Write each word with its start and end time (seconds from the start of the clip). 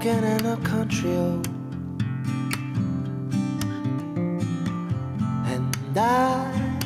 walking 0.00 0.24
in 0.24 0.46
a 0.46 0.56
country 0.64 1.10
road. 1.10 1.46
And 5.44 5.98
I've 5.98 6.80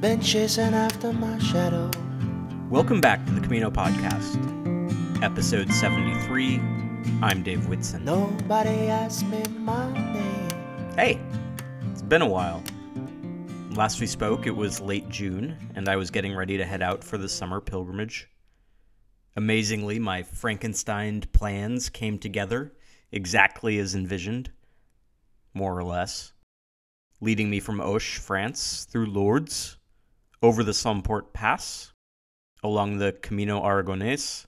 been 0.00 0.22
chasing 0.22 0.72
after 0.72 1.12
my 1.12 1.38
shadow. 1.38 1.90
Welcome 2.70 3.02
back 3.02 3.22
to 3.26 3.32
the 3.32 3.42
Camino 3.42 3.70
Podcast, 3.70 4.38
episode 5.22 5.70
73. 5.70 6.62
I'm 7.20 7.42
Dave 7.42 7.68
Whitson. 7.68 8.06
Nobody 8.06 8.88
asked 8.88 9.26
me 9.26 9.42
my 9.58 9.92
name. 9.92 10.48
Hey, 10.96 11.20
it's 11.90 12.00
been 12.00 12.22
a 12.22 12.26
while. 12.26 12.62
Last 13.72 14.00
we 14.00 14.06
spoke, 14.06 14.46
it 14.46 14.56
was 14.56 14.80
late 14.80 15.10
June, 15.10 15.58
and 15.74 15.86
I 15.90 15.96
was 15.96 16.10
getting 16.10 16.34
ready 16.34 16.56
to 16.56 16.64
head 16.64 16.80
out 16.80 17.04
for 17.04 17.18
the 17.18 17.28
summer 17.28 17.60
pilgrimage. 17.60 18.31
Amazingly, 19.34 19.98
my 19.98 20.22
Frankenstein 20.22 21.22
plans 21.32 21.88
came 21.88 22.18
together 22.18 22.72
exactly 23.10 23.78
as 23.78 23.94
envisioned, 23.94 24.50
more 25.54 25.76
or 25.76 25.84
less, 25.84 26.32
leading 27.20 27.48
me 27.48 27.60
from 27.60 27.80
Auch, 27.80 28.02
France, 28.02 28.84
through 28.84 29.06
Lourdes, 29.06 29.78
over 30.42 30.62
the 30.62 30.74
Somport 30.74 31.32
Pass, 31.32 31.92
along 32.62 32.98
the 32.98 33.12
Camino 33.12 33.62
Aragonés, 33.62 34.46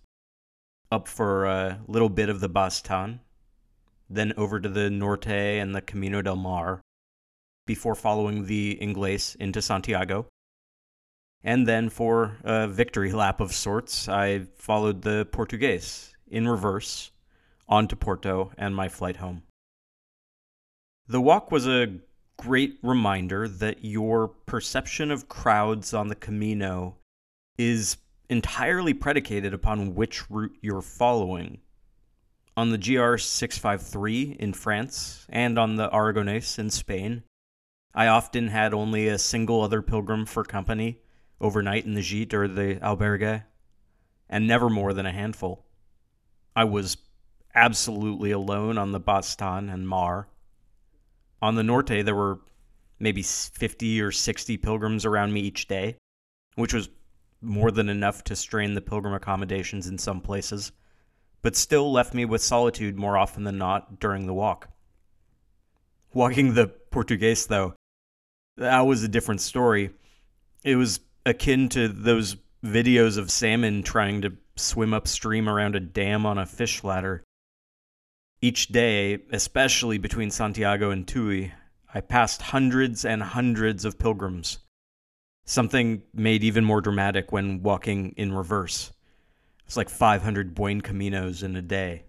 up 0.90 1.08
for 1.08 1.46
a 1.46 1.80
little 1.86 2.08
bit 2.10 2.28
of 2.28 2.40
the 2.40 2.50
Baztán, 2.50 3.20
then 4.10 4.32
over 4.36 4.60
to 4.60 4.68
the 4.68 4.90
Norte 4.90 5.28
and 5.28 5.74
the 5.74 5.80
Camino 5.80 6.20
del 6.20 6.36
Mar, 6.36 6.82
before 7.66 7.94
following 7.94 8.44
the 8.44 8.78
Inglés 8.82 9.34
into 9.36 9.62
Santiago. 9.62 10.26
And 11.46 11.68
then 11.68 11.90
for 11.90 12.38
a 12.42 12.66
victory 12.66 13.12
lap 13.12 13.38
of 13.38 13.52
sorts, 13.52 14.08
I 14.08 14.46
followed 14.56 15.02
the 15.02 15.28
Portuguese 15.30 16.16
in 16.26 16.48
reverse 16.48 17.10
onto 17.68 17.96
Porto 17.96 18.52
and 18.56 18.74
my 18.74 18.88
flight 18.88 19.16
home. 19.16 19.42
The 21.06 21.20
walk 21.20 21.52
was 21.52 21.68
a 21.68 21.98
great 22.38 22.78
reminder 22.82 23.46
that 23.46 23.84
your 23.84 24.28
perception 24.28 25.10
of 25.10 25.28
crowds 25.28 25.92
on 25.92 26.08
the 26.08 26.14
Camino 26.14 26.96
is 27.58 27.98
entirely 28.30 28.94
predicated 28.94 29.52
upon 29.52 29.94
which 29.94 30.30
route 30.30 30.56
you're 30.62 30.80
following. 30.80 31.58
On 32.56 32.70
the 32.70 32.78
GR 32.78 33.18
653 33.18 34.36
in 34.40 34.54
France 34.54 35.26
and 35.28 35.58
on 35.58 35.76
the 35.76 35.90
Aragonese 35.90 36.58
in 36.58 36.70
Spain, 36.70 37.22
I 37.94 38.06
often 38.06 38.48
had 38.48 38.72
only 38.72 39.08
a 39.08 39.18
single 39.18 39.60
other 39.60 39.82
pilgrim 39.82 40.24
for 40.24 40.42
company 40.42 41.00
overnight 41.44 41.84
in 41.84 41.92
the 41.92 42.00
gîte 42.00 42.32
or 42.32 42.48
the 42.48 42.76
albergue, 42.82 43.44
and 44.30 44.46
never 44.46 44.70
more 44.70 44.94
than 44.94 45.04
a 45.04 45.12
handful. 45.12 45.66
I 46.56 46.64
was 46.64 46.96
absolutely 47.54 48.30
alone 48.30 48.78
on 48.78 48.92
the 48.92 49.00
Baztán 49.00 49.72
and 49.72 49.86
Mar. 49.86 50.26
On 51.42 51.54
the 51.54 51.62
Norte, 51.62 52.02
there 52.02 52.14
were 52.14 52.40
maybe 52.98 53.22
50 53.22 54.00
or 54.00 54.10
60 54.10 54.56
pilgrims 54.56 55.04
around 55.04 55.34
me 55.34 55.40
each 55.40 55.68
day, 55.68 55.96
which 56.54 56.72
was 56.72 56.88
more 57.42 57.70
than 57.70 57.90
enough 57.90 58.24
to 58.24 58.34
strain 58.34 58.72
the 58.72 58.80
pilgrim 58.80 59.12
accommodations 59.12 59.86
in 59.86 59.98
some 59.98 60.22
places, 60.22 60.72
but 61.42 61.54
still 61.54 61.92
left 61.92 62.14
me 62.14 62.24
with 62.24 62.40
solitude 62.40 62.96
more 62.96 63.18
often 63.18 63.44
than 63.44 63.58
not 63.58 64.00
during 64.00 64.24
the 64.24 64.32
walk. 64.32 64.70
Walking 66.14 66.54
the 66.54 66.68
Portuguese, 66.68 67.46
though, 67.46 67.74
that 68.56 68.80
was 68.80 69.02
a 69.02 69.08
different 69.08 69.42
story. 69.42 69.90
It 70.62 70.76
was 70.76 71.00
akin 71.26 71.68
to 71.70 71.88
those 71.88 72.36
videos 72.64 73.18
of 73.18 73.30
salmon 73.30 73.82
trying 73.82 74.22
to 74.22 74.32
swim 74.56 74.94
upstream 74.94 75.48
around 75.48 75.74
a 75.76 75.80
dam 75.80 76.24
on 76.24 76.38
a 76.38 76.46
fish 76.46 76.84
ladder. 76.84 77.22
Each 78.40 78.68
day, 78.68 79.20
especially 79.32 79.98
between 79.98 80.30
Santiago 80.30 80.90
and 80.90 81.06
Tui, 81.06 81.52
I 81.92 82.00
passed 82.00 82.42
hundreds 82.42 83.04
and 83.04 83.22
hundreds 83.22 83.84
of 83.84 83.98
pilgrims. 83.98 84.58
Something 85.46 86.02
made 86.12 86.44
even 86.44 86.64
more 86.64 86.80
dramatic 86.80 87.32
when 87.32 87.62
walking 87.62 88.14
in 88.16 88.32
reverse. 88.32 88.92
It's 89.66 89.76
like 89.76 89.88
500 89.88 90.54
Buen 90.54 90.82
Caminos 90.82 91.42
in 91.42 91.56
a 91.56 91.62
day. 91.62 92.04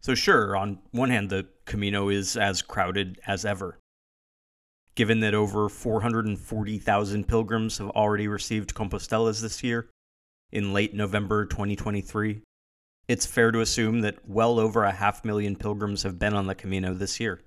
So, 0.00 0.14
sure, 0.14 0.56
on 0.56 0.78
one 0.92 1.10
hand, 1.10 1.30
the 1.30 1.46
Camino 1.64 2.08
is 2.08 2.36
as 2.36 2.62
crowded 2.62 3.20
as 3.26 3.44
ever 3.44 3.79
given 4.94 5.20
that 5.20 5.34
over 5.34 5.68
440,000 5.68 7.28
pilgrims 7.28 7.78
have 7.78 7.90
already 7.90 8.28
received 8.28 8.74
Compostelas 8.74 9.40
this 9.40 9.62
year 9.62 9.88
in 10.52 10.72
late 10.72 10.94
November 10.94 11.46
2023. 11.46 12.42
It's 13.08 13.26
fair 13.26 13.50
to 13.50 13.60
assume 13.60 14.00
that 14.02 14.28
well 14.28 14.58
over 14.58 14.84
a 14.84 14.92
half 14.92 15.24
million 15.24 15.56
pilgrims 15.56 16.02
have 16.02 16.18
been 16.18 16.34
on 16.34 16.46
the 16.46 16.54
Camino 16.54 16.94
this 16.94 17.18
year. 17.18 17.40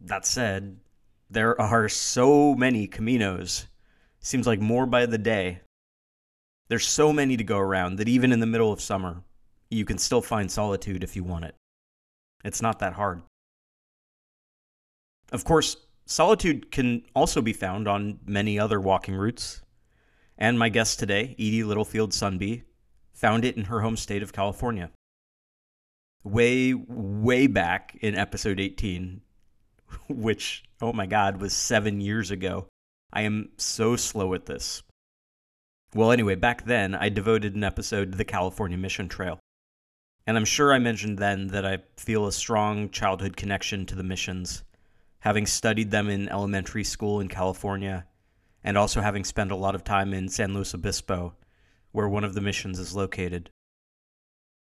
That 0.00 0.26
said, 0.26 0.78
there 1.30 1.60
are 1.60 1.88
so 1.88 2.54
many 2.54 2.86
Caminos. 2.88 3.66
Seems 4.20 4.46
like 4.46 4.60
more 4.60 4.86
by 4.86 5.06
the 5.06 5.18
day. 5.18 5.60
There's 6.68 6.86
so 6.86 7.12
many 7.12 7.36
to 7.36 7.44
go 7.44 7.58
around 7.58 7.96
that 7.96 8.08
even 8.08 8.32
in 8.32 8.40
the 8.40 8.46
middle 8.46 8.72
of 8.72 8.80
summer, 8.80 9.22
you 9.70 9.84
can 9.84 9.98
still 9.98 10.22
find 10.22 10.50
solitude 10.50 11.02
if 11.02 11.16
you 11.16 11.24
want 11.24 11.44
it. 11.44 11.54
It's 12.44 12.62
not 12.62 12.78
that 12.78 12.94
hard. 12.94 13.22
Of 15.32 15.44
course, 15.44 15.76
Solitude 16.10 16.72
can 16.72 17.02
also 17.14 17.42
be 17.42 17.52
found 17.52 17.86
on 17.86 18.18
many 18.24 18.58
other 18.58 18.80
walking 18.80 19.14
routes. 19.14 19.60
And 20.38 20.58
my 20.58 20.70
guest 20.70 20.98
today, 20.98 21.34
Edie 21.38 21.62
Littlefield 21.62 22.12
Sundby, 22.12 22.62
found 23.12 23.44
it 23.44 23.58
in 23.58 23.64
her 23.64 23.82
home 23.82 23.96
state 23.98 24.22
of 24.22 24.32
California. 24.32 24.90
Way, 26.24 26.72
way 26.72 27.46
back 27.46 27.94
in 28.00 28.14
episode 28.14 28.58
18, 28.58 29.20
which, 30.08 30.64
oh 30.80 30.94
my 30.94 31.04
God, 31.04 31.42
was 31.42 31.52
seven 31.52 32.00
years 32.00 32.30
ago. 32.30 32.68
I 33.12 33.22
am 33.22 33.50
so 33.58 33.94
slow 33.94 34.32
at 34.32 34.46
this. 34.46 34.82
Well, 35.94 36.10
anyway, 36.10 36.36
back 36.36 36.64
then, 36.64 36.94
I 36.94 37.10
devoted 37.10 37.54
an 37.54 37.64
episode 37.64 38.12
to 38.12 38.18
the 38.18 38.24
California 38.24 38.78
Mission 38.78 39.10
Trail. 39.10 39.40
And 40.26 40.38
I'm 40.38 40.46
sure 40.46 40.72
I 40.72 40.78
mentioned 40.78 41.18
then 41.18 41.48
that 41.48 41.66
I 41.66 41.78
feel 41.98 42.26
a 42.26 42.32
strong 42.32 42.88
childhood 42.88 43.36
connection 43.36 43.84
to 43.86 43.94
the 43.94 44.02
missions 44.02 44.64
having 45.20 45.46
studied 45.46 45.90
them 45.90 46.08
in 46.08 46.28
elementary 46.28 46.84
school 46.84 47.20
in 47.20 47.28
California, 47.28 48.06
and 48.62 48.78
also 48.78 49.00
having 49.00 49.24
spent 49.24 49.50
a 49.50 49.56
lot 49.56 49.74
of 49.74 49.84
time 49.84 50.12
in 50.12 50.28
San 50.28 50.54
Luis 50.54 50.74
Obispo, 50.74 51.34
where 51.92 52.08
one 52.08 52.24
of 52.24 52.34
the 52.34 52.40
missions 52.40 52.78
is 52.78 52.94
located. 52.94 53.50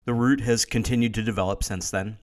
The 0.05 0.13
route 0.13 0.41
has 0.41 0.65
continued 0.65 1.13
to 1.15 1.23
develop 1.23 1.63
since 1.63 1.91
then, 1.91 2.17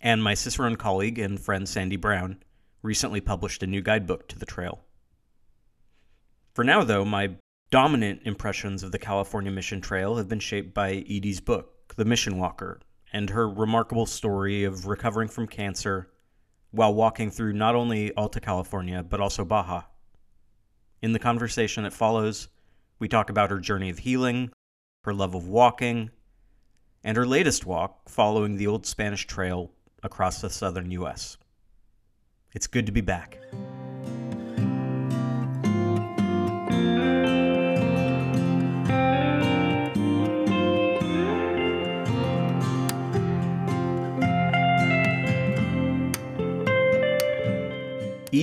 and 0.00 0.22
my 0.22 0.34
Cicerone 0.34 0.76
colleague 0.76 1.18
and 1.18 1.40
friend 1.40 1.68
Sandy 1.68 1.96
Brown 1.96 2.42
recently 2.82 3.20
published 3.20 3.62
a 3.62 3.66
new 3.66 3.80
guidebook 3.80 4.28
to 4.28 4.38
the 4.38 4.46
trail. 4.46 4.84
For 6.54 6.62
now, 6.62 6.84
though, 6.84 7.04
my 7.04 7.36
dominant 7.70 8.20
impressions 8.24 8.82
of 8.82 8.92
the 8.92 8.98
California 8.98 9.50
Mission 9.50 9.80
Trail 9.80 10.16
have 10.16 10.28
been 10.28 10.40
shaped 10.40 10.72
by 10.72 11.04
Edie's 11.08 11.40
book, 11.40 11.94
The 11.96 12.04
Mission 12.04 12.38
Walker, 12.38 12.80
and 13.12 13.30
her 13.30 13.48
remarkable 13.48 14.06
story 14.06 14.64
of 14.64 14.86
recovering 14.86 15.28
from 15.28 15.48
cancer 15.48 16.10
while 16.70 16.94
walking 16.94 17.30
through 17.30 17.52
not 17.52 17.74
only 17.74 18.14
Alta 18.16 18.40
California, 18.40 19.02
but 19.02 19.20
also 19.20 19.44
Baja. 19.44 19.82
In 21.02 21.12
the 21.12 21.18
conversation 21.18 21.84
that 21.84 21.92
follows, 21.92 22.48
we 22.98 23.08
talk 23.08 23.30
about 23.30 23.50
her 23.50 23.60
journey 23.60 23.90
of 23.90 23.98
healing, 23.98 24.50
her 25.04 25.14
love 25.14 25.34
of 25.34 25.48
walking, 25.48 26.10
and 27.04 27.16
her 27.16 27.26
latest 27.26 27.66
walk 27.66 28.08
following 28.08 28.56
the 28.56 28.66
old 28.66 28.86
Spanish 28.86 29.26
Trail 29.26 29.70
across 30.02 30.40
the 30.40 30.50
southern 30.50 30.90
U.S. 30.90 31.36
It's 32.52 32.66
good 32.66 32.86
to 32.86 32.92
be 32.92 33.00
back. 33.00 33.38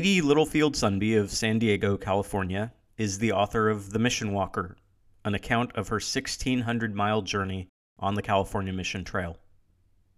Edie 0.04 0.20
Littlefield 0.20 0.76
Sundby 0.76 1.18
of 1.18 1.32
San 1.32 1.60
Diego, 1.60 1.96
California, 1.96 2.74
is 2.98 3.20
the 3.20 3.32
author 3.32 3.70
of 3.70 3.94
The 3.94 4.00
Mission 4.00 4.34
Walker, 4.34 4.76
an 5.24 5.34
account 5.34 5.72
of 5.78 5.88
her 5.88 5.96
1,600 5.96 6.94
mile 6.94 7.22
journey 7.22 7.70
on 8.00 8.16
the 8.16 8.22
California 8.22 8.74
Mission 8.74 9.06
Trail. 9.06 9.38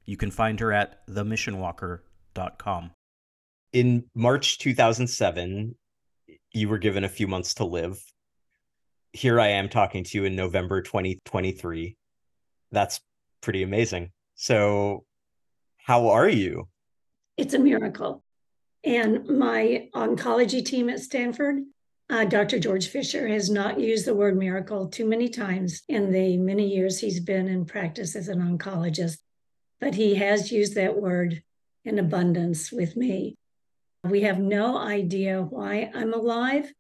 You 0.06 0.18
can 0.18 0.32
find 0.32 0.60
her 0.60 0.74
at 0.74 1.06
themissionwalker.com. 1.06 2.92
In 3.74 4.06
March 4.16 4.58
2007, 4.58 5.76
you 6.52 6.68
were 6.68 6.80
given 6.80 7.04
a 7.04 7.08
few 7.08 7.28
months 7.28 7.54
to 7.54 7.66
live. 7.66 8.04
Here 9.14 9.40
I 9.40 9.50
am 9.50 9.70
talking 9.70 10.04
to 10.04 10.18
you 10.18 10.26
in 10.26 10.36
November 10.36 10.82
2023. 10.82 11.96
That's 12.72 13.02
pretty 13.40 13.62
amazing. 13.62 14.10
So, 14.34 15.06
how 15.78 16.08
are 16.08 16.28
you? 16.28 16.70
It's 17.38 17.54
a 17.54 17.60
miracle. 17.60 18.25
And 18.86 19.28
my 19.28 19.90
oncology 19.96 20.64
team 20.64 20.90
at 20.90 21.00
Stanford 21.00 21.64
Uh, 22.08 22.24
Dr. 22.24 22.60
George 22.60 22.88
Fisher 22.90 23.28
has 23.28 23.50
not 23.50 23.80
used 23.80 24.06
the 24.06 24.14
word 24.14 24.38
miracle 24.38 24.88
too 24.88 25.08
many 25.08 25.28
times 25.28 25.82
in 25.90 26.12
the 26.12 26.38
many 26.38 26.68
years 26.68 27.00
he's 27.00 27.20
been 27.20 27.48
in 27.48 27.66
practice 27.66 28.16
as 28.16 28.28
an 28.30 28.40
oncologist, 28.40 29.18
but 29.80 29.96
he 29.96 30.14
has 30.14 30.52
used 30.52 30.76
that 30.76 31.02
word 31.02 31.42
in 31.84 31.98
abundance 31.98 32.72
with 32.72 32.96
me. 32.96 33.36
We 34.04 34.22
have 34.22 34.38
no 34.38 34.78
idea 34.78 35.42
why 35.42 35.90
I'm 35.96 36.14
alive. 36.14 36.72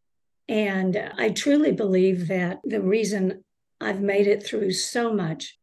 And 0.47 0.95
I 1.17 1.29
truly 1.31 1.71
believe 1.71 2.27
that 2.27 2.59
the 2.63 2.81
reason 2.81 3.43
I've 3.81 4.01
made 4.01 4.27
it 4.27 4.45
through 4.45 4.73
so 4.73 5.11
much 5.11 5.57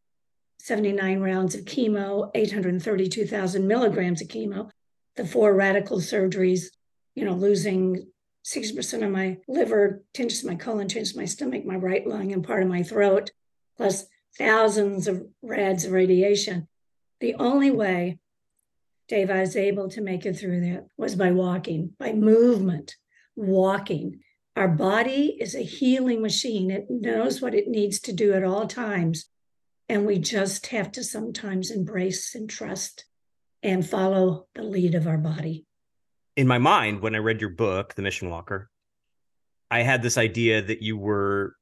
79 0.59 1.21
rounds 1.21 1.55
of 1.55 1.67
chemo, 1.67 2.33
832,000 2.35 3.65
milligrams 3.65 4.21
of 4.21 4.27
chemo, 4.27 4.72
the 5.17 5.27
four 5.27 5.55
radical 5.55 5.99
surgeries, 5.99 6.67
you 7.15 7.25
know, 7.25 7.35
losing 7.35 8.07
60% 8.45 9.05
of 9.05 9.11
my 9.11 9.39
liver, 9.47 10.03
10 10.15 10.27
of 10.27 10.45
my 10.45 10.55
colon, 10.55 10.89
10 10.89 11.03
of 11.03 11.17
my 11.17 11.25
stomach, 11.25 11.65
my 11.65 11.77
right 11.77 12.07
lung, 12.07 12.33
and 12.33 12.45
part 12.45 12.63
of 12.63 12.69
my 12.69 12.83
throat, 12.83 13.31
plus 13.77 14.07
thousands 14.37 15.07
of 15.07 15.27
rads 15.43 15.85
of 15.85 15.93
radiation. 15.93 16.69
The 17.21 17.35
only 17.35 17.71
way, 17.71 18.19
Dave, 19.09 19.31
I 19.31 19.41
was 19.41 19.57
able 19.57 19.89
to 19.91 20.01
make 20.01 20.27
it 20.27 20.35
through 20.35 20.61
that 20.63 20.87
was 20.97 21.15
by 21.15 21.33
walking, 21.33 21.93
by 21.99 22.13
movement, 22.13 22.97
walking. 23.37 24.21
Our 24.57 24.69
body 24.69 25.37
is 25.39 25.55
a 25.55 25.63
healing 25.63 26.21
machine. 26.21 26.71
It 26.71 26.87
knows 26.91 27.41
what 27.41 27.55
it 27.55 27.69
needs 27.69 28.01
to 28.01 28.13
do 28.13 28.33
at 28.33 28.45
all 28.45 28.67
times. 28.67 29.27
And 29.89 30.07
we 30.07 30.19
just 30.19 30.69
have 30.69 30.91
to 30.93 31.05
sometimes 31.05 31.71
embrace 31.71 32.35
and 32.35 32.49
trust 32.49 33.05
and 33.63 33.89
follow 33.89 34.47
the 34.55 34.63
lead 34.63 34.95
of 34.95 35.07
our 35.07 35.19
body. 35.19 35.67
In 36.37 36.47
my 36.47 36.59
mind 36.59 37.01
when 37.01 37.15
I 37.15 37.19
read 37.19 37.41
your 37.41 37.51
book, 37.51 37.95
The 37.95 38.03
Mission 38.03 38.31
Walker, 38.31 38.71
I 39.71 39.83
had 39.83 40.03
this 40.03 40.19
idea 40.19 40.63
that 40.63 40.83
you 40.83 40.97
were 40.97 41.57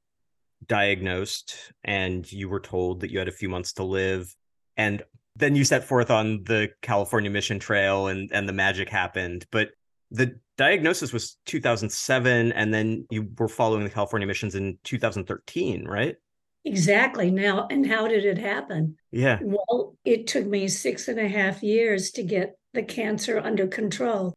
diagnosed 0.67 1.73
and 1.85 2.31
you 2.31 2.49
were 2.49 2.61
told 2.61 3.01
that 3.01 3.11
you 3.11 3.19
had 3.19 3.29
a 3.29 3.33
few 3.33 3.49
months 3.49 3.73
to 3.75 3.85
live 3.85 4.35
and 4.77 5.03
then 5.37 5.57
you 5.57 5.65
set 5.65 5.85
forth 5.85 6.11
on 6.11 6.45
the 6.45 6.71
California 6.83 7.31
mission 7.31 7.59
trail 7.59 8.09
and 8.09 8.31
and 8.33 8.49
the 8.49 8.53
magic 8.53 8.89
happened. 8.89 9.47
But 9.51 9.71
the 10.11 10.39
diagnosis 10.59 11.13
was 11.13 11.39
2007 11.47 12.53
and 12.53 12.75
then 12.75 13.07
you 13.11 13.29
were 13.39 13.49
following 13.49 13.85
the 13.85 13.91
California 13.91 14.27
missions 14.27 14.55
in 14.55 14.79
2013 14.85 15.87
right 15.87 16.17
exactly 16.65 17.31
now 17.31 17.67
and 17.71 17.87
how 17.87 18.07
did 18.07 18.25
it 18.25 18.37
happen 18.37 18.97
yeah 19.11 19.39
well 19.43 19.97
it 20.05 20.27
took 20.27 20.47
me 20.47 20.69
six 20.69 21.09
and 21.09 21.19
a 21.19 21.29
half 21.29 21.63
years 21.63 22.11
to 22.11 22.23
get 22.23 22.57
the 22.75 22.83
cancer 22.83 23.39
under 23.39 23.67
control 23.67 24.35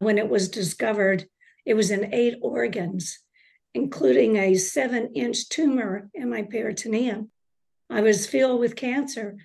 when 0.00 0.18
it 0.18 0.28
was 0.28 0.48
discovered, 0.48 1.26
it 1.64 1.74
was 1.74 1.90
in 1.90 2.12
eight 2.12 2.38
organs, 2.42 3.20
including 3.74 4.36
a 4.36 4.56
seven 4.56 5.12
inch 5.14 5.48
tumor 5.48 6.10
in 6.14 6.28
my 6.28 6.42
peritoneum. 6.42 7.30
I 7.88 8.00
was 8.00 8.26
filled 8.26 8.60
with 8.60 8.76
cancer 8.76 9.36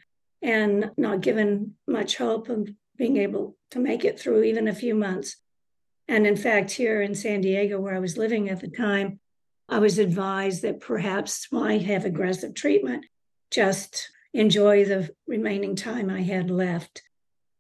and 0.42 0.92
not 0.98 1.22
given 1.22 1.76
much 1.88 2.18
hope 2.18 2.50
of 2.50 2.70
being 2.98 3.18
able 3.18 3.58
to 3.72 3.80
make 3.80 4.06
it 4.06 4.20
through 4.20 4.44
even 4.44 4.68
a 4.68 4.76
few 4.76 4.96
months. 4.96 5.36
And 6.08 6.26
in 6.26 6.38
fact, 6.38 6.72
here 6.72 7.02
in 7.02 7.16
San 7.16 7.42
Diego, 7.42 7.80
where 7.80 7.96
I 7.96 8.00
was 8.00 8.18
living 8.18 8.50
at 8.50 8.62
the 8.62 8.70
time, 8.70 9.20
I 9.68 9.80
was 9.80 9.98
advised 10.00 10.62
that 10.62 10.80
perhaps 10.80 11.48
I 11.54 11.78
have 11.78 12.06
aggressive 12.06 12.54
treatment, 12.54 13.06
just 13.52 14.10
enjoy 14.34 14.86
the 14.86 15.10
remaining 15.28 15.76
time 15.76 16.10
I 16.10 16.22
had 16.22 16.52
left 16.52 17.02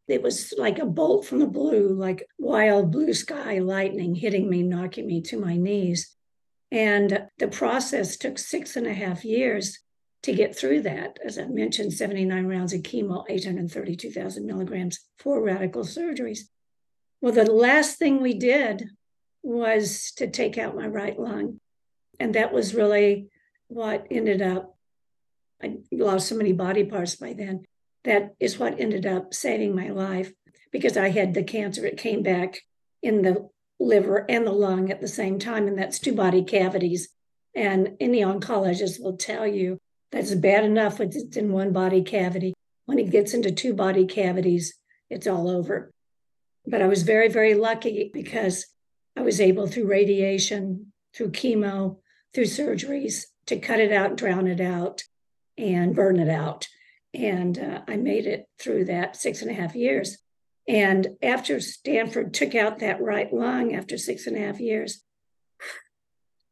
it 0.07 0.21
was 0.21 0.53
like 0.57 0.79
a 0.79 0.85
bolt 0.85 1.25
from 1.25 1.39
the 1.39 1.47
blue, 1.47 1.89
like 1.89 2.27
wild 2.37 2.91
blue 2.91 3.13
sky 3.13 3.59
lightning 3.59 4.13
hitting 4.13 4.49
me, 4.49 4.61
knocking 4.61 5.07
me 5.07 5.21
to 5.21 5.39
my 5.39 5.57
knees. 5.57 6.15
And 6.71 7.27
the 7.39 7.47
process 7.47 8.17
took 8.17 8.37
six 8.37 8.75
and 8.75 8.85
a 8.85 8.93
half 8.93 9.25
years 9.25 9.79
to 10.23 10.33
get 10.33 10.55
through 10.55 10.81
that. 10.81 11.17
As 11.25 11.39
I 11.39 11.45
mentioned, 11.45 11.93
79 11.93 12.45
rounds 12.45 12.73
of 12.73 12.81
chemo, 12.81 13.23
832,000 13.27 14.45
milligrams, 14.45 14.99
four 15.17 15.41
radical 15.41 15.83
surgeries. 15.83 16.39
Well, 17.21 17.33
the 17.33 17.51
last 17.51 17.97
thing 17.97 18.21
we 18.21 18.35
did 18.35 18.89
was 19.41 20.11
to 20.17 20.27
take 20.29 20.57
out 20.57 20.75
my 20.75 20.87
right 20.87 21.19
lung. 21.19 21.59
And 22.19 22.35
that 22.35 22.53
was 22.53 22.75
really 22.75 23.29
what 23.67 24.07
ended 24.11 24.41
up, 24.41 24.75
I 25.61 25.77
lost 25.91 26.27
so 26.27 26.35
many 26.35 26.53
body 26.53 26.83
parts 26.83 27.15
by 27.15 27.33
then 27.33 27.65
that 28.05 28.35
is 28.39 28.57
what 28.57 28.79
ended 28.79 29.05
up 29.05 29.33
saving 29.33 29.75
my 29.75 29.89
life 29.89 30.31
because 30.71 30.95
I 30.95 31.09
had 31.09 31.33
the 31.33 31.43
cancer. 31.43 31.85
It 31.85 31.97
came 31.97 32.23
back 32.23 32.61
in 33.01 33.21
the 33.23 33.49
liver 33.79 34.25
and 34.29 34.47
the 34.47 34.51
lung 34.51 34.91
at 34.91 35.01
the 35.01 35.07
same 35.07 35.37
time, 35.37 35.67
and 35.67 35.77
that's 35.77 35.99
two 35.99 36.13
body 36.13 36.43
cavities. 36.43 37.09
And 37.53 37.97
any 37.99 38.21
oncologist 38.21 39.01
will 39.01 39.17
tell 39.17 39.45
you 39.45 39.79
that's 40.11 40.33
bad 40.35 40.63
enough 40.63 40.99
when 40.99 41.09
it's 41.09 41.35
in 41.35 41.51
one 41.51 41.73
body 41.73 42.03
cavity. 42.03 42.53
When 42.85 42.99
it 42.99 43.09
gets 43.09 43.33
into 43.33 43.51
two 43.51 43.73
body 43.73 44.05
cavities, 44.05 44.75
it's 45.09 45.27
all 45.27 45.49
over. 45.49 45.91
But 46.67 46.81
I 46.81 46.87
was 46.87 47.03
very, 47.03 47.27
very 47.27 47.55
lucky 47.55 48.11
because 48.13 48.67
I 49.17 49.21
was 49.21 49.41
able 49.41 49.67
through 49.67 49.87
radiation, 49.87 50.91
through 51.13 51.31
chemo, 51.31 51.97
through 52.35 52.43
surgeries 52.43 53.23
to 53.47 53.57
cut 53.57 53.79
it 53.79 53.93
out, 53.93 54.17
drown 54.17 54.47
it 54.47 54.59
out, 54.59 55.03
and 55.57 55.95
burn 55.95 56.19
it 56.19 56.29
out. 56.29 56.67
And 57.13 57.57
uh, 57.57 57.81
I 57.87 57.95
made 57.95 58.27
it 58.27 58.47
through 58.59 58.85
that 58.85 59.15
six 59.15 59.41
and 59.41 59.49
a 59.49 59.53
half 59.53 59.73
years. 59.73 60.17
And 60.67 61.07
after 61.23 61.61
Stanford 61.61 62.33
took 62.33 62.53
out 62.53 62.79
that 62.79 63.01
right 63.01 63.31
lung 63.33 63.73
after 63.73 63.97
six 63.97 64.27
and 64.27 64.35
a 64.35 64.41
half 64.41 64.59
years, 64.59 65.01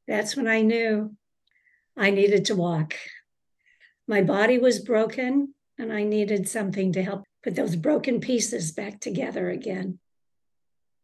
that's 0.08 0.38
when 0.38 0.48
I 0.48 0.62
knew 0.62 1.16
I 1.98 2.12
needed 2.12 2.46
to 2.46 2.56
walk. 2.56 2.96
My 4.08 4.22
body 4.22 4.58
was 4.58 4.80
broken, 4.80 5.54
and 5.78 5.92
I 5.92 6.04
needed 6.04 6.48
something 6.48 6.94
to 6.94 7.04
help 7.04 7.24
put 7.44 7.56
those 7.56 7.76
broken 7.76 8.22
pieces 8.22 8.72
back 8.72 9.02
together 9.02 9.50
again. 9.50 10.00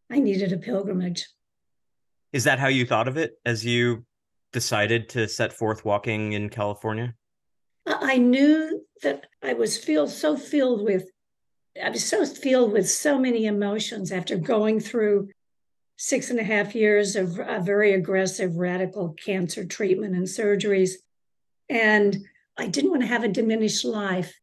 I 0.10 0.20
needed 0.20 0.54
a 0.54 0.58
pilgrimage. 0.58 1.28
Is 2.32 2.46
that 2.46 2.60
how 2.60 2.68
you 2.68 2.86
thought 2.86 3.08
of 3.08 3.18
it 3.18 3.34
as 3.46 3.66
you 3.66 4.06
decided 4.52 5.10
to 5.10 5.28
set 5.28 5.54
forth 5.54 5.86
walking 5.86 6.34
in 6.34 6.50
California? 6.50 7.14
Uh, 7.86 7.98
I 8.02 8.18
knew 8.18 8.86
that 9.04 9.28
I 9.44 9.54
was 9.54 9.78
feel 9.78 10.08
so 10.08 10.36
filled 10.36 10.84
with 10.84 11.10
I 11.82 11.90
was 11.90 12.04
so 12.04 12.26
filled 12.26 12.74
with 12.74 12.90
so 12.90 13.18
many 13.18 13.46
emotions 13.46 14.12
after 14.12 14.36
going 14.36 14.80
through 14.80 15.30
six 15.98 16.30
and 16.30 16.40
a 16.40 16.44
half 16.44 16.76
years 16.76 17.16
of 17.16 17.40
a 17.40 17.62
very 17.62 17.94
aggressive 17.94 18.56
radical 18.56 19.10
cancer 19.24 19.66
treatment 19.66 20.16
and 20.16 20.26
surgeries. 20.26 20.94
And 21.70 22.18
I 22.58 22.68
didn't 22.68 22.90
want 22.90 23.02
to 23.04 23.08
have 23.08 23.24
a 23.24 23.30
diminished 23.30 23.86
life 23.86 24.34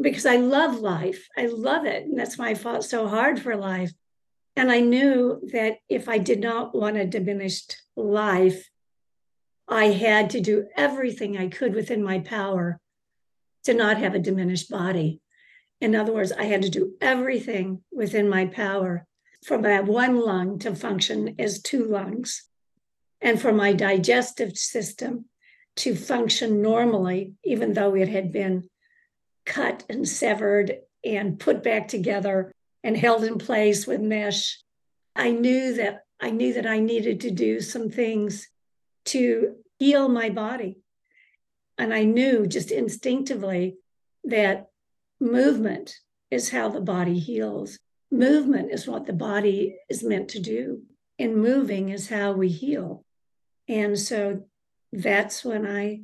because 0.00 0.26
I 0.26 0.36
love 0.36 0.80
life. 0.80 1.28
I 1.36 1.46
love 1.46 1.84
it. 1.84 2.04
And 2.04 2.18
that's 2.18 2.38
why 2.38 2.48
I 2.48 2.54
fought 2.54 2.84
so 2.84 3.06
hard 3.06 3.40
for 3.40 3.56
life. 3.56 3.92
And 4.56 4.70
I 4.70 4.80
knew 4.80 5.40
that 5.52 5.78
if 5.88 6.08
I 6.08 6.18
did 6.18 6.40
not 6.40 6.74
want 6.74 6.96
a 6.96 7.06
diminished 7.06 7.82
life, 7.96 8.69
I 9.70 9.86
had 9.86 10.30
to 10.30 10.40
do 10.40 10.66
everything 10.76 11.38
I 11.38 11.46
could 11.46 11.74
within 11.74 12.02
my 12.02 12.18
power 12.18 12.80
to 13.64 13.72
not 13.72 13.98
have 13.98 14.14
a 14.16 14.18
diminished 14.18 14.68
body. 14.68 15.20
In 15.80 15.94
other 15.94 16.12
words, 16.12 16.32
I 16.32 16.44
had 16.44 16.62
to 16.62 16.68
do 16.68 16.94
everything 17.00 17.82
within 17.92 18.28
my 18.28 18.46
power 18.46 19.06
for 19.44 19.58
my 19.58 19.80
one 19.80 20.20
lung 20.20 20.58
to 20.58 20.74
function 20.74 21.36
as 21.38 21.62
two 21.62 21.84
lungs, 21.84 22.48
and 23.20 23.40
for 23.40 23.52
my 23.52 23.72
digestive 23.72 24.58
system 24.58 25.26
to 25.76 25.94
function 25.94 26.60
normally, 26.60 27.34
even 27.44 27.72
though 27.72 27.94
it 27.94 28.08
had 28.08 28.32
been 28.32 28.68
cut 29.46 29.84
and 29.88 30.06
severed 30.06 30.80
and 31.04 31.38
put 31.38 31.62
back 31.62 31.88
together 31.88 32.52
and 32.82 32.96
held 32.96 33.24
in 33.24 33.38
place 33.38 33.86
with 33.86 34.00
mesh. 34.00 34.58
I 35.14 35.30
knew 35.30 35.74
that 35.74 36.02
I 36.20 36.30
knew 36.30 36.54
that 36.54 36.66
I 36.66 36.80
needed 36.80 37.20
to 37.20 37.30
do 37.30 37.60
some 37.60 37.88
things 37.88 38.48
to 39.06 39.56
heal 39.78 40.08
my 40.08 40.30
body. 40.30 40.78
And 41.78 41.94
I 41.94 42.04
knew 42.04 42.46
just 42.46 42.70
instinctively 42.70 43.76
that 44.24 44.68
movement 45.20 45.96
is 46.30 46.50
how 46.50 46.68
the 46.68 46.80
body 46.80 47.18
heals. 47.18 47.78
Movement 48.10 48.70
is 48.72 48.86
what 48.86 49.06
the 49.06 49.12
body 49.12 49.76
is 49.88 50.02
meant 50.02 50.28
to 50.30 50.40
do, 50.40 50.82
and 51.18 51.36
moving 51.36 51.90
is 51.90 52.08
how 52.08 52.32
we 52.32 52.48
heal. 52.48 53.04
And 53.68 53.98
so 53.98 54.44
that's 54.92 55.44
when 55.44 55.66
I 55.66 56.02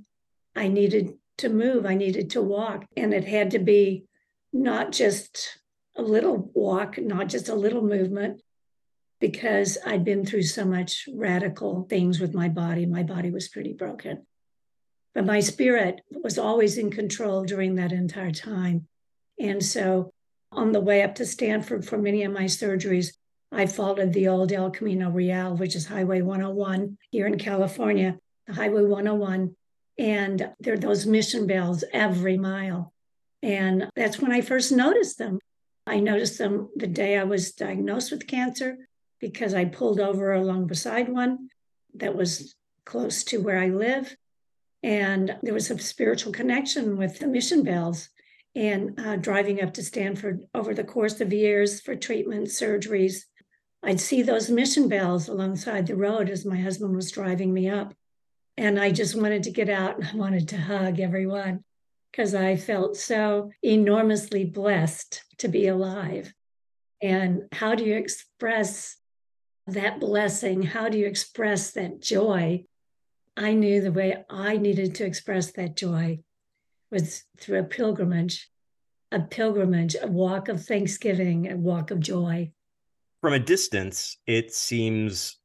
I 0.54 0.68
needed 0.68 1.14
to 1.38 1.48
move. 1.48 1.84
I 1.84 1.94
needed 1.94 2.30
to 2.30 2.42
walk, 2.42 2.86
and 2.96 3.12
it 3.12 3.24
had 3.24 3.50
to 3.50 3.58
be 3.58 4.04
not 4.52 4.92
just 4.92 5.58
a 5.96 6.02
little 6.02 6.50
walk, 6.54 6.98
not 6.98 7.28
just 7.28 7.48
a 7.48 7.54
little 7.54 7.82
movement, 7.82 8.40
because 9.20 9.78
I'd 9.86 10.04
been 10.04 10.26
through 10.26 10.42
so 10.42 10.64
much 10.64 11.08
radical 11.12 11.86
things 11.88 12.20
with 12.20 12.34
my 12.34 12.48
body. 12.48 12.86
My 12.86 13.02
body 13.02 13.30
was 13.30 13.48
pretty 13.48 13.72
broken. 13.72 14.26
But 15.14 15.24
my 15.24 15.40
spirit 15.40 16.02
was 16.10 16.38
always 16.38 16.76
in 16.76 16.90
control 16.90 17.44
during 17.44 17.76
that 17.76 17.92
entire 17.92 18.32
time. 18.32 18.86
And 19.38 19.64
so 19.64 20.12
on 20.52 20.72
the 20.72 20.80
way 20.80 21.02
up 21.02 21.14
to 21.16 21.26
Stanford 21.26 21.86
for 21.86 21.96
many 21.96 22.22
of 22.24 22.32
my 22.32 22.44
surgeries, 22.44 23.14
I 23.50 23.66
followed 23.66 24.12
the 24.12 24.28
old 24.28 24.52
El 24.52 24.70
Camino 24.70 25.08
Real, 25.10 25.56
which 25.56 25.76
is 25.76 25.86
Highway 25.86 26.20
101 26.20 26.98
here 27.10 27.26
in 27.26 27.38
California, 27.38 28.18
the 28.46 28.54
Highway 28.54 28.82
101. 28.82 29.56
And 29.98 30.50
there 30.60 30.74
are 30.74 30.78
those 30.78 31.06
mission 31.06 31.46
bells 31.46 31.84
every 31.92 32.36
mile. 32.36 32.92
And 33.42 33.88
that's 33.96 34.20
when 34.20 34.32
I 34.32 34.42
first 34.42 34.72
noticed 34.72 35.16
them. 35.16 35.38
I 35.86 36.00
noticed 36.00 36.36
them 36.36 36.68
the 36.76 36.86
day 36.86 37.16
I 37.16 37.24
was 37.24 37.52
diagnosed 37.52 38.10
with 38.10 38.26
cancer 38.26 38.76
because 39.20 39.54
I 39.54 39.64
pulled 39.64 40.00
over 40.00 40.32
along 40.32 40.66
beside 40.66 41.08
one 41.08 41.48
that 41.94 42.14
was 42.14 42.54
close 42.84 43.24
to 43.24 43.38
where 43.38 43.58
I 43.58 43.68
live. 43.68 44.16
And 44.82 45.36
there 45.42 45.54
was 45.54 45.70
a 45.70 45.78
spiritual 45.78 46.32
connection 46.32 46.96
with 46.96 47.18
the 47.18 47.26
mission 47.26 47.62
bells 47.62 48.08
and 48.54 48.98
uh, 48.98 49.16
driving 49.16 49.62
up 49.62 49.74
to 49.74 49.82
Stanford 49.82 50.46
over 50.54 50.72
the 50.72 50.84
course 50.84 51.20
of 51.20 51.32
years 51.32 51.80
for 51.80 51.94
treatment, 51.94 52.48
surgeries. 52.48 53.24
I'd 53.82 54.00
see 54.00 54.22
those 54.22 54.48
mission 54.48 54.88
bells 54.88 55.28
alongside 55.28 55.86
the 55.86 55.96
road 55.96 56.30
as 56.30 56.46
my 56.46 56.56
husband 56.56 56.94
was 56.94 57.10
driving 57.10 57.52
me 57.52 57.68
up. 57.68 57.94
And 58.56 58.80
I 58.80 58.90
just 58.90 59.14
wanted 59.14 59.42
to 59.44 59.50
get 59.50 59.68
out 59.68 59.98
and 59.98 60.06
I 60.06 60.16
wanted 60.16 60.48
to 60.48 60.56
hug 60.56 61.00
everyone 61.00 61.64
because 62.10 62.34
I 62.34 62.56
felt 62.56 62.96
so 62.96 63.50
enormously 63.62 64.44
blessed 64.44 65.22
to 65.38 65.48
be 65.48 65.66
alive. 65.66 66.32
And 67.02 67.42
how 67.52 67.74
do 67.74 67.84
you 67.84 67.96
express 67.96 68.96
that 69.66 70.00
blessing? 70.00 70.62
How 70.62 70.88
do 70.88 70.98
you 70.98 71.06
express 71.06 71.72
that 71.72 72.00
joy? 72.00 72.64
I 73.36 73.52
knew 73.52 73.80
the 73.80 73.92
way 73.92 74.24
I 74.30 74.56
needed 74.56 74.94
to 74.96 75.04
express 75.04 75.52
that 75.52 75.76
joy 75.76 76.20
was 76.90 77.24
through 77.38 77.60
a 77.60 77.64
pilgrimage, 77.64 78.48
a 79.12 79.20
pilgrimage, 79.20 79.96
a 80.00 80.06
walk 80.06 80.48
of 80.48 80.64
thanksgiving, 80.64 81.50
a 81.50 81.56
walk 81.56 81.90
of 81.90 82.00
joy. 82.00 82.52
From 83.20 83.34
a 83.34 83.38
distance, 83.38 84.18
it 84.26 84.54
seems 84.54 85.36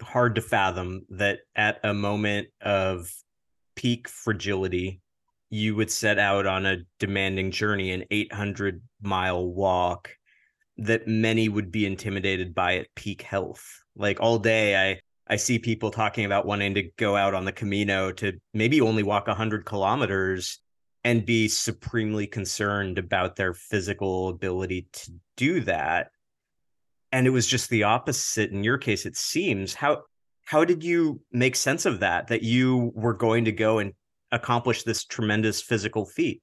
hard 0.00 0.34
to 0.36 0.40
fathom 0.40 1.04
that 1.10 1.40
at 1.54 1.78
a 1.84 1.92
moment 1.92 2.48
of 2.60 3.10
peak 3.76 4.08
fragility, 4.08 5.00
you 5.50 5.76
would 5.76 5.90
set 5.90 6.18
out 6.18 6.46
on 6.46 6.66
a 6.66 6.78
demanding 6.98 7.50
journey, 7.50 7.92
an 7.92 8.04
800 8.10 8.82
mile 9.00 9.46
walk 9.46 10.10
that 10.78 11.06
many 11.06 11.48
would 11.48 11.70
be 11.70 11.86
intimidated 11.86 12.54
by 12.54 12.76
at 12.76 12.94
peak 12.94 13.22
health. 13.22 13.82
Like 13.96 14.20
all 14.20 14.38
day, 14.38 14.90
I 14.90 15.00
I 15.30 15.36
see 15.36 15.58
people 15.58 15.90
talking 15.90 16.24
about 16.24 16.46
wanting 16.46 16.74
to 16.74 16.90
go 16.96 17.14
out 17.14 17.34
on 17.34 17.44
the 17.44 17.52
Camino 17.52 18.12
to 18.12 18.40
maybe 18.54 18.80
only 18.80 19.02
walk 19.02 19.26
100 19.26 19.66
kilometers 19.66 20.58
and 21.04 21.26
be 21.26 21.48
supremely 21.48 22.26
concerned 22.26 22.98
about 22.98 23.36
their 23.36 23.52
physical 23.52 24.28
ability 24.28 24.88
to 24.92 25.12
do 25.36 25.60
that. 25.60 26.10
And 27.12 27.26
it 27.26 27.30
was 27.30 27.46
just 27.46 27.68
the 27.68 27.82
opposite 27.82 28.50
in 28.50 28.64
your 28.64 28.78
case, 28.78 29.04
it 29.04 29.16
seems. 29.16 29.74
How 29.74 30.02
how 30.44 30.64
did 30.64 30.82
you 30.82 31.20
make 31.30 31.56
sense 31.56 31.84
of 31.84 32.00
that? 32.00 32.28
That 32.28 32.42
you 32.42 32.92
were 32.94 33.12
going 33.12 33.44
to 33.44 33.52
go 33.52 33.80
and 33.80 33.92
accomplish 34.32 34.82
this 34.82 35.04
tremendous 35.04 35.60
physical 35.60 36.06
feat? 36.06 36.42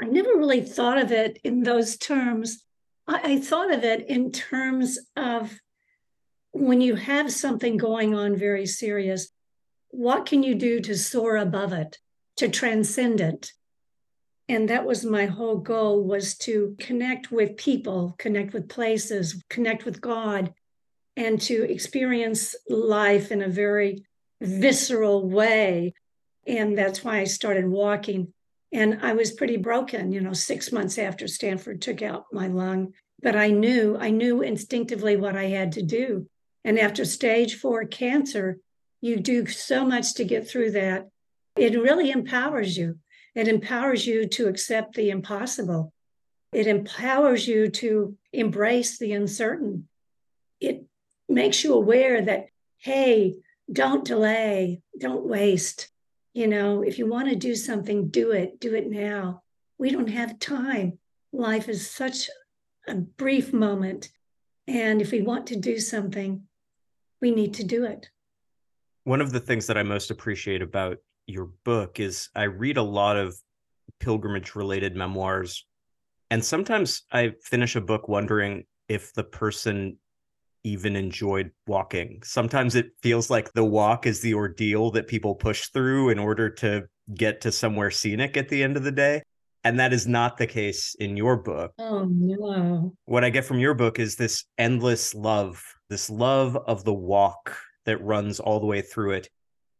I 0.00 0.04
never 0.04 0.36
really 0.36 0.60
thought 0.60 0.98
of 0.98 1.10
it 1.10 1.38
in 1.42 1.62
those 1.62 1.96
terms. 1.96 2.64
I, 3.08 3.32
I 3.32 3.38
thought 3.40 3.72
of 3.72 3.82
it 3.82 4.06
in 4.08 4.30
terms 4.30 4.98
of 5.16 5.58
when 6.52 6.80
you 6.80 6.94
have 6.94 7.32
something 7.32 7.76
going 7.76 8.14
on 8.14 8.36
very 8.36 8.66
serious, 8.66 9.30
what 9.90 10.26
can 10.26 10.42
you 10.42 10.54
do 10.54 10.80
to 10.80 10.96
soar 10.96 11.36
above 11.36 11.72
it, 11.72 11.98
to 12.36 12.48
transcend 12.48 13.20
it? 13.20 13.52
And 14.48 14.68
that 14.70 14.86
was 14.86 15.04
my 15.04 15.26
whole 15.26 15.58
goal 15.58 16.04
was 16.04 16.36
to 16.38 16.74
connect 16.78 17.30
with 17.30 17.56
people, 17.56 18.14
connect 18.18 18.54
with 18.54 18.68
places, 18.68 19.42
connect 19.50 19.84
with 19.84 20.00
God, 20.00 20.54
and 21.16 21.40
to 21.42 21.70
experience 21.70 22.54
life 22.68 23.30
in 23.30 23.42
a 23.42 23.48
very 23.48 24.04
visceral 24.40 25.28
way. 25.28 25.92
And 26.46 26.78
that's 26.78 27.04
why 27.04 27.18
I 27.18 27.24
started 27.24 27.66
walking. 27.66 28.32
And 28.72 29.00
I 29.02 29.14
was 29.14 29.32
pretty 29.32 29.56
broken, 29.56 30.12
you 30.12 30.20
know, 30.20 30.34
six 30.34 30.72
months 30.72 30.98
after 30.98 31.26
Stanford 31.26 31.80
took 31.80 32.02
out 32.02 32.26
my 32.32 32.48
lung. 32.48 32.92
But 33.22 33.34
I 33.34 33.48
knew, 33.48 33.96
I 33.98 34.10
knew 34.10 34.42
instinctively 34.42 35.16
what 35.16 35.36
I 35.36 35.44
had 35.44 35.72
to 35.72 35.82
do. 35.82 36.28
And 36.64 36.78
after 36.78 37.04
stage 37.04 37.58
four 37.58 37.84
cancer, 37.84 38.58
you 39.00 39.16
do 39.16 39.46
so 39.46 39.84
much 39.84 40.14
to 40.14 40.24
get 40.24 40.48
through 40.48 40.72
that. 40.72 41.08
It 41.56 41.80
really 41.80 42.10
empowers 42.10 42.76
you. 42.76 42.98
It 43.34 43.48
empowers 43.48 44.06
you 44.06 44.26
to 44.28 44.48
accept 44.48 44.94
the 44.94 45.10
impossible. 45.10 45.92
It 46.52 46.66
empowers 46.66 47.46
you 47.46 47.68
to 47.70 48.16
embrace 48.32 48.98
the 48.98 49.12
uncertain. 49.12 49.88
It 50.60 50.84
makes 51.28 51.62
you 51.62 51.74
aware 51.74 52.22
that, 52.22 52.46
hey, 52.78 53.34
don't 53.70 54.04
delay, 54.04 54.80
don't 54.98 55.26
waste. 55.26 55.88
You 56.34 56.46
know, 56.46 56.82
if 56.82 56.98
you 56.98 57.06
want 57.06 57.28
to 57.28 57.36
do 57.36 57.54
something, 57.54 58.08
do 58.08 58.32
it, 58.32 58.60
do 58.60 58.74
it 58.74 58.88
now. 58.90 59.42
We 59.78 59.90
don't 59.90 60.08
have 60.08 60.38
time. 60.38 60.98
Life 61.32 61.68
is 61.68 61.90
such 61.90 62.28
a 62.86 62.94
brief 62.94 63.52
moment. 63.52 64.10
And 64.66 65.00
if 65.00 65.12
we 65.12 65.22
want 65.22 65.46
to 65.48 65.56
do 65.56 65.78
something, 65.78 66.42
we 67.20 67.30
need 67.30 67.54
to 67.54 67.64
do 67.64 67.84
it. 67.84 68.08
One 69.04 69.20
of 69.20 69.32
the 69.32 69.40
things 69.40 69.66
that 69.66 69.78
I 69.78 69.82
most 69.82 70.10
appreciate 70.10 70.62
about 70.62 70.98
your 71.26 71.50
book 71.64 72.00
is 72.00 72.28
I 72.34 72.44
read 72.44 72.76
a 72.76 72.82
lot 72.82 73.16
of 73.16 73.36
pilgrimage 74.00 74.54
related 74.54 74.94
memoirs. 74.94 75.64
And 76.30 76.44
sometimes 76.44 77.02
I 77.10 77.32
finish 77.42 77.76
a 77.76 77.80
book 77.80 78.08
wondering 78.08 78.64
if 78.88 79.12
the 79.14 79.24
person 79.24 79.98
even 80.64 80.96
enjoyed 80.96 81.50
walking. 81.66 82.20
Sometimes 82.24 82.74
it 82.74 82.86
feels 83.02 83.30
like 83.30 83.52
the 83.52 83.64
walk 83.64 84.06
is 84.06 84.20
the 84.20 84.34
ordeal 84.34 84.90
that 84.92 85.06
people 85.06 85.34
push 85.34 85.68
through 85.68 86.10
in 86.10 86.18
order 86.18 86.50
to 86.50 86.84
get 87.14 87.40
to 87.42 87.52
somewhere 87.52 87.90
scenic 87.90 88.36
at 88.36 88.48
the 88.48 88.62
end 88.62 88.76
of 88.76 88.82
the 88.82 88.92
day. 88.92 89.22
And 89.64 89.80
that 89.80 89.92
is 89.92 90.06
not 90.06 90.36
the 90.36 90.46
case 90.46 90.94
in 90.98 91.16
your 91.16 91.36
book. 91.36 91.72
Oh, 91.78 92.04
no. 92.04 92.94
What 93.06 93.24
I 93.24 93.30
get 93.30 93.44
from 93.44 93.58
your 93.58 93.74
book 93.74 93.98
is 93.98 94.16
this 94.16 94.44
endless 94.56 95.14
love 95.14 95.62
this 95.88 96.10
love 96.10 96.56
of 96.66 96.84
the 96.84 96.92
walk 96.92 97.56
that 97.86 98.02
runs 98.02 98.40
all 98.40 98.60
the 98.60 98.66
way 98.66 98.82
through 98.82 99.12
it 99.12 99.28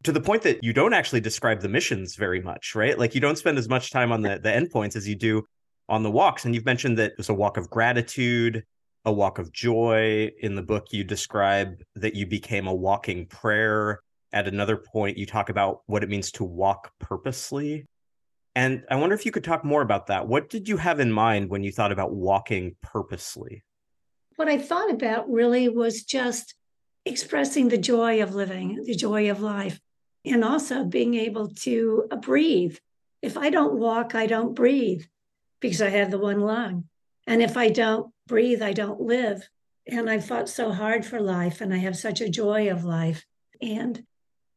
to 0.04 0.12
the 0.12 0.20
point 0.20 0.42
that 0.42 0.62
you 0.62 0.72
don't 0.72 0.94
actually 0.94 1.20
describe 1.20 1.60
the 1.60 1.68
missions 1.68 2.14
very 2.14 2.40
much, 2.40 2.74
right? 2.74 2.98
Like 2.98 3.14
you 3.14 3.20
don't 3.20 3.36
spend 3.36 3.58
as 3.58 3.68
much 3.68 3.90
time 3.90 4.12
on 4.12 4.22
the, 4.22 4.38
the 4.42 4.48
endpoints 4.48 4.96
as 4.96 5.08
you 5.08 5.16
do 5.16 5.42
on 5.88 6.02
the 6.02 6.10
walks. 6.10 6.44
And 6.44 6.54
you've 6.54 6.64
mentioned 6.64 6.98
that 6.98 7.12
it's 7.18 7.28
a 7.28 7.34
walk 7.34 7.56
of 7.56 7.68
gratitude, 7.68 8.64
a 9.08 9.12
walk 9.12 9.38
of 9.38 9.52
joy. 9.52 10.30
In 10.40 10.54
the 10.54 10.62
book, 10.62 10.92
you 10.92 11.04
describe 11.04 11.82
that 11.96 12.14
you 12.14 12.26
became 12.26 12.66
a 12.66 12.74
walking 12.74 13.26
prayer. 13.26 14.00
At 14.32 14.46
another 14.46 14.76
point, 14.76 15.18
you 15.18 15.26
talk 15.26 15.48
about 15.48 15.80
what 15.86 16.02
it 16.02 16.08
means 16.08 16.30
to 16.32 16.44
walk 16.44 16.92
purposely. 17.00 17.86
And 18.54 18.84
I 18.90 18.96
wonder 18.96 19.14
if 19.14 19.24
you 19.24 19.32
could 19.32 19.44
talk 19.44 19.64
more 19.64 19.82
about 19.82 20.08
that. 20.08 20.26
What 20.26 20.48
did 20.50 20.68
you 20.68 20.76
have 20.76 21.00
in 21.00 21.12
mind 21.12 21.48
when 21.50 21.62
you 21.62 21.72
thought 21.72 21.92
about 21.92 22.12
walking 22.12 22.76
purposely? 22.82 23.62
what 24.38 24.48
I 24.48 24.56
thought 24.56 24.92
about 24.92 25.28
really 25.28 25.68
was 25.68 26.04
just 26.04 26.54
expressing 27.04 27.68
the 27.68 27.76
joy 27.76 28.22
of 28.22 28.36
living, 28.36 28.84
the 28.84 28.94
joy 28.94 29.32
of 29.32 29.40
life, 29.40 29.80
and 30.24 30.44
also 30.44 30.84
being 30.84 31.14
able 31.14 31.48
to 31.62 32.06
uh, 32.12 32.16
breathe. 32.16 32.76
If 33.20 33.36
I 33.36 33.50
don't 33.50 33.80
walk, 33.80 34.14
I 34.14 34.26
don't 34.26 34.54
breathe 34.54 35.02
because 35.60 35.82
I 35.82 35.88
have 35.88 36.12
the 36.12 36.20
one 36.20 36.40
lung. 36.40 36.84
And 37.28 37.42
if 37.42 37.58
I 37.58 37.68
don't 37.68 38.10
breathe, 38.26 38.62
I 38.62 38.72
don't 38.72 39.02
live. 39.02 39.46
And 39.86 40.08
I 40.08 40.18
fought 40.18 40.48
so 40.48 40.72
hard 40.72 41.04
for 41.04 41.20
life 41.20 41.60
and 41.60 41.74
I 41.74 41.76
have 41.76 41.96
such 41.96 42.22
a 42.22 42.28
joy 42.30 42.70
of 42.70 42.84
life. 42.84 43.26
And 43.60 44.02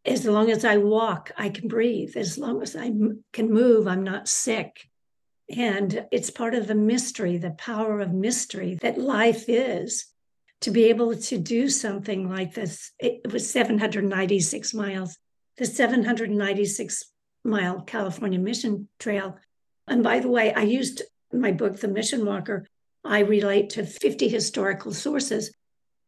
as 0.05 0.25
long 0.25 0.49
as 0.49 0.63
I 0.63 0.77
walk, 0.77 1.31
I 1.37 1.49
can 1.49 1.67
breathe. 1.67 2.15
As 2.15 2.37
long 2.37 2.61
as 2.61 2.77
I 2.77 2.89
can 3.33 3.51
move, 3.51 3.87
I'm 3.87 4.05
not 4.05 4.29
sick. 4.29 4.89
And 5.55 6.05
it's 6.13 6.29
part 6.29 6.55
of 6.55 6.67
the 6.67 6.75
mystery, 6.75 7.37
the 7.37 7.51
power 7.51 7.99
of 7.99 8.13
mystery 8.13 8.75
that 8.75 8.97
life 8.97 9.45
is. 9.49 10.05
To 10.61 10.71
be 10.71 10.85
able 10.85 11.15
to 11.15 11.37
do 11.37 11.67
something 11.67 12.29
like 12.29 12.53
this, 12.53 12.91
it 12.99 13.33
was 13.33 13.49
796 13.49 14.73
miles, 14.73 15.17
the 15.57 15.65
796 15.65 17.03
mile 17.43 17.81
California 17.81 18.39
Mission 18.39 18.87
Trail. 18.97 19.37
And 19.87 20.03
by 20.03 20.19
the 20.19 20.29
way, 20.29 20.53
I 20.53 20.61
used 20.61 21.01
my 21.33 21.51
book, 21.51 21.79
The 21.79 21.88
Mission 21.88 22.25
Walker. 22.25 22.67
I 23.03 23.19
relate 23.19 23.71
to 23.71 23.85
50 23.85 24.27
historical 24.27 24.93
sources, 24.93 25.51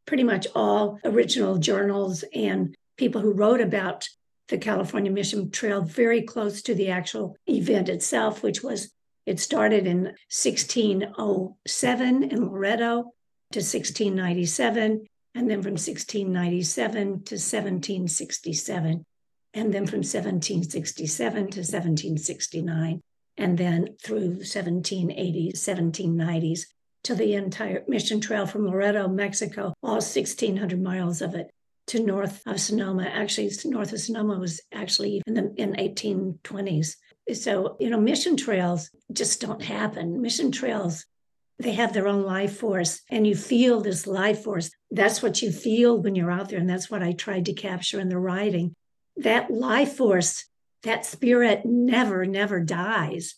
pretty 0.05 0.23
much 0.23 0.47
all 0.55 0.99
original 1.03 1.57
journals 1.57 2.23
and 2.33 2.75
people 2.97 3.21
who 3.21 3.33
wrote 3.33 3.61
about 3.61 4.07
the 4.49 4.57
California 4.57 5.11
Mission 5.11 5.49
Trail 5.49 5.81
very 5.81 6.21
close 6.21 6.61
to 6.63 6.75
the 6.75 6.89
actual 6.89 7.35
event 7.47 7.89
itself, 7.89 8.43
which 8.43 8.61
was 8.61 8.91
it 9.25 9.39
started 9.39 9.87
in 9.87 10.03
1607 10.29 12.23
in 12.23 12.45
Loreto 12.45 13.13
to 13.53 13.59
1697, 13.59 15.07
and 15.35 15.49
then 15.49 15.61
from 15.61 15.73
1697 15.73 17.07
to 17.23 17.35
1767, 17.35 19.05
and 19.53 19.73
then 19.73 19.87
from 19.87 19.99
1767 19.99 21.33
to 21.35 21.59
1769, 21.59 23.01
and 23.37 23.57
then 23.57 23.95
through 24.03 24.37
1780s, 24.37 25.55
1790s. 25.57 26.65
to 27.03 27.15
the 27.15 27.33
entire 27.33 27.83
mission 27.87 28.21
trail 28.21 28.45
from 28.45 28.65
Loreto, 28.65 29.07
Mexico, 29.09 29.73
all 29.83 29.95
1,600 29.95 30.81
miles 30.81 31.21
of 31.21 31.35
it 31.35 31.51
to 31.87 31.99
north 31.99 32.41
of 32.45 32.59
Sonoma. 32.59 33.03
Actually, 33.03 33.51
north 33.65 33.91
of 33.91 33.99
Sonoma 33.99 34.39
was 34.39 34.61
actually 34.71 35.21
in 35.27 35.33
the 35.33 35.53
in 35.57 35.73
1820s. 35.73 36.95
So, 37.33 37.77
you 37.79 37.89
know, 37.89 37.99
mission 37.99 38.37
trails 38.37 38.89
just 39.11 39.41
don't 39.41 39.61
happen. 39.61 40.21
Mission 40.21 40.51
trails, 40.51 41.05
they 41.59 41.73
have 41.73 41.93
their 41.93 42.07
own 42.07 42.23
life 42.23 42.57
force, 42.57 43.01
and 43.09 43.25
you 43.27 43.35
feel 43.35 43.81
this 43.81 44.07
life 44.07 44.43
force. 44.43 44.71
That's 44.91 45.21
what 45.21 45.41
you 45.41 45.51
feel 45.51 46.01
when 46.01 46.15
you're 46.15 46.31
out 46.31 46.49
there. 46.49 46.59
And 46.59 46.69
that's 46.69 46.89
what 46.89 47.03
I 47.03 47.13
tried 47.13 47.45
to 47.45 47.53
capture 47.53 47.99
in 47.99 48.09
the 48.09 48.17
writing. 48.17 48.73
That 49.17 49.51
life 49.51 49.97
force, 49.97 50.45
that 50.83 51.05
spirit 51.05 51.65
never, 51.65 52.25
never 52.25 52.59
dies. 52.59 53.35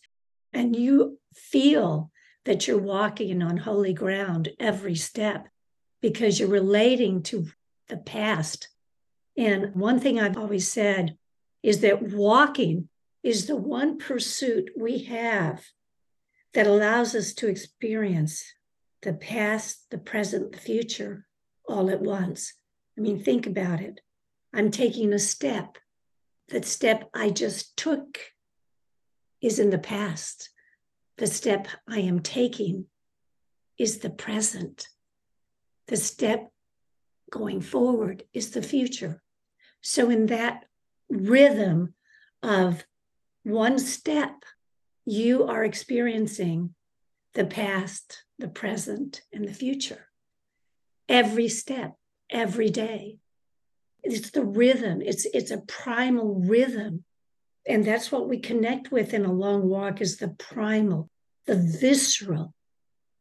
And 0.53 0.75
you 0.75 1.19
feel 1.33 2.11
that 2.45 2.67
you're 2.67 2.77
walking 2.77 3.41
on 3.41 3.57
holy 3.57 3.93
ground 3.93 4.49
every 4.59 4.95
step 4.95 5.47
because 6.01 6.39
you're 6.39 6.49
relating 6.49 7.23
to 7.23 7.47
the 7.87 7.97
past. 7.97 8.69
And 9.37 9.75
one 9.75 9.99
thing 9.99 10.19
I've 10.19 10.37
always 10.37 10.71
said 10.71 11.17
is 11.63 11.81
that 11.81 12.01
walking 12.01 12.89
is 13.23 13.47
the 13.47 13.55
one 13.55 13.97
pursuit 13.97 14.69
we 14.77 14.99
have 15.05 15.65
that 16.53 16.67
allows 16.67 17.15
us 17.15 17.33
to 17.33 17.47
experience 17.47 18.43
the 19.01 19.13
past, 19.13 19.89
the 19.89 19.97
present, 19.97 20.51
the 20.51 20.59
future 20.59 21.25
all 21.67 21.89
at 21.89 22.01
once. 22.01 22.53
I 22.97 23.01
mean, 23.01 23.21
think 23.21 23.45
about 23.45 23.81
it. 23.81 23.99
I'm 24.53 24.71
taking 24.71 25.11
a 25.11 25.19
step. 25.19 25.77
That 26.49 26.65
step 26.65 27.09
I 27.13 27.29
just 27.29 27.75
took 27.75 28.19
is 29.41 29.59
in 29.59 29.69
the 29.69 29.79
past. 29.79 30.49
The 31.17 31.27
step 31.27 31.67
I 31.87 31.99
am 31.99 32.19
taking 32.19 32.85
is 33.77 33.99
the 33.99 34.09
present. 34.09 34.87
The 35.87 35.97
step 35.97 36.51
going 37.29 37.61
forward 37.61 38.23
is 38.33 38.51
the 38.51 38.61
future. 38.61 39.21
So, 39.81 40.09
in 40.09 40.27
that 40.27 40.65
rhythm 41.09 41.93
of 42.41 42.85
one 43.43 43.77
step, 43.79 44.43
you 45.05 45.45
are 45.45 45.63
experiencing 45.63 46.73
the 47.33 47.45
past, 47.45 48.23
the 48.39 48.47
present, 48.47 49.21
and 49.31 49.47
the 49.47 49.53
future. 49.53 50.07
Every 51.07 51.47
step, 51.47 51.95
every 52.29 52.69
day. 52.69 53.19
It's 54.05 54.29
the 54.31 54.45
rhythm, 54.45 55.01
it's, 55.01 55.25
it's 55.33 55.51
a 55.51 55.61
primal 55.67 56.35
rhythm 56.35 57.03
and 57.67 57.83
that's 57.83 58.11
what 58.11 58.29
we 58.29 58.39
connect 58.39 58.91
with 58.91 59.13
in 59.13 59.25
a 59.25 59.33
long 59.33 59.67
walk 59.67 60.01
is 60.01 60.17
the 60.17 60.29
primal, 60.29 61.09
the 61.47 61.55
visceral, 61.55 62.53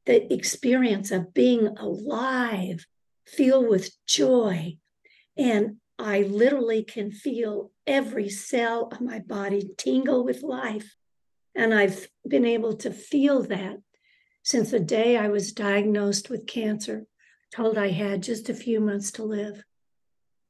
the 0.05 0.33
experience 0.33 1.11
of 1.11 1.33
being 1.33 1.69
alive, 1.79 2.87
feel 3.27 3.67
with 3.67 3.91
joy. 4.07 4.77
And 5.37 5.77
I 5.99 6.23
literally 6.23 6.85
can 6.85 7.11
feel 7.11 7.71
every 7.87 8.29
cell 8.29 8.89
of 8.93 9.01
my 9.01 9.21
body 9.21 9.71
tingle 9.79 10.25
with 10.25 10.43
life. 10.43 10.95
And 11.55 11.73
I've 11.73 12.09
been 12.29 12.45
able 12.45 12.77
to 12.79 12.91
feel 12.91 13.43
that 13.45 13.77
since 14.43 14.73
the 14.73 14.81
day 14.81 15.17
I 15.17 15.29
was 15.29 15.53
diagnosed 15.53 16.29
with 16.29 16.47
cancer, 16.47 17.07
told 17.51 17.79
I 17.79 17.91
had 17.91 18.23
just 18.23 18.51
a 18.51 18.55
few 18.55 18.81
months 18.81 19.13
to 19.13 19.23
live. 19.23 19.63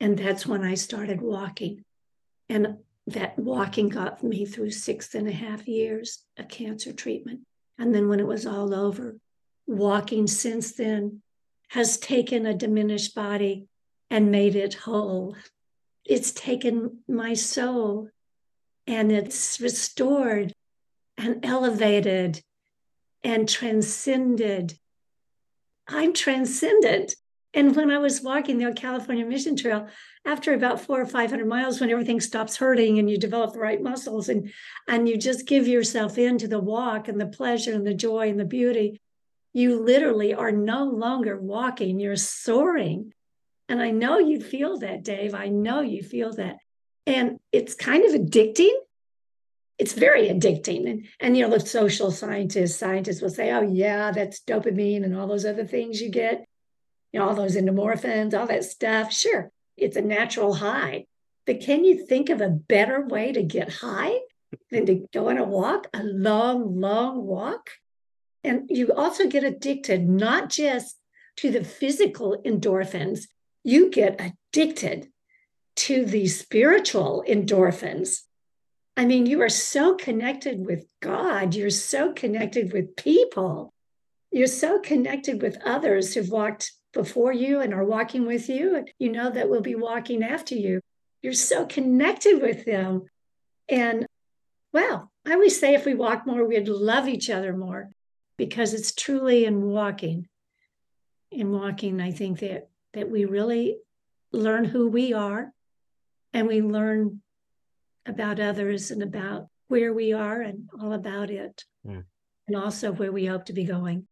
And 0.00 0.18
that's 0.18 0.46
when 0.46 0.62
I 0.62 0.74
started 0.74 1.20
walking. 1.20 1.84
And 2.48 2.78
that 3.06 3.38
walking 3.38 3.88
got 3.88 4.22
me 4.22 4.44
through 4.44 4.70
six 4.70 5.14
and 5.14 5.28
a 5.28 5.32
half 5.32 5.68
years 5.68 6.24
of 6.38 6.48
cancer 6.48 6.92
treatment. 6.92 7.40
And 7.78 7.94
then 7.94 8.08
when 8.08 8.20
it 8.20 8.26
was 8.26 8.46
all 8.46 8.74
over, 8.74 9.16
walking 9.66 10.26
since 10.26 10.72
then 10.72 11.22
has 11.68 11.98
taken 11.98 12.46
a 12.46 12.54
diminished 12.54 13.14
body 13.14 13.66
and 14.10 14.30
made 14.30 14.56
it 14.56 14.74
whole. 14.74 15.36
It's 16.04 16.32
taken 16.32 16.98
my 17.08 17.34
soul 17.34 18.10
and 18.86 19.10
it's 19.10 19.60
restored 19.60 20.52
and 21.16 21.44
elevated 21.44 22.42
and 23.22 23.48
transcended. 23.48 24.78
I'm 25.88 26.12
transcendent. 26.12 27.16
And 27.54 27.76
when 27.76 27.90
I 27.90 27.98
was 27.98 28.20
walking 28.20 28.58
the 28.58 28.72
California 28.72 29.24
Mission 29.24 29.54
Trail, 29.54 29.86
after 30.24 30.54
about 30.54 30.80
four 30.80 31.00
or 31.00 31.06
500 31.06 31.46
miles, 31.46 31.80
when 31.80 31.88
everything 31.88 32.20
stops 32.20 32.56
hurting 32.56 32.98
and 32.98 33.08
you 33.08 33.16
develop 33.16 33.52
the 33.52 33.60
right 33.60 33.80
muscles 33.80 34.28
and, 34.28 34.52
and 34.88 35.08
you 35.08 35.16
just 35.16 35.46
give 35.46 35.68
yourself 35.68 36.18
into 36.18 36.48
the 36.48 36.58
walk 36.58 37.06
and 37.06 37.20
the 37.20 37.26
pleasure 37.26 37.72
and 37.72 37.86
the 37.86 37.94
joy 37.94 38.28
and 38.28 38.40
the 38.40 38.44
beauty, 38.44 39.00
you 39.52 39.80
literally 39.80 40.34
are 40.34 40.50
no 40.50 40.84
longer 40.84 41.38
walking, 41.38 42.00
you're 42.00 42.16
soaring. 42.16 43.14
And 43.68 43.80
I 43.80 43.92
know 43.92 44.18
you 44.18 44.40
feel 44.40 44.78
that, 44.78 45.04
Dave. 45.04 45.32
I 45.32 45.46
know 45.46 45.80
you 45.80 46.02
feel 46.02 46.32
that. 46.32 46.56
And 47.06 47.38
it's 47.52 47.76
kind 47.76 48.04
of 48.04 48.20
addicting. 48.20 48.74
It's 49.78 49.92
very 49.92 50.28
addicting. 50.28 50.90
And, 50.90 51.06
and 51.20 51.36
you 51.36 51.46
know, 51.46 51.56
the 51.56 51.64
social 51.64 52.10
scientists, 52.10 52.76
scientists 52.76 53.22
will 53.22 53.30
say, 53.30 53.52
oh, 53.52 53.62
yeah, 53.62 54.10
that's 54.10 54.40
dopamine 54.40 55.04
and 55.04 55.16
all 55.16 55.28
those 55.28 55.46
other 55.46 55.64
things 55.64 56.00
you 56.00 56.10
get 56.10 56.46
you 57.14 57.20
know, 57.20 57.28
all 57.28 57.34
those 57.36 57.54
endorphins, 57.54 58.34
all 58.34 58.48
that 58.48 58.64
stuff. 58.64 59.12
Sure, 59.12 59.52
it's 59.76 59.96
a 59.96 60.02
natural 60.02 60.54
high. 60.54 61.06
But 61.46 61.60
can 61.60 61.84
you 61.84 62.04
think 62.04 62.28
of 62.28 62.40
a 62.40 62.48
better 62.48 63.06
way 63.06 63.30
to 63.30 63.40
get 63.40 63.72
high 63.72 64.18
than 64.72 64.84
to 64.86 65.06
go 65.12 65.28
on 65.28 65.38
a 65.38 65.44
walk, 65.44 65.86
a 65.94 66.02
long, 66.02 66.80
long 66.80 67.24
walk? 67.24 67.70
And 68.42 68.68
you 68.68 68.92
also 68.92 69.28
get 69.28 69.44
addicted 69.44 70.08
not 70.08 70.50
just 70.50 70.98
to 71.36 71.52
the 71.52 71.62
physical 71.62 72.42
endorphins, 72.44 73.28
you 73.62 73.90
get 73.90 74.20
addicted 74.20 75.06
to 75.76 76.04
the 76.04 76.26
spiritual 76.26 77.22
endorphins. 77.28 78.22
I 78.96 79.04
mean, 79.04 79.26
you 79.26 79.40
are 79.42 79.48
so 79.48 79.94
connected 79.94 80.66
with 80.66 80.84
God, 81.00 81.54
you're 81.54 81.70
so 81.70 82.12
connected 82.12 82.72
with 82.72 82.96
people, 82.96 83.72
you're 84.32 84.48
so 84.48 84.80
connected 84.80 85.42
with 85.42 85.58
others 85.64 86.12
who've 86.12 86.28
walked 86.28 86.72
before 86.94 87.32
you 87.32 87.60
and 87.60 87.74
are 87.74 87.84
walking 87.84 88.26
with 88.26 88.48
you. 88.48 88.76
And 88.76 88.90
you 88.98 89.12
know 89.12 89.30
that 89.30 89.50
we'll 89.50 89.60
be 89.60 89.74
walking 89.74 90.22
after 90.22 90.54
you. 90.54 90.80
You're 91.22 91.32
so 91.32 91.66
connected 91.66 92.40
with 92.40 92.64
them. 92.64 93.02
And 93.68 94.06
well, 94.72 95.10
I 95.26 95.32
always 95.32 95.58
say 95.58 95.74
if 95.74 95.84
we 95.84 95.94
walk 95.94 96.26
more, 96.26 96.44
we'd 96.44 96.68
love 96.68 97.08
each 97.08 97.28
other 97.30 97.56
more 97.56 97.90
because 98.36 98.72
it's 98.74 98.94
truly 98.94 99.44
in 99.44 99.62
walking. 99.62 100.28
In 101.30 101.50
walking, 101.50 102.00
I 102.00 102.12
think 102.12 102.40
that 102.40 102.68
that 102.92 103.10
we 103.10 103.24
really 103.24 103.78
learn 104.32 104.64
who 104.64 104.88
we 104.88 105.12
are 105.12 105.52
and 106.32 106.46
we 106.46 106.62
learn 106.62 107.22
about 108.06 108.38
others 108.38 108.92
and 108.92 109.02
about 109.02 109.48
where 109.68 109.92
we 109.92 110.12
are 110.12 110.40
and 110.40 110.68
all 110.80 110.92
about 110.92 111.30
it. 111.30 111.64
Mm. 111.86 112.04
And 112.46 112.56
also 112.56 112.92
where 112.92 113.10
we 113.10 113.24
hope 113.24 113.46
to 113.46 113.52
be 113.52 113.64
going 113.64 114.06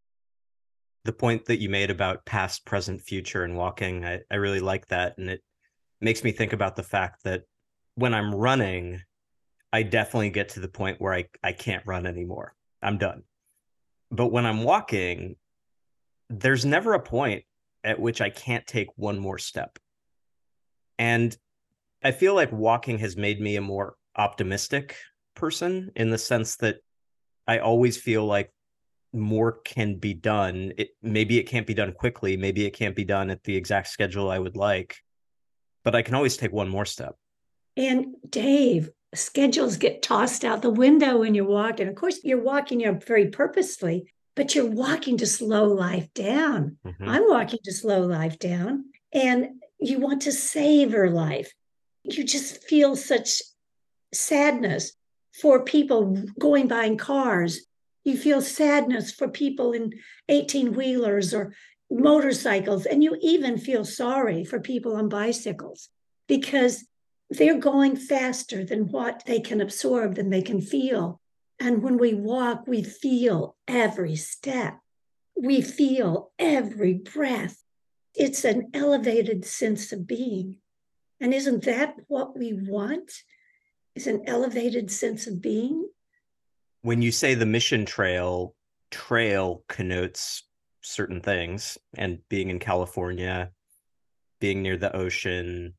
the 1.04 1.12
point 1.12 1.46
that 1.46 1.60
you 1.60 1.68
made 1.68 1.90
about 1.90 2.24
past, 2.24 2.64
present, 2.64 3.00
future, 3.00 3.44
and 3.44 3.56
walking, 3.56 4.04
I, 4.04 4.20
I 4.30 4.36
really 4.36 4.60
like 4.60 4.86
that. 4.88 5.18
And 5.18 5.28
it 5.30 5.42
makes 6.00 6.22
me 6.22 6.32
think 6.32 6.52
about 6.52 6.76
the 6.76 6.82
fact 6.82 7.24
that 7.24 7.42
when 7.94 8.14
I'm 8.14 8.34
running, 8.34 9.02
I 9.72 9.82
definitely 9.82 10.30
get 10.30 10.50
to 10.50 10.60
the 10.60 10.68
point 10.68 11.00
where 11.00 11.12
I, 11.12 11.26
I 11.42 11.52
can't 11.52 11.86
run 11.86 12.06
anymore. 12.06 12.54
I'm 12.82 12.98
done. 12.98 13.22
But 14.10 14.28
when 14.28 14.46
I'm 14.46 14.62
walking, 14.62 15.36
there's 16.28 16.64
never 16.64 16.94
a 16.94 17.00
point 17.00 17.44
at 17.84 17.98
which 17.98 18.20
I 18.20 18.30
can't 18.30 18.66
take 18.66 18.88
one 18.96 19.18
more 19.18 19.38
step. 19.38 19.78
And 20.98 21.36
I 22.04 22.12
feel 22.12 22.34
like 22.34 22.52
walking 22.52 22.98
has 22.98 23.16
made 23.16 23.40
me 23.40 23.56
a 23.56 23.62
more 23.62 23.94
optimistic 24.16 24.96
person 25.34 25.90
in 25.96 26.10
the 26.10 26.18
sense 26.18 26.56
that 26.56 26.76
I 27.46 27.58
always 27.58 27.96
feel 27.96 28.24
like 28.24 28.52
more 29.12 29.52
can 29.64 29.96
be 29.96 30.14
done. 30.14 30.72
It 30.76 30.90
maybe 31.02 31.38
it 31.38 31.44
can't 31.44 31.66
be 31.66 31.74
done 31.74 31.92
quickly, 31.92 32.36
maybe 32.36 32.64
it 32.64 32.72
can't 32.72 32.96
be 32.96 33.04
done 33.04 33.30
at 33.30 33.44
the 33.44 33.56
exact 33.56 33.88
schedule 33.88 34.30
I 34.30 34.38
would 34.38 34.56
like, 34.56 34.96
but 35.84 35.94
I 35.94 36.02
can 36.02 36.14
always 36.14 36.36
take 36.36 36.52
one 36.52 36.68
more 36.68 36.86
step. 36.86 37.16
And 37.76 38.14
Dave, 38.28 38.90
schedules 39.14 39.76
get 39.76 40.02
tossed 40.02 40.44
out 40.44 40.62
the 40.62 40.70
window 40.70 41.18
when 41.18 41.34
you're 41.34 41.44
walking. 41.44 41.88
Of 41.88 41.94
course, 41.94 42.20
you're 42.24 42.42
walking 42.42 42.80
you 42.80 42.92
know, 42.92 42.98
very 43.06 43.28
purposely, 43.28 44.12
but 44.34 44.54
you're 44.54 44.70
walking 44.70 45.18
to 45.18 45.26
slow 45.26 45.64
life 45.64 46.12
down. 46.14 46.78
Mm-hmm. 46.86 47.08
I'm 47.08 47.28
walking 47.28 47.60
to 47.64 47.72
slow 47.72 48.02
life 48.02 48.38
down, 48.38 48.86
and 49.12 49.60
you 49.78 49.98
want 49.98 50.22
to 50.22 50.32
savor 50.32 51.10
life. 51.10 51.52
You 52.04 52.24
just 52.24 52.64
feel 52.64 52.96
such 52.96 53.42
sadness 54.12 54.92
for 55.40 55.64
people 55.64 56.24
going 56.38 56.68
by 56.68 56.84
in 56.84 56.98
cars 56.98 57.64
you 58.04 58.16
feel 58.16 58.42
sadness 58.42 59.12
for 59.12 59.28
people 59.28 59.72
in 59.72 59.92
18 60.28 60.74
wheelers 60.74 61.32
or 61.32 61.54
motorcycles, 61.90 62.86
and 62.86 63.02
you 63.04 63.16
even 63.20 63.58
feel 63.58 63.84
sorry 63.84 64.44
for 64.44 64.60
people 64.60 64.96
on 64.96 65.08
bicycles 65.08 65.88
because 66.26 66.84
they're 67.30 67.58
going 67.58 67.96
faster 67.96 68.64
than 68.64 68.90
what 68.90 69.22
they 69.26 69.40
can 69.40 69.60
absorb, 69.60 70.14
than 70.16 70.30
they 70.30 70.42
can 70.42 70.60
feel. 70.60 71.20
And 71.60 71.82
when 71.82 71.96
we 71.98 72.14
walk, 72.14 72.66
we 72.66 72.82
feel 72.82 73.56
every 73.68 74.16
step. 74.16 74.78
we 75.36 75.60
feel 75.60 76.30
every 76.38 76.94
breath. 76.94 77.62
It's 78.14 78.44
an 78.44 78.70
elevated 78.74 79.44
sense 79.44 79.92
of 79.92 80.06
being. 80.06 80.58
And 81.20 81.32
isn't 81.32 81.64
that 81.64 81.96
what 82.08 82.36
we 82.36 82.52
want? 82.52 83.12
Is 83.94 84.06
an 84.06 84.22
elevated 84.26 84.90
sense 84.90 85.26
of 85.26 85.40
being? 85.40 85.88
When 86.82 87.02
you 87.02 87.12
say 87.12 87.34
the 87.34 87.46
mission 87.46 87.84
trail, 87.84 88.54
trail 88.90 89.64
connotes 89.68 90.42
certain 90.82 91.20
things. 91.20 91.78
And 91.96 92.18
being 92.28 92.50
in 92.50 92.58
California, 92.58 93.50
being 94.40 94.62
near 94.62 94.76
the 94.76 94.94
ocean, 94.94 95.74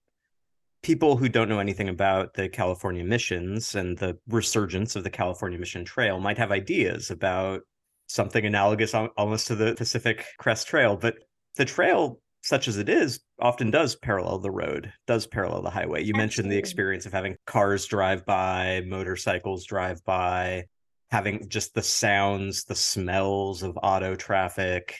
people 0.81 1.17
who 1.17 1.29
don't 1.29 1.49
know 1.49 1.59
anything 1.59 1.89
about 1.89 2.33
the 2.33 2.49
California 2.49 3.03
missions 3.03 3.75
and 3.75 3.97
the 3.97 4.17
resurgence 4.27 4.95
of 4.95 5.03
the 5.03 5.09
California 5.09 5.59
Mission 5.59 5.85
Trail 5.85 6.19
might 6.19 6.37
have 6.37 6.51
ideas 6.51 7.11
about 7.11 7.61
something 8.07 8.45
analogous 8.45 8.93
almost 8.93 9.47
to 9.47 9.55
the 9.55 9.75
Pacific 9.75 10.25
Crest 10.37 10.67
Trail. 10.67 10.95
But 10.95 11.15
the 11.55 11.65
trail, 11.65 12.19
such 12.41 12.67
as 12.67 12.77
it 12.77 12.89
is, 12.89 13.21
often 13.39 13.71
does 13.71 13.95
parallel 13.95 14.39
the 14.39 14.51
road, 14.51 14.91
does 15.07 15.25
parallel 15.25 15.61
the 15.61 15.69
highway. 15.69 15.99
You 15.99 16.11
Absolutely. 16.11 16.17
mentioned 16.17 16.51
the 16.51 16.57
experience 16.57 17.05
of 17.05 17.13
having 17.13 17.37
cars 17.45 17.85
drive 17.85 18.25
by, 18.25 18.83
motorcycles 18.85 19.65
drive 19.65 20.03
by, 20.03 20.65
having 21.13 21.47
just 21.47 21.75
the 21.75 21.83
sounds, 21.83 22.63
the 22.63 22.73
smells 22.73 23.61
of 23.61 23.77
auto 23.83 24.15
traffic. 24.15 24.97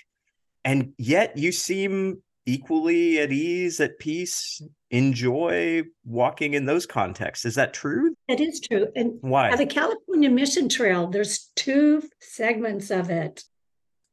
And 0.63 0.93
yet 0.99 1.39
you 1.39 1.51
seem 1.51 2.21
equally 2.45 3.17
at 3.17 3.31
ease, 3.31 3.79
at 3.79 3.97
peace, 3.97 4.61
enjoy 4.91 5.81
walking 6.05 6.53
in 6.53 6.67
those 6.67 6.85
contexts. 6.85 7.45
Is 7.45 7.55
that 7.55 7.73
true? 7.73 8.13
It 8.27 8.39
is 8.39 8.59
true. 8.59 8.89
And 8.95 9.13
why? 9.21 9.55
The 9.55 9.65
California 9.65 10.29
Mission 10.29 10.69
Trail, 10.69 11.07
there's 11.07 11.49
two 11.55 12.03
segments 12.19 12.91
of 12.91 13.09
it. 13.09 13.43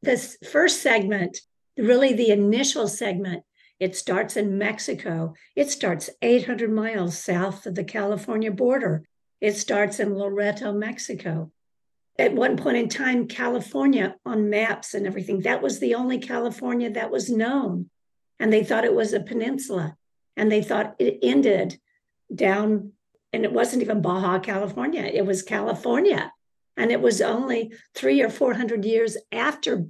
This 0.00 0.38
first 0.50 0.80
segment, 0.80 1.38
really 1.76 2.14
the 2.14 2.30
initial 2.30 2.88
segment, 2.88 3.42
it 3.78 3.94
starts 3.94 4.38
in 4.38 4.56
Mexico. 4.56 5.34
It 5.54 5.70
starts 5.70 6.08
800 6.22 6.72
miles 6.72 7.22
south 7.22 7.66
of 7.66 7.74
the 7.74 7.84
California 7.84 8.50
border. 8.50 9.02
It 9.42 9.58
starts 9.58 10.00
in 10.00 10.14
Loreto, 10.14 10.72
Mexico. 10.72 11.52
At 12.20 12.34
one 12.34 12.58
point 12.58 12.76
in 12.76 12.90
time, 12.90 13.28
California 13.28 14.14
on 14.26 14.50
maps 14.50 14.92
and 14.92 15.06
everything, 15.06 15.40
that 15.40 15.62
was 15.62 15.80
the 15.80 15.94
only 15.94 16.18
California 16.18 16.90
that 16.90 17.10
was 17.10 17.30
known. 17.30 17.88
And 18.38 18.52
they 18.52 18.62
thought 18.62 18.84
it 18.84 18.94
was 18.94 19.14
a 19.14 19.20
peninsula. 19.20 19.96
And 20.36 20.52
they 20.52 20.62
thought 20.62 20.96
it 20.98 21.20
ended 21.22 21.80
down 22.34 22.92
and 23.32 23.44
it 23.44 23.52
wasn't 23.52 23.82
even 23.82 24.02
baja 24.02 24.38
california 24.38 25.02
it 25.02 25.24
was 25.24 25.42
california. 25.42 26.32
And 26.76 26.90
it 26.90 27.00
was 27.00 27.20
only 27.20 27.72
three 27.94 28.22
or 28.22 28.28
four 28.28 28.54
hundred 28.54 28.84
years 28.84 29.16
after 29.32 29.86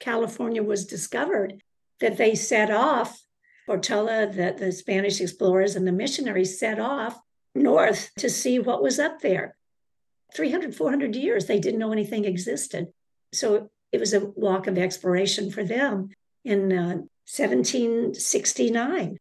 california 0.00 0.62
was 0.62 0.86
discovered 0.86 1.62
that 2.00 2.16
they 2.16 2.34
set 2.34 2.70
off 2.70 3.18
portola 3.66 4.26
that 4.34 4.58
the 4.58 4.70
spanish 4.70 5.20
explorers 5.20 5.74
and 5.74 5.86
the 5.86 5.92
missionaries 5.92 6.58
set 6.58 6.78
off 6.78 7.18
north 7.54 8.10
to 8.18 8.28
see 8.28 8.58
what 8.58 8.82
was 8.82 8.98
up 8.98 9.20
there 9.20 9.56
300 10.34 10.74
400 10.74 11.14
years 11.14 11.46
they 11.46 11.60
didn't 11.60 11.80
know 11.80 11.92
anything 11.92 12.24
existed 12.24 12.88
so 13.32 13.70
it 13.92 14.00
was 14.00 14.14
a 14.14 14.20
walk 14.20 14.66
of 14.66 14.78
exploration 14.78 15.50
for 15.50 15.64
them 15.64 16.10
in 16.44 16.72
uh, 16.72 16.96
1769. 17.28 19.18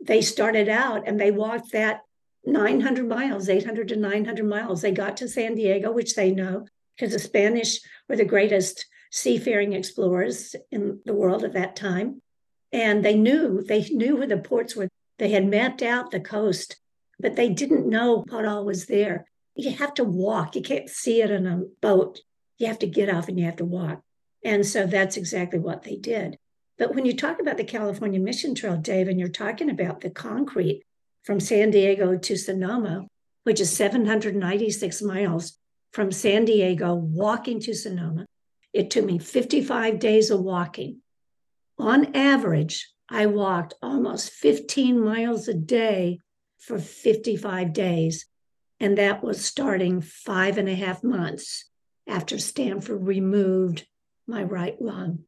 They 0.00 0.20
started 0.20 0.68
out 0.68 1.08
and 1.08 1.20
they 1.20 1.30
walked 1.30 1.72
that 1.72 2.02
900 2.44 3.08
miles, 3.08 3.48
800 3.48 3.88
to 3.88 3.96
900 3.96 4.44
miles. 4.44 4.82
They 4.82 4.92
got 4.92 5.16
to 5.18 5.28
San 5.28 5.54
Diego, 5.54 5.90
which 5.92 6.14
they 6.14 6.30
know 6.30 6.66
because 6.94 7.12
the 7.12 7.18
Spanish 7.18 7.80
were 8.08 8.16
the 8.16 8.24
greatest 8.24 8.86
seafaring 9.10 9.72
explorers 9.72 10.54
in 10.70 11.00
the 11.04 11.14
world 11.14 11.42
at 11.44 11.54
that 11.54 11.74
time. 11.74 12.20
And 12.72 13.04
they 13.04 13.16
knew, 13.16 13.62
they 13.62 13.82
knew 13.88 14.16
where 14.16 14.26
the 14.26 14.36
ports 14.38 14.76
were. 14.76 14.88
They 15.18 15.30
had 15.30 15.46
mapped 15.46 15.80
out 15.82 16.10
the 16.10 16.20
coast, 16.20 16.76
but 17.18 17.36
they 17.36 17.48
didn't 17.48 17.88
know 17.88 18.24
what 18.28 18.44
all 18.44 18.64
was 18.64 18.86
there. 18.86 19.26
You 19.54 19.70
have 19.72 19.94
to 19.94 20.04
walk. 20.04 20.56
You 20.56 20.62
can't 20.62 20.88
see 20.88 21.22
it 21.22 21.30
in 21.30 21.46
a 21.46 21.62
boat. 21.80 22.20
You 22.58 22.66
have 22.66 22.78
to 22.80 22.86
get 22.86 23.08
off 23.08 23.28
and 23.28 23.38
you 23.38 23.44
have 23.46 23.56
to 23.56 23.64
walk. 23.64 24.02
And 24.44 24.66
so 24.66 24.86
that's 24.86 25.16
exactly 25.16 25.58
what 25.58 25.82
they 25.82 25.96
did. 25.96 26.38
But 26.76 26.94
when 26.94 27.06
you 27.06 27.16
talk 27.16 27.40
about 27.40 27.56
the 27.56 27.64
California 27.64 28.20
Mission 28.20 28.54
Trail, 28.54 28.76
Dave, 28.76 29.08
and 29.08 29.18
you're 29.18 29.28
talking 29.28 29.70
about 29.70 30.00
the 30.00 30.10
concrete 30.10 30.82
from 31.22 31.40
San 31.40 31.70
Diego 31.70 32.16
to 32.16 32.36
Sonoma, 32.36 33.06
which 33.44 33.60
is 33.60 33.74
796 33.76 35.02
miles 35.02 35.58
from 35.92 36.10
San 36.10 36.44
Diego 36.44 36.94
walking 36.94 37.60
to 37.60 37.74
Sonoma, 37.74 38.26
it 38.72 38.90
took 38.90 39.04
me 39.04 39.18
55 39.18 39.98
days 40.00 40.30
of 40.30 40.40
walking. 40.40 41.00
On 41.78 42.14
average, 42.14 42.90
I 43.08 43.26
walked 43.26 43.74
almost 43.80 44.32
15 44.32 45.02
miles 45.02 45.46
a 45.46 45.54
day 45.54 46.18
for 46.58 46.78
55 46.78 47.72
days. 47.72 48.26
And 48.80 48.98
that 48.98 49.22
was 49.22 49.44
starting 49.44 50.00
five 50.00 50.58
and 50.58 50.68
a 50.68 50.74
half 50.74 51.02
months 51.04 51.70
after 52.06 52.38
Stanford 52.38 53.06
removed 53.06 53.86
my 54.26 54.42
right 54.42 54.80
lung. 54.80 55.20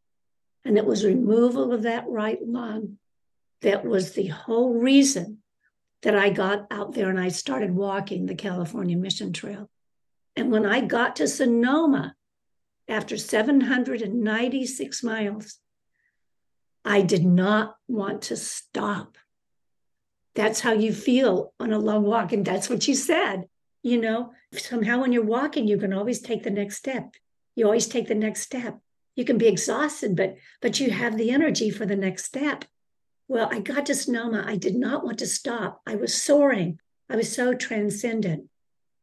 And 0.65 0.77
it 0.77 0.85
was 0.85 1.05
removal 1.05 1.73
of 1.73 1.83
that 1.83 2.09
right 2.09 2.39
lung 2.45 2.99
that 3.63 3.85
was 3.85 4.13
the 4.13 4.27
whole 4.27 4.75
reason 4.75 5.39
that 6.03 6.15
I 6.17 6.31
got 6.31 6.67
out 6.71 6.93
there 6.93 7.09
and 7.09 7.19
I 7.19 7.29
started 7.29 7.75
walking 7.75 8.27
the 8.27 8.35
California 8.35 8.97
Mission 8.97 9.33
Trail. 9.33 9.71
And 10.37 10.53
when 10.53 10.67
I 10.67 10.81
got 10.81 11.17
to 11.17 11.29
Sonoma 11.29 12.15
after 12.89 13.17
796 13.17 15.03
miles, 15.03 15.59
I 16.85 17.03
did 17.03 17.25
not 17.25 17.77
want 17.89 18.23
to 18.23 18.37
stop. 18.37 19.17
That's 20.37 20.61
how 20.61 20.73
you 20.73 20.93
feel 20.93 21.53
on 21.59 21.73
a 21.73 21.79
long 21.79 22.05
walk. 22.05 22.33
And 22.33 22.45
that's 22.45 22.71
what 22.71 22.87
you 22.87 22.95
said. 22.95 23.49
You 23.83 24.01
know, 24.01 24.33
somehow 24.53 25.01
when 25.01 25.13
you're 25.13 25.25
walking, 25.25 25.67
you 25.67 25.79
can 25.79 25.93
always 25.93 26.21
take 26.21 26.45
the 26.45 26.51
next 26.51 26.77
step. 26.77 27.15
You 27.57 27.65
always 27.65 27.89
take 27.89 28.07
the 28.07 28.15
next 28.15 28.43
step 28.43 28.79
you 29.17 29.25
can 29.25 29.39
be 29.39 29.49
exhausted, 29.49 30.15
but 30.15 30.37
but 30.61 30.79
you 30.79 30.91
have 30.91 31.17
the 31.17 31.31
energy 31.31 31.71
for 31.71 31.87
the 31.87 31.97
next 31.97 32.27
step. 32.27 32.67
Well, 33.27 33.49
I 33.51 33.59
got 33.61 33.87
to 33.87 33.95
Sonoma. 33.95 34.45
I 34.47 34.57
did 34.57 34.77
not 34.77 35.05
want 35.05 35.19
to 35.19 35.27
stop. 35.27 35.81
I 35.87 35.97
was 35.97 36.15
soaring. 36.15 36.79
I 37.11 37.17
was 37.17 37.35
so 37.35 37.55
transcendent. 37.55 38.49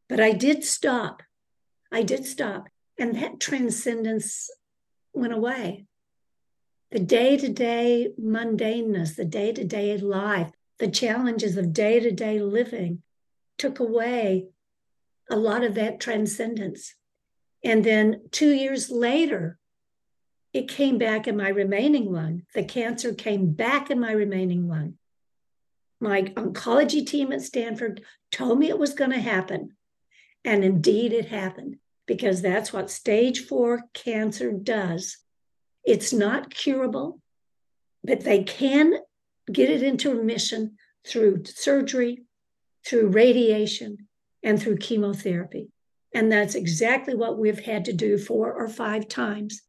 But 0.07 0.21
I 0.21 0.31
did 0.31 0.63
stop. 0.63 1.23
I 1.91 2.03
did 2.03 2.25
stop. 2.25 2.69
And 2.97 3.15
that 3.15 3.39
transcendence 3.39 4.49
went 5.13 5.33
away. 5.33 5.87
The 6.91 6.99
day 6.99 7.35
to 7.37 7.49
day 7.49 8.09
mundaneness, 8.21 9.15
the 9.15 9.25
day 9.25 9.51
to 9.51 9.63
day 9.63 9.97
life, 9.97 10.51
the 10.83 10.91
challenges 10.91 11.55
of 11.55 11.71
day 11.71 11.97
to 12.01 12.11
day 12.11 12.41
living 12.41 13.01
took 13.57 13.79
away 13.79 14.49
a 15.31 15.35
lot 15.37 15.63
of 15.63 15.75
that 15.75 15.97
transcendence. 15.97 16.95
And 17.63 17.85
then 17.85 18.23
two 18.31 18.51
years 18.51 18.89
later, 18.91 19.57
it 20.51 20.67
came 20.67 20.97
back 20.97 21.25
in 21.25 21.37
my 21.37 21.47
remaining 21.47 22.11
lung. 22.11 22.41
The 22.53 22.65
cancer 22.65 23.13
came 23.13 23.53
back 23.53 23.89
in 23.89 23.97
my 23.97 24.11
remaining 24.11 24.67
lung. 24.67 24.95
My 26.01 26.23
oncology 26.23 27.07
team 27.07 27.31
at 27.31 27.41
Stanford 27.43 28.01
told 28.29 28.59
me 28.59 28.67
it 28.67 28.77
was 28.77 28.93
going 28.93 29.11
to 29.11 29.21
happen. 29.21 29.77
And 30.43 30.65
indeed, 30.65 31.13
it 31.13 31.29
happened 31.29 31.77
because 32.07 32.41
that's 32.41 32.73
what 32.73 32.91
stage 32.91 33.45
four 33.45 33.83
cancer 33.93 34.51
does. 34.51 35.15
It's 35.85 36.11
not 36.11 36.53
curable, 36.53 37.21
but 38.03 38.25
they 38.25 38.43
can 38.43 38.95
get 39.51 39.69
it 39.69 39.83
into 39.83 40.13
remission 40.13 40.77
through 41.05 41.43
surgery, 41.45 42.23
through 42.85 43.07
radiation, 43.07 44.07
and 44.41 44.61
through 44.61 44.77
chemotherapy. 44.77 45.69
And 46.13 46.31
that's 46.31 46.55
exactly 46.55 47.15
what 47.15 47.37
we've 47.37 47.65
had 47.65 47.85
to 47.85 47.93
do 47.93 48.17
four 48.17 48.53
or 48.53 48.67
five 48.67 49.07
times 49.07 49.61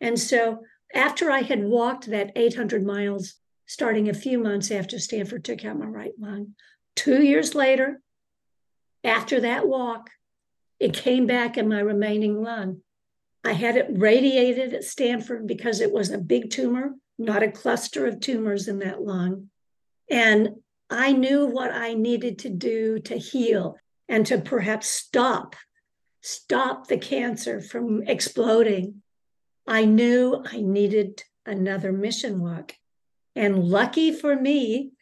and 0.00 0.18
so 0.18 0.60
after 0.94 1.30
I 1.30 1.42
had 1.42 1.64
walked 1.64 2.06
that 2.06 2.32
800 2.36 2.84
miles, 2.84 3.34
starting 3.66 4.08
a 4.08 4.14
few 4.14 4.38
months 4.38 4.70
after 4.70 4.98
Stanford 4.98 5.44
took 5.44 5.64
out 5.64 5.78
my 5.78 5.86
right 5.86 6.12
lung, 6.18 6.54
two 6.96 7.22
years 7.22 7.54
later, 7.54 8.00
after 9.04 9.40
that 9.40 9.68
walk, 9.68 10.10
it 10.80 10.94
came 10.94 11.26
back 11.26 11.58
in 11.58 11.68
my 11.68 11.80
remaining 11.80 12.42
lung. 12.42 12.82
I 13.44 13.52
had 13.52 13.76
it 13.76 13.86
radiated 13.90 14.74
at 14.74 14.84
Stanford 14.84 15.46
because 15.46 15.80
it 15.80 15.92
was 15.92 16.10
a 16.10 16.18
big 16.18 16.50
tumor, 16.50 16.94
not 17.18 17.42
a 17.42 17.50
cluster 17.50 18.06
of 18.06 18.20
tumors 18.20 18.68
in 18.68 18.78
that 18.78 19.02
lung. 19.02 19.50
And 20.10 20.50
I 20.88 21.12
knew 21.12 21.46
what 21.46 21.72
I 21.72 21.94
needed 21.94 22.38
to 22.40 22.48
do 22.48 22.98
to 23.00 23.16
heal 23.16 23.76
and 24.08 24.24
to 24.26 24.38
perhaps 24.38 24.88
stop, 24.88 25.56
stop 26.22 26.86
the 26.86 26.98
cancer 26.98 27.60
from 27.60 28.02
exploding 28.06 29.02
I 29.68 29.84
knew 29.84 30.42
I 30.50 30.62
needed 30.62 31.22
another 31.44 31.92
mission 31.92 32.40
walk. 32.40 32.74
And 33.36 33.64
lucky 33.64 34.12
for 34.12 34.34
me, 34.34 34.92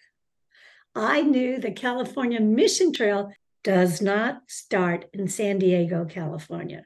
I 0.92 1.22
knew 1.22 1.60
the 1.60 1.70
California 1.70 2.40
Mission 2.40 2.92
Trail 2.92 3.32
does 3.62 4.02
not 4.02 4.42
start 4.48 5.04
in 5.12 5.28
San 5.28 5.60
Diego, 5.60 6.04
California. 6.04 6.84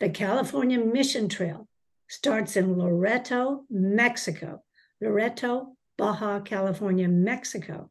The 0.00 0.08
California 0.08 0.78
Mission 0.78 1.28
Trail 1.28 1.68
starts 2.12 2.56
in 2.58 2.76
Loreto, 2.76 3.64
Mexico. 3.70 4.62
Loreto, 5.00 5.74
Baja 5.96 6.40
California, 6.40 7.08
Mexico. 7.08 7.90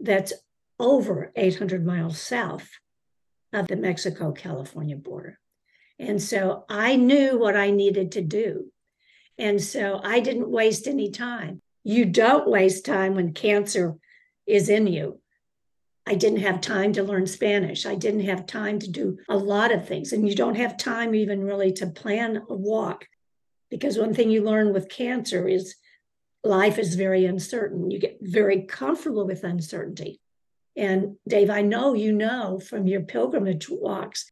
That's 0.00 0.32
over 0.80 1.30
800 1.36 1.84
miles 1.84 2.18
south 2.18 2.66
of 3.52 3.68
the 3.68 3.76
Mexico 3.76 4.32
California 4.32 4.96
border. 4.96 5.38
And 5.98 6.20
so 6.20 6.64
I 6.70 6.96
knew 6.96 7.38
what 7.38 7.54
I 7.54 7.70
needed 7.70 8.12
to 8.12 8.22
do. 8.22 8.72
And 9.36 9.62
so 9.62 10.00
I 10.02 10.20
didn't 10.20 10.50
waste 10.50 10.88
any 10.88 11.10
time. 11.10 11.60
You 11.84 12.06
don't 12.06 12.48
waste 12.48 12.86
time 12.86 13.16
when 13.16 13.34
cancer 13.34 13.96
is 14.46 14.70
in 14.70 14.86
you. 14.86 15.20
I 16.06 16.14
didn't 16.14 16.40
have 16.40 16.62
time 16.62 16.94
to 16.94 17.02
learn 17.02 17.26
Spanish. 17.26 17.84
I 17.84 17.96
didn't 17.96 18.24
have 18.24 18.46
time 18.46 18.78
to 18.78 18.90
do 18.90 19.18
a 19.28 19.36
lot 19.36 19.72
of 19.72 19.86
things. 19.86 20.14
And 20.14 20.26
you 20.26 20.34
don't 20.34 20.56
have 20.56 20.78
time 20.78 21.14
even 21.14 21.44
really 21.44 21.72
to 21.74 21.86
plan 21.86 22.42
a 22.48 22.54
walk. 22.54 23.06
Because 23.72 23.96
one 23.96 24.12
thing 24.12 24.28
you 24.28 24.42
learn 24.42 24.74
with 24.74 24.90
cancer 24.90 25.48
is 25.48 25.76
life 26.44 26.78
is 26.78 26.94
very 26.94 27.24
uncertain. 27.24 27.90
You 27.90 27.98
get 27.98 28.18
very 28.20 28.64
comfortable 28.64 29.26
with 29.26 29.44
uncertainty. 29.44 30.20
And 30.76 31.16
Dave, 31.26 31.48
I 31.48 31.62
know 31.62 31.94
you 31.94 32.12
know 32.12 32.60
from 32.60 32.86
your 32.86 33.00
pilgrimage 33.00 33.70
walks, 33.70 34.30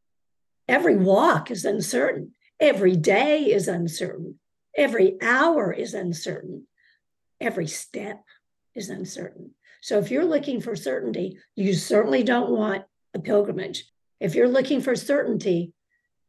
every 0.69 0.95
walk 0.99 1.51
is 1.51 1.65
uncertain. 1.65 2.33
Every 2.61 2.97
day 2.97 3.45
is 3.45 3.67
uncertain. 3.67 4.39
Every 4.77 5.17
hour 5.23 5.73
is 5.73 5.95
uncertain. 5.95 6.67
Every 7.41 7.67
step 7.67 8.23
is 8.75 8.91
uncertain. 8.91 9.55
So 9.81 9.99
if 9.99 10.11
you're 10.11 10.27
looking 10.27 10.61
for 10.61 10.77
certainty, 10.77 11.39
you 11.57 11.73
certainly 11.73 12.25
don't 12.25 12.51
want 12.51 12.85
a 13.15 13.21
pilgrimage. 13.21 13.87
If 14.21 14.35
you're 14.35 14.49
looking 14.49 14.83
for 14.83 14.95
certainty, 14.95 15.73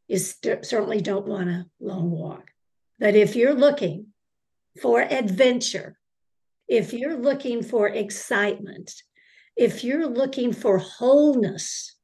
you 0.08 0.17
st- 0.17 0.65
certainly 0.65 1.02
don't 1.02 1.28
want 1.28 1.50
a 1.50 1.65
long 1.82 2.10
walk. 2.10 2.51
But 3.02 3.16
if 3.16 3.36
you're 3.36 3.56
looking 3.56 4.14
for 4.80 5.02
adventure, 5.02 5.98
if 6.68 6.94
you're 6.94 7.18
looking 7.18 7.64
for 7.64 7.88
excitement, 7.88 8.94
if 9.58 9.84
you're 9.84 10.06
looking 10.06 10.54
for 10.54 10.78
wholeness, 10.78 11.96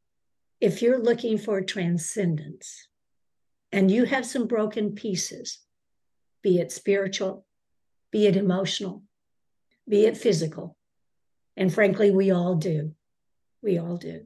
if 0.59 0.81
you're 0.81 0.97
looking 0.97 1.37
for 1.37 1.61
transcendence, 1.61 2.87
and 3.71 3.91
you 3.91 4.05
have 4.05 4.25
some 4.25 4.47
broken 4.47 4.95
pieces, 4.95 5.59
be 6.41 6.59
it 6.59 6.71
spiritual, 6.71 7.45
be 8.11 8.25
it 8.25 8.35
emotional, 8.35 9.03
be 9.87 10.07
it 10.07 10.17
physical, 10.17 10.77
and 11.55 11.71
frankly, 11.71 12.09
we 12.09 12.31
all 12.31 12.55
do, 12.55 12.95
we 13.61 13.77
all 13.77 13.97
do, 13.97 14.25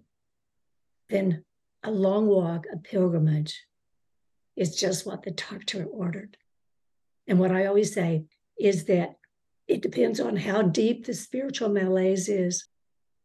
then 1.10 1.44
a 1.84 1.92
long 1.92 2.28
walk, 2.28 2.66
a 2.74 2.78
pilgrimage, 2.78 3.62
is 4.56 4.78
just 4.78 5.06
what 5.06 5.24
the 5.24 5.32
doctor 5.32 5.84
ordered. 5.84 6.38
And 7.28 7.40
what 7.40 7.52
I 7.52 7.66
always 7.66 7.94
say 7.94 8.26
is 8.60 8.86
that 8.86 9.16
it 9.68 9.82
depends 9.82 10.20
on 10.20 10.36
how 10.36 10.64
deep 10.64 11.06
the 11.06 11.14
spiritual 11.14 11.70
malaise 11.70 12.28
is, 12.28 12.68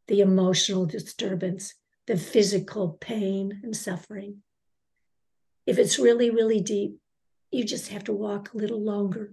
the 0.06 0.20
emotional 0.20 0.86
disturbance, 0.86 1.74
the 2.06 2.16
physical 2.16 2.90
pain 3.00 3.60
and 3.64 3.74
suffering. 3.74 4.42
If 5.66 5.78
it's 5.78 5.98
really, 5.98 6.30
really 6.30 6.60
deep, 6.60 6.98
you 7.50 7.64
just 7.64 7.88
have 7.88 8.04
to 8.04 8.12
walk 8.12 8.52
a 8.52 8.56
little 8.56 8.80
longer. 8.80 9.32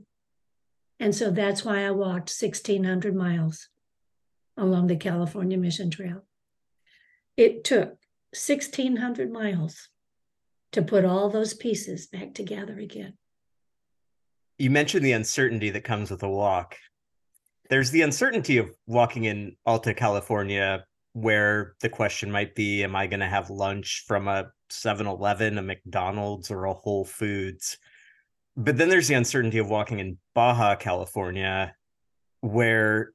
And 0.99 1.13
so 1.13 1.30
that's 1.30 1.63
why 1.63 1.86
I 1.86 1.91
walked 1.91 2.34
1,600 2.36 3.15
miles 3.15 3.69
along 4.58 4.88
the 4.88 4.95
California 4.95 5.58
Mission 5.58 5.91
Trail. 5.91 6.26
It 7.38 7.63
took 7.63 7.89
1,600 8.32 9.32
miles 9.32 9.89
to 10.71 10.82
put 10.82 11.06
all 11.06 11.30
those 11.30 11.54
pieces 11.54 12.08
back 12.08 12.34
together 12.34 12.80
again 12.80 13.13
you 14.58 14.70
mentioned 14.70 15.06
the 15.06 15.13
uncertainty 15.13 15.70
that 15.72 15.84
comes 15.84 16.12
with 16.12 16.24
a 16.24 16.30
walk. 16.30 16.78
There's 17.70 17.92
the 17.92 18.02
uncertainty 18.02 18.58
of 18.58 18.72
walking 18.88 19.26
in 19.26 19.56
Alta 19.66 19.94
California, 19.94 20.86
where 21.13 21.76
the 21.82 21.89
question 21.89 22.32
might 22.32 22.56
be 22.56 22.84
Am 22.84 22.96
I 22.96 23.08
going 23.08 23.20
to 23.22 23.28
have 23.28 23.50
lunch 23.50 24.04
from 24.08 24.28
a 24.28 24.52
7 24.70 25.08
Eleven, 25.08 25.58
a 25.58 25.62
McDonald's, 25.62 26.52
or 26.52 26.66
a 26.66 26.74
Whole 26.74 27.06
Foods? 27.06 27.78
But 28.56 28.78
then 28.78 28.89
there's 28.89 29.08
the 29.08 29.16
uncertainty 29.16 29.58
of 29.58 29.70
walking 29.70 30.00
in 30.00 30.18
Baja 30.36 30.76
California, 30.76 31.74
where 32.42 33.13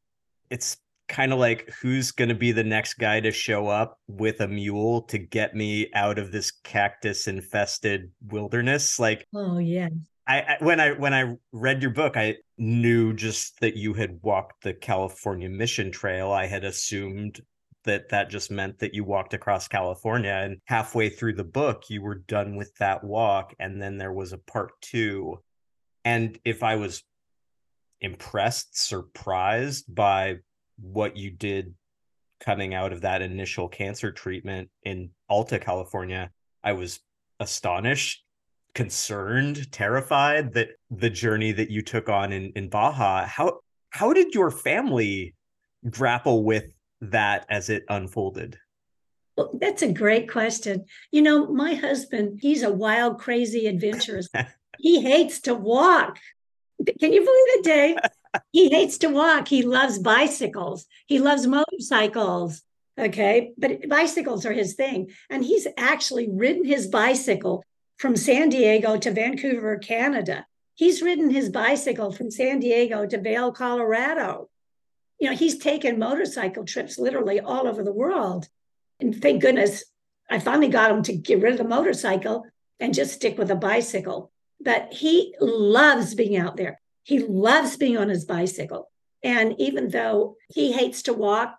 it's 0.50 0.78
kind 1.08 1.32
of 1.32 1.38
like 1.38 1.72
who's 1.80 2.12
going 2.12 2.28
to 2.28 2.34
be 2.34 2.52
the 2.52 2.64
next 2.64 2.94
guy 2.94 3.20
to 3.20 3.32
show 3.32 3.66
up 3.66 3.98
with 4.08 4.40
a 4.40 4.48
mule 4.48 5.02
to 5.02 5.18
get 5.18 5.54
me 5.54 5.90
out 5.94 6.18
of 6.18 6.30
this 6.30 6.50
cactus 6.50 7.26
infested 7.26 8.10
wilderness 8.30 8.98
like 8.98 9.26
oh 9.34 9.56
yeah 9.58 9.88
I, 10.28 10.40
I, 10.40 10.56
when 10.60 10.78
I 10.78 10.92
when 10.92 11.14
I 11.14 11.36
read 11.52 11.80
your 11.80 11.90
book, 11.90 12.16
I 12.16 12.36
knew 12.58 13.14
just 13.14 13.58
that 13.60 13.76
you 13.76 13.94
had 13.94 14.20
walked 14.22 14.62
the 14.62 14.74
California 14.74 15.48
Mission 15.48 15.90
Trail. 15.90 16.30
I 16.30 16.46
had 16.46 16.64
assumed 16.64 17.40
that 17.84 18.10
that 18.10 18.28
just 18.28 18.50
meant 18.50 18.78
that 18.80 18.92
you 18.92 19.04
walked 19.04 19.32
across 19.32 19.68
California, 19.68 20.30
and 20.30 20.58
halfway 20.66 21.08
through 21.08 21.32
the 21.32 21.44
book, 21.44 21.84
you 21.88 22.02
were 22.02 22.16
done 22.16 22.56
with 22.56 22.74
that 22.76 23.02
walk, 23.02 23.54
and 23.58 23.80
then 23.80 23.96
there 23.96 24.12
was 24.12 24.34
a 24.34 24.38
part 24.38 24.72
two. 24.82 25.42
And 26.04 26.38
if 26.44 26.62
I 26.62 26.76
was 26.76 27.02
impressed, 28.02 28.78
surprised 28.78 29.92
by 29.92 30.36
what 30.78 31.16
you 31.16 31.30
did 31.30 31.74
coming 32.38 32.74
out 32.74 32.92
of 32.92 33.00
that 33.00 33.22
initial 33.22 33.68
cancer 33.68 34.12
treatment 34.12 34.68
in 34.82 35.10
Alta 35.28 35.58
California, 35.58 36.30
I 36.62 36.72
was 36.72 37.00
astonished 37.40 38.24
concerned, 38.74 39.70
terrified 39.72 40.52
that 40.54 40.68
the 40.90 41.10
journey 41.10 41.52
that 41.52 41.70
you 41.70 41.82
took 41.82 42.08
on 42.08 42.32
in, 42.32 42.52
in 42.54 42.68
Baja, 42.68 43.26
how 43.26 43.60
how 43.90 44.12
did 44.12 44.34
your 44.34 44.50
family 44.50 45.34
grapple 45.88 46.44
with 46.44 46.72
that 47.00 47.46
as 47.48 47.70
it 47.70 47.84
unfolded? 47.88 48.58
Well, 49.36 49.50
that's 49.54 49.82
a 49.82 49.92
great 49.92 50.30
question. 50.30 50.84
You 51.12 51.22
know, 51.22 51.46
my 51.46 51.74
husband, 51.74 52.40
he's 52.42 52.62
a 52.62 52.72
wild, 52.72 53.18
crazy 53.18 53.66
adventurous. 53.66 54.28
he 54.78 55.00
hates 55.00 55.40
to 55.42 55.54
walk. 55.54 56.18
Can 57.00 57.12
you 57.12 57.20
believe 57.20 57.58
it, 57.58 57.64
Dave? 57.64 57.96
he 58.52 58.68
hates 58.68 58.98
to 58.98 59.08
walk. 59.08 59.48
He 59.48 59.62
loves 59.62 59.98
bicycles. 59.98 60.86
He 61.06 61.20
loves 61.20 61.46
motorcycles. 61.46 62.62
Okay. 62.98 63.52
But 63.56 63.88
bicycles 63.88 64.44
are 64.44 64.52
his 64.52 64.74
thing. 64.74 65.10
And 65.30 65.44
he's 65.44 65.68
actually 65.76 66.28
ridden 66.28 66.64
his 66.64 66.88
bicycle 66.88 67.64
from 67.98 68.16
San 68.16 68.48
Diego 68.48 68.96
to 68.96 69.10
Vancouver, 69.10 69.76
Canada. 69.76 70.46
He's 70.74 71.02
ridden 71.02 71.30
his 71.30 71.50
bicycle 71.50 72.12
from 72.12 72.30
San 72.30 72.60
Diego 72.60 73.04
to 73.06 73.20
Vail, 73.20 73.52
Colorado. 73.52 74.48
You 75.18 75.30
know, 75.30 75.36
he's 75.36 75.58
taken 75.58 75.98
motorcycle 75.98 76.64
trips 76.64 76.98
literally 76.98 77.40
all 77.40 77.66
over 77.66 77.82
the 77.82 77.92
world. 77.92 78.48
And 79.00 79.20
thank 79.20 79.42
goodness 79.42 79.84
I 80.30 80.38
finally 80.38 80.68
got 80.68 80.92
him 80.92 81.02
to 81.04 81.12
get 81.12 81.42
rid 81.42 81.52
of 81.52 81.58
the 81.58 81.64
motorcycle 81.64 82.46
and 82.78 82.94
just 82.94 83.14
stick 83.14 83.36
with 83.36 83.50
a 83.50 83.56
bicycle. 83.56 84.30
But 84.60 84.92
he 84.92 85.34
loves 85.40 86.14
being 86.14 86.36
out 86.36 86.56
there. 86.56 86.80
He 87.02 87.18
loves 87.18 87.76
being 87.76 87.98
on 87.98 88.08
his 88.08 88.24
bicycle. 88.24 88.88
And 89.24 89.56
even 89.58 89.88
though 89.88 90.36
he 90.54 90.70
hates 90.70 91.02
to 91.02 91.12
walk, 91.12 91.56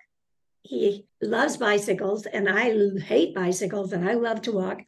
he 0.63 1.06
loves 1.21 1.58
bicycles, 1.58 2.25
and 2.25 2.47
I 2.47 2.99
hate 2.99 3.34
bicycles 3.34 3.91
and 3.93 4.08
I 4.08 4.13
love 4.13 4.41
to 4.43 4.52
walk 4.52 4.82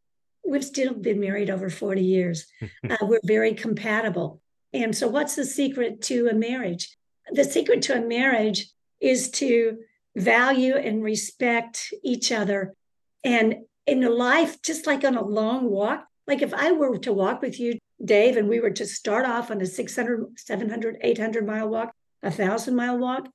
we've 0.45 0.63
still 0.63 0.93
been 0.93 1.19
married 1.19 1.49
over 1.49 1.69
40 1.69 2.01
years. 2.01 2.45
uh, 2.89 2.97
we're 3.01 3.19
very 3.23 3.53
compatible. 3.53 4.41
And 4.73 4.95
so, 4.95 5.07
what's 5.07 5.35
the 5.35 5.45
secret 5.45 6.01
to 6.03 6.27
a 6.27 6.33
marriage? 6.33 6.95
The 7.31 7.43
secret 7.43 7.81
to 7.83 7.97
a 7.97 8.05
marriage 8.05 8.69
is 8.99 9.29
to 9.31 9.79
value 10.15 10.75
and 10.75 11.03
respect 11.03 11.93
each 12.03 12.31
other. 12.31 12.75
And 13.23 13.63
in 13.85 14.03
a 14.03 14.09
life, 14.09 14.61
just 14.61 14.87
like 14.87 15.03
on 15.03 15.15
a 15.15 15.23
long 15.23 15.69
walk, 15.69 16.05
like 16.27 16.41
if 16.41 16.53
I 16.53 16.71
were 16.71 16.97
to 16.99 17.13
walk 17.13 17.41
with 17.41 17.59
you, 17.59 17.77
Dave, 18.03 18.37
and 18.37 18.47
we 18.47 18.59
were 18.59 18.71
to 18.71 18.85
start 18.85 19.25
off 19.25 19.51
on 19.51 19.61
a 19.61 19.65
600, 19.65 20.25
700, 20.37 20.97
800 21.01 21.45
mile 21.45 21.67
walk, 21.67 21.93
a 22.23 22.27
1,000 22.27 22.75
mile 22.75 22.97
walk, 22.97 23.29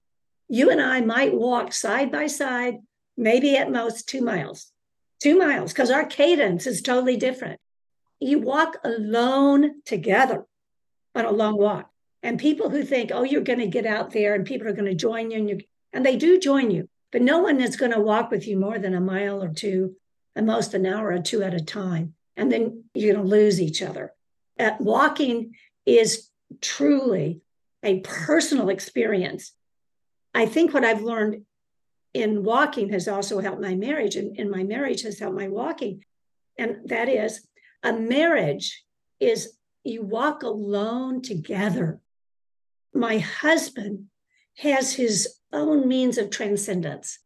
you 0.48 0.70
and 0.70 0.80
I 0.80 1.00
might 1.00 1.34
walk 1.34 1.72
side 1.72 2.10
by 2.10 2.26
side, 2.26 2.76
maybe 3.16 3.56
at 3.56 3.70
most 3.70 4.08
two 4.08 4.22
miles 4.22 4.72
two 5.26 5.36
miles 5.36 5.72
because 5.72 5.90
our 5.90 6.06
cadence 6.06 6.68
is 6.68 6.80
totally 6.80 7.16
different. 7.16 7.58
You 8.20 8.38
walk 8.38 8.76
alone 8.84 9.82
together 9.84 10.46
on 11.16 11.24
a 11.24 11.32
long 11.32 11.58
walk. 11.58 11.90
And 12.22 12.38
people 12.38 12.70
who 12.70 12.84
think, 12.84 13.10
oh, 13.12 13.24
you're 13.24 13.40
going 13.40 13.58
to 13.58 13.66
get 13.66 13.86
out 13.86 14.12
there 14.12 14.36
and 14.36 14.46
people 14.46 14.68
are 14.68 14.72
going 14.72 14.84
to 14.84 14.94
join 14.94 15.32
you 15.32 15.38
and, 15.38 15.48
you, 15.50 15.60
and 15.92 16.06
they 16.06 16.14
do 16.14 16.38
join 16.38 16.70
you, 16.70 16.88
but 17.10 17.22
no 17.22 17.40
one 17.40 17.60
is 17.60 17.74
going 17.74 17.90
to 17.90 18.00
walk 18.00 18.30
with 18.30 18.46
you 18.46 18.56
more 18.56 18.78
than 18.78 18.94
a 18.94 19.00
mile 19.00 19.42
or 19.42 19.48
two, 19.48 19.96
at 20.36 20.44
most 20.44 20.74
an 20.74 20.86
hour 20.86 21.08
or 21.08 21.18
two 21.18 21.42
at 21.42 21.54
a 21.54 21.60
time. 21.60 22.14
And 22.36 22.52
then 22.52 22.84
you're 22.94 23.12
going 23.12 23.24
to 23.24 23.28
lose 23.28 23.60
each 23.60 23.82
other. 23.82 24.12
Uh, 24.60 24.76
walking 24.78 25.56
is 25.84 26.30
truly 26.60 27.40
a 27.82 27.98
personal 27.98 28.68
experience. 28.68 29.50
I 30.32 30.46
think 30.46 30.72
what 30.72 30.84
I've 30.84 31.02
learned 31.02 31.46
in 32.16 32.42
walking 32.42 32.88
has 32.88 33.08
also 33.08 33.40
helped 33.40 33.60
my 33.60 33.74
marriage, 33.74 34.16
and, 34.16 34.38
and 34.38 34.50
my 34.50 34.62
marriage 34.62 35.02
has 35.02 35.18
helped 35.18 35.36
my 35.36 35.48
walking. 35.48 36.02
And 36.56 36.88
that 36.88 37.10
is 37.10 37.46
a 37.82 37.92
marriage 37.92 38.84
is 39.20 39.58
you 39.84 40.02
walk 40.02 40.42
alone 40.42 41.20
together. 41.20 42.00
My 42.94 43.18
husband 43.18 44.06
has 44.56 44.94
his 44.94 45.36
own 45.52 45.86
means 45.86 46.16
of 46.16 46.30
transcendence, 46.30 47.18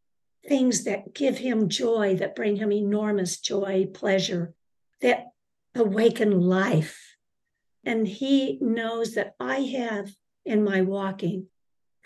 things 0.48 0.83
that 0.85 1.14
give 1.14 1.38
him 1.38 1.68
joy, 1.68 2.16
that 2.16 2.35
bring 2.35 2.57
him 2.57 2.72
enormous 2.72 3.38
joy, 3.38 3.87
pleasure, 3.94 4.55
that 5.00 5.26
awaken 5.72 6.40
life. 6.40 6.98
And 7.85 8.09
he 8.09 8.59
knows 8.61 9.14
that 9.14 9.35
I 9.38 9.61
have 9.61 10.11
in 10.44 10.64
my 10.64 10.81
walking 10.81 11.46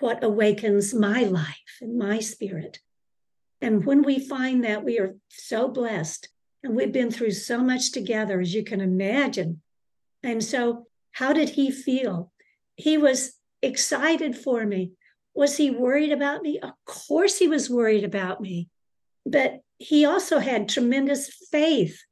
what 0.01 0.25
awakens 0.25 0.95
my 0.95 1.23
life 1.23 1.79
and 1.81 1.99
my 1.99 2.21
spirit. 2.21 2.81
And 3.61 3.85
when 3.85 4.03
we 4.03 4.19
find 4.19 4.65
that, 4.65 4.85
we 4.85 4.99
are 4.99 5.15
so 5.29 5.69
blessed. 5.69 6.29
And 6.63 6.75
we've 6.75 6.93
been 6.93 7.11
through 7.11 7.33
so 7.33 7.63
much 7.63 7.93
together, 7.93 8.41
as 8.41 8.55
you 8.55 8.65
can 8.65 8.81
imagine. 8.81 9.61
And 10.23 10.43
so, 10.43 10.87
how 11.13 11.33
did 11.33 11.51
he 11.51 11.71
feel? 11.71 12.33
He 12.77 12.99
was 12.99 13.35
excited 13.63 14.37
for 14.37 14.65
me. 14.67 14.93
Was 15.35 15.57
he 15.57 15.71
worried 15.71 16.13
about 16.13 16.43
me? 16.43 16.59
Of 16.61 16.73
course, 16.87 17.39
he 17.39 17.49
was 17.49 17.71
worried 17.71 18.05
about 18.05 18.41
me. 18.41 18.69
But 19.27 19.61
he 19.79 20.05
also 20.05 20.39
had 20.39 20.69
tremendous 20.69 21.29
faith 21.51 22.03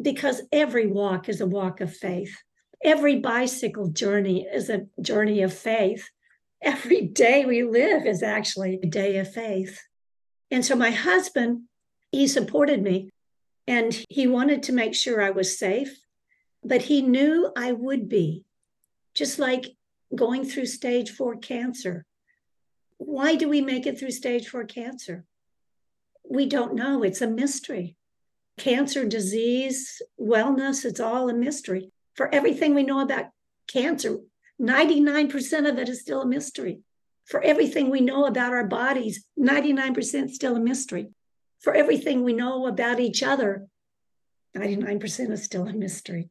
because 0.00 0.42
every 0.52 0.86
walk 0.86 1.28
is 1.28 1.40
a 1.40 1.46
walk 1.46 1.80
of 1.80 1.94
faith. 1.94 2.36
Every 2.82 3.16
bicycle 3.16 3.88
journey 3.88 4.46
is 4.50 4.70
a 4.70 4.86
journey 5.00 5.42
of 5.42 5.52
faith. 5.52 6.08
Every 6.62 7.00
day 7.00 7.44
we 7.46 7.62
live 7.62 8.06
is 8.06 8.22
actually 8.22 8.78
a 8.82 8.86
day 8.86 9.16
of 9.18 9.32
faith. 9.32 9.80
And 10.50 10.64
so 10.64 10.76
my 10.76 10.90
husband, 10.90 11.62
he 12.12 12.26
supported 12.26 12.82
me 12.82 13.10
and 13.66 14.04
he 14.08 14.26
wanted 14.26 14.64
to 14.64 14.72
make 14.72 14.94
sure 14.94 15.22
I 15.22 15.30
was 15.30 15.58
safe, 15.58 15.96
but 16.62 16.82
he 16.82 17.02
knew 17.02 17.50
I 17.56 17.72
would 17.72 18.08
be, 18.08 18.44
just 19.14 19.38
like 19.38 19.66
going 20.14 20.44
through 20.44 20.66
stage 20.66 21.10
four 21.10 21.36
cancer. 21.36 22.04
Why 22.98 23.36
do 23.36 23.48
we 23.48 23.62
make 23.62 23.86
it 23.86 23.98
through 23.98 24.10
stage 24.10 24.48
four 24.48 24.64
cancer? 24.64 25.24
We 26.28 26.46
don't 26.46 26.74
know. 26.74 27.02
It's 27.02 27.22
a 27.22 27.26
mystery. 27.26 27.96
Cancer, 28.58 29.06
disease, 29.06 30.02
wellness, 30.20 30.84
it's 30.84 31.00
all 31.00 31.30
a 31.30 31.34
mystery. 31.34 31.90
For 32.14 32.32
everything 32.34 32.74
we 32.74 32.82
know 32.82 33.00
about 33.00 33.26
cancer, 33.66 34.18
99% 34.60 35.68
of 35.68 35.78
it 35.78 35.88
is 35.88 36.00
still 36.00 36.22
a 36.22 36.26
mystery. 36.26 36.80
For 37.24 37.40
everything 37.42 37.90
we 37.90 38.00
know 38.00 38.26
about 38.26 38.52
our 38.52 38.66
bodies, 38.66 39.24
99% 39.38 40.30
still 40.30 40.56
a 40.56 40.60
mystery. 40.60 41.08
For 41.60 41.74
everything 41.74 42.22
we 42.22 42.32
know 42.32 42.66
about 42.66 43.00
each 43.00 43.22
other, 43.22 43.66
99% 44.56 45.30
is 45.30 45.44
still 45.44 45.66
a 45.66 45.72
mystery. 45.72 46.28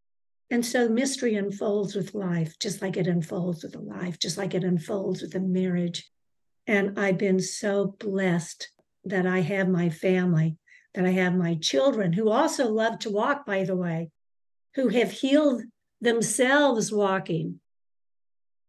And 0.52 0.66
so 0.66 0.90
mystery 0.90 1.36
unfolds 1.36 1.96
with 1.96 2.16
life, 2.16 2.58
just 2.60 2.82
like 2.82 2.98
it 2.98 3.08
unfolds 3.08 3.64
with 3.64 3.76
a 3.76 3.80
life, 3.80 4.20
just 4.20 4.38
like 4.38 4.56
it 4.56 4.64
unfolds 4.64 5.22
with 5.22 5.36
a 5.36 5.40
marriage. 5.40 6.10
And 6.66 7.00
I've 7.00 7.18
been 7.18 7.40
so 7.40 7.96
blessed 8.00 8.70
that 9.06 9.26
I 9.26 9.40
have 9.40 9.70
my 9.70 9.90
family, 9.90 10.58
that 10.96 11.06
I 11.06 11.12
have 11.12 11.36
my 11.36 11.56
children 11.56 12.14
who 12.14 12.30
also 12.30 12.68
love 12.70 13.00
to 13.00 13.12
walk, 13.12 13.46
by 13.46 13.64
the 13.64 13.76
way, 13.76 14.10
who 14.76 14.90
have 14.90 15.12
healed 15.12 15.62
themselves 16.02 16.92
walking. 16.92 17.60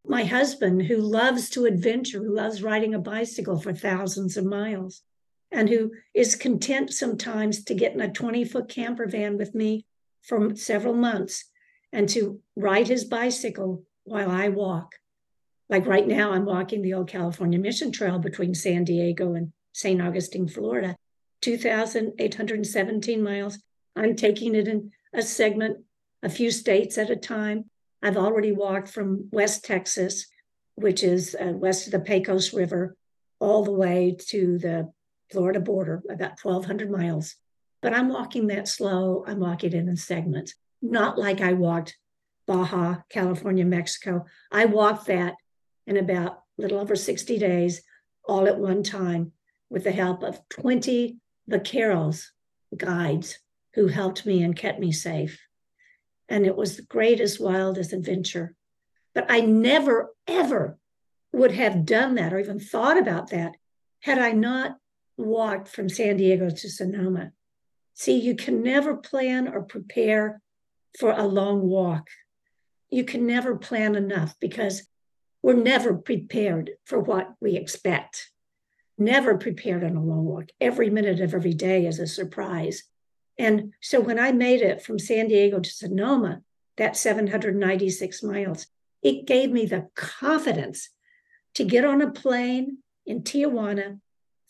My 0.05 0.25
husband, 0.25 0.83
who 0.83 0.97
loves 0.97 1.51
to 1.51 1.67
adventure, 1.67 2.19
who 2.19 2.35
loves 2.35 2.63
riding 2.63 2.95
a 2.95 2.99
bicycle 2.99 3.59
for 3.59 3.73
thousands 3.73 4.37
of 4.37 4.45
miles, 4.45 5.03
and 5.53 5.69
who 5.69 5.93
is 6.15 6.35
content 6.35 6.93
sometimes 6.93 7.65
to 7.65 7.75
get 7.75 7.93
in 7.93 8.01
a 8.01 8.13
20 8.13 8.45
foot 8.45 8.69
camper 8.69 9.07
van 9.07 9.37
with 9.37 9.55
me 9.55 9.85
for 10.23 10.55
several 10.55 10.95
months 10.95 11.45
and 11.93 12.09
to 12.09 12.41
ride 12.57 12.89
his 12.89 13.05
bicycle 13.05 13.85
while 14.05 14.31
I 14.31 14.49
walk. 14.49 14.95
Like 15.69 15.87
right 15.87 16.07
now, 16.07 16.33
I'm 16.33 16.45
walking 16.45 16.83
the 16.83 16.95
old 16.95 17.09
California 17.09 17.59
Mission 17.59 17.93
Trail 17.93 18.19
between 18.19 18.55
San 18.55 18.85
Diego 18.85 19.35
and 19.35 19.53
St. 19.73 20.01
Augustine, 20.01 20.49
Florida, 20.49 20.97
2,817 21.43 23.23
miles. 23.23 23.59
I'm 23.97 24.17
taking 24.17 24.55
it 24.55 24.69
in 24.69 24.91
a 25.13 25.23
segment, 25.23 25.79
a 26.23 26.29
few 26.29 26.51
states 26.51 26.99
at 26.99 27.11
a 27.11 27.17
time. 27.17 27.71
I've 28.03 28.17
already 28.17 28.53
walked 28.53 28.89
from 28.89 29.29
West 29.31 29.65
Texas, 29.65 30.27
which 30.75 31.03
is 31.03 31.37
uh, 31.39 31.53
west 31.53 31.87
of 31.87 31.93
the 31.93 32.01
Pecos 32.01 32.53
River, 32.53 32.97
all 33.39 33.65
the 33.65 33.73
way 33.73 34.17
to 34.29 34.59
the 34.59 34.91
Florida 35.31 35.61
border, 35.61 36.03
about 36.11 36.39
1,200 36.43 36.91
miles. 36.91 37.37
But 37.83 37.95
I'm 37.95 38.09
walking 38.09 38.49
that 38.49 38.69
slow. 38.69 39.25
I'm 39.27 39.41
walking 39.41 39.73
it 39.73 39.75
in 39.75 39.97
segments 39.97 40.55
not 40.83 41.19
like 41.19 41.41
I 41.41 41.53
walked 41.53 41.97
Baja, 42.47 42.97
California, 43.09 43.65
Mexico. 43.65 44.25
I 44.51 44.65
walked 44.65 45.07
that 45.07 45.35
in 45.87 45.97
about 45.97 46.41
a 46.59 46.63
little 46.63 46.79
over 46.79 46.97
60 46.97 47.39
days, 47.39 47.83
all 48.25 48.47
at 48.47 48.59
one 48.59 48.83
time, 48.83 49.33
with 49.69 49.85
the 49.85 49.93
help 49.93 50.23
of 50.23 50.41
20 50.49 51.19
vaqueros, 51.49 52.27
guides, 52.77 53.39
who 53.75 53.87
helped 53.87 54.27
me 54.27 54.43
and 54.43 54.57
kept 54.57 54.81
me 54.81 54.91
safe. 54.93 55.41
And 56.31 56.47
it 56.47 56.57
was 56.57 56.77
the 56.77 56.83
greatest, 56.83 57.41
wildest 57.41 57.93
adventure. 57.93 58.55
But 59.15 59.27
I 59.29 59.41
never, 59.41 60.15
ever 60.27 60.79
would 61.33 61.53
have 61.53 61.85
done 61.85 62.15
that 62.15 62.33
or 62.33 62.39
even 62.39 62.61
thought 62.61 62.97
about 62.97 63.31
that 63.31 63.57
had 64.01 64.19
I 64.19 64.33
not 64.33 64.77
walked 65.17 65.69
from 65.69 65.89
San 65.89 66.17
Diego 66.17 66.49
to 66.49 66.71
Sonoma. 66.71 67.33
See, 67.95 68.19
you 68.19 68.35
can 68.35 68.63
never 68.63 68.97
plan 68.97 69.49
or 69.49 69.63
prepare 69.63 70.41
for 70.99 71.13
a 71.13 71.27
long 71.27 71.63
walk. 71.63 72.09
You 72.89 73.05
can 73.05 73.27
never 73.27 73.57
plan 73.57 73.95
enough 73.95 74.35
because 74.41 74.87
we're 75.43 75.55
never 75.55 75.95
prepared 75.95 76.71
for 76.85 76.99
what 76.99 77.33
we 77.41 77.57
expect. 77.57 78.31
Never 78.99 79.39
prepared 79.39 79.85
on 79.85 79.97
a 79.97 80.03
long 80.03 80.25
walk. 80.25 80.47
Every 80.61 80.91
minute 80.91 81.21
of 81.21 81.35
every 81.35 81.55
day 81.55 81.87
is 81.87 81.99
a 81.99 82.07
surprise. 82.07 82.85
And 83.41 83.73
so 83.81 84.01
when 84.01 84.19
I 84.19 84.33
made 84.33 84.61
it 84.61 84.83
from 84.83 84.99
San 84.99 85.29
Diego 85.29 85.61
to 85.61 85.71
Sonoma, 85.71 86.43
that 86.77 86.95
796 86.95 88.23
miles, 88.23 88.67
it 89.03 89.27
gave 89.27 89.51
me 89.51 89.65
the 89.65 89.89
confidence 89.95 90.91
to 91.55 91.65
get 91.65 91.87
on 91.87 92.03
a 92.03 92.11
plane 92.11 92.79
in 93.07 93.23
Tijuana, 93.23 93.99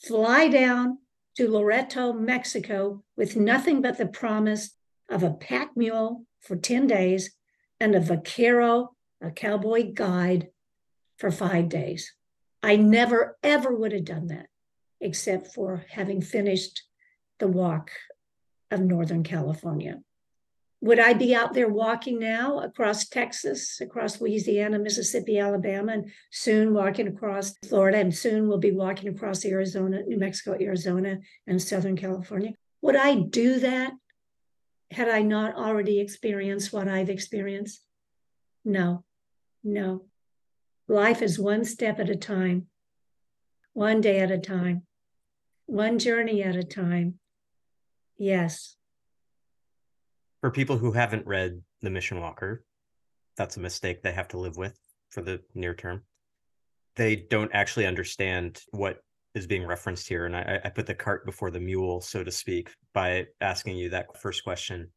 fly 0.04 0.48
down 0.48 0.98
to 1.36 1.48
Loreto, 1.48 2.12
Mexico, 2.12 3.04
with 3.16 3.36
nothing 3.36 3.80
but 3.80 3.96
the 3.96 4.06
promise 4.06 4.70
of 5.08 5.22
a 5.22 5.30
pack 5.30 5.76
mule 5.76 6.24
for 6.40 6.56
10 6.56 6.88
days 6.88 7.30
and 7.78 7.94
a 7.94 8.00
vaquero, 8.00 8.96
a 9.22 9.30
cowboy 9.30 9.92
guide, 9.92 10.48
for 11.16 11.30
five 11.30 11.68
days. 11.68 12.12
I 12.60 12.74
never, 12.74 13.38
ever 13.44 13.72
would 13.72 13.92
have 13.92 14.04
done 14.04 14.26
that 14.28 14.48
except 15.00 15.54
for 15.54 15.84
having 15.90 16.20
finished 16.20 16.82
the 17.38 17.46
walk 17.46 17.92
of 18.70 18.80
Northern 18.80 19.22
California. 19.22 20.00
Would 20.82 20.98
I 20.98 21.12
be 21.12 21.34
out 21.34 21.52
there 21.52 21.68
walking 21.68 22.18
now 22.18 22.60
across 22.60 23.06
Texas, 23.06 23.80
across 23.82 24.20
Louisiana, 24.20 24.78
Mississippi, 24.78 25.38
Alabama, 25.38 25.92
and 25.92 26.10
soon 26.30 26.72
walking 26.72 27.06
across 27.06 27.54
Florida, 27.68 27.98
and 27.98 28.14
soon 28.14 28.48
we'll 28.48 28.58
be 28.58 28.72
walking 28.72 29.08
across 29.10 29.44
Arizona, 29.44 30.02
New 30.06 30.18
Mexico, 30.18 30.56
Arizona, 30.58 31.18
and 31.46 31.60
Southern 31.60 31.96
California? 31.96 32.54
Would 32.80 32.96
I 32.96 33.16
do 33.16 33.58
that 33.60 33.92
had 34.90 35.08
I 35.10 35.20
not 35.20 35.54
already 35.54 36.00
experienced 36.00 36.72
what 36.72 36.88
I've 36.88 37.10
experienced? 37.10 37.84
No, 38.64 39.04
no. 39.62 40.06
Life 40.88 41.20
is 41.20 41.38
one 41.38 41.64
step 41.64 42.00
at 42.00 42.08
a 42.08 42.16
time, 42.16 42.68
one 43.74 44.00
day 44.00 44.18
at 44.20 44.30
a 44.30 44.38
time, 44.38 44.86
one 45.66 45.98
journey 45.98 46.42
at 46.42 46.56
a 46.56 46.64
time. 46.64 47.19
Yes. 48.20 48.76
For 50.42 50.50
people 50.50 50.76
who 50.76 50.92
haven't 50.92 51.26
read 51.26 51.62
The 51.80 51.88
Mission 51.88 52.20
Walker, 52.20 52.62
that's 53.38 53.56
a 53.56 53.60
mistake 53.60 54.02
they 54.02 54.12
have 54.12 54.28
to 54.28 54.38
live 54.38 54.58
with 54.58 54.78
for 55.08 55.22
the 55.22 55.40
near 55.54 55.74
term. 55.74 56.02
They 56.96 57.16
don't 57.16 57.50
actually 57.54 57.86
understand 57.86 58.60
what 58.72 58.98
is 59.34 59.46
being 59.46 59.66
referenced 59.66 60.06
here. 60.06 60.26
And 60.26 60.36
I, 60.36 60.60
I 60.62 60.68
put 60.68 60.84
the 60.84 60.94
cart 60.94 61.24
before 61.24 61.50
the 61.50 61.60
mule, 61.60 62.02
so 62.02 62.22
to 62.22 62.30
speak, 62.30 62.70
by 62.92 63.24
asking 63.40 63.78
you 63.78 63.88
that 63.88 64.20
first 64.20 64.44
question. 64.44 64.90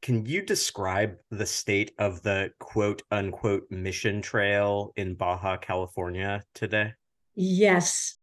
Can 0.00 0.24
you 0.24 0.40
describe 0.40 1.16
the 1.30 1.44
state 1.44 1.92
of 1.98 2.22
the 2.22 2.52
quote 2.58 3.02
unquote 3.10 3.64
mission 3.70 4.22
trail 4.22 4.92
in 4.96 5.14
Baja, 5.14 5.58
California 5.58 6.42
today? 6.54 6.94
Yes, 7.34 8.16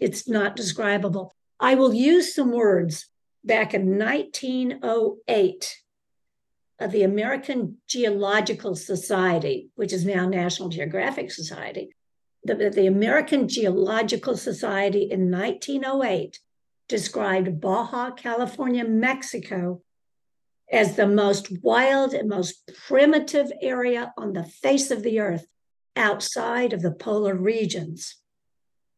it's 0.00 0.26
not 0.26 0.56
describable. 0.56 1.34
I 1.60 1.74
will 1.74 1.92
use 1.92 2.34
some 2.34 2.52
words 2.52 3.06
back 3.44 3.74
in 3.74 3.98
1908 3.98 5.78
of 6.78 6.92
the 6.92 7.02
American 7.02 7.78
Geological 7.88 8.74
Society, 8.74 9.70
which 9.74 9.92
is 9.92 10.04
now 10.04 10.28
National 10.28 10.68
Geographic 10.68 11.30
Society, 11.30 11.94
the, 12.44 12.70
the 12.70 12.86
American 12.86 13.48
Geological 13.48 14.36
Society 14.36 15.02
in 15.10 15.30
1908 15.30 16.40
described 16.88 17.60
Baja 17.60 18.10
California, 18.10 18.84
Mexico 18.84 19.82
as 20.70 20.96
the 20.96 21.06
most 21.06 21.62
wild 21.62 22.14
and 22.14 22.28
most 22.28 22.70
primitive 22.86 23.52
area 23.60 24.12
on 24.16 24.32
the 24.32 24.44
face 24.44 24.90
of 24.90 25.02
the 25.02 25.20
earth 25.20 25.46
outside 25.96 26.72
of 26.72 26.82
the 26.82 26.90
polar 26.90 27.34
regions. 27.34 28.16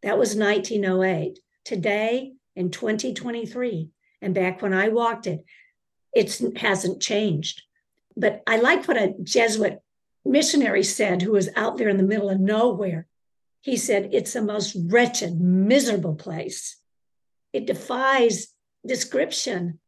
That 0.03 0.19
was 0.19 0.37
1908. 0.37 1.39
Today, 1.65 2.35
in 2.55 2.71
2023, 2.71 3.91
and 4.25 4.35
back 4.35 4.63
when 4.63 4.73
I 4.73 4.89
walked 4.89 5.27
it, 5.27 5.45
it 6.15 6.41
hasn't 6.57 7.03
changed. 7.03 7.63
But 8.17 8.43
I 8.47 8.57
like 8.57 8.87
what 8.89 8.97
a 8.97 9.15
Jesuit 9.23 9.81
missionary 10.25 10.83
said 10.83 11.23
who 11.23 11.33
was 11.33 11.51
out 11.57 11.77
there 11.77 11.89
in 11.89 11.97
the 11.97 12.03
middle 12.03 12.31
of 12.31 12.41
nowhere. 12.41 13.07
He 13.61 13.77
said, 13.77 14.11
It's 14.13 14.33
the 14.33 14.43
most 14.43 14.77
wretched, 14.89 15.41
miserable 15.41 16.15
place. 16.15 16.77
It 17.53 17.67
defies 17.67 18.49
description. 18.87 19.81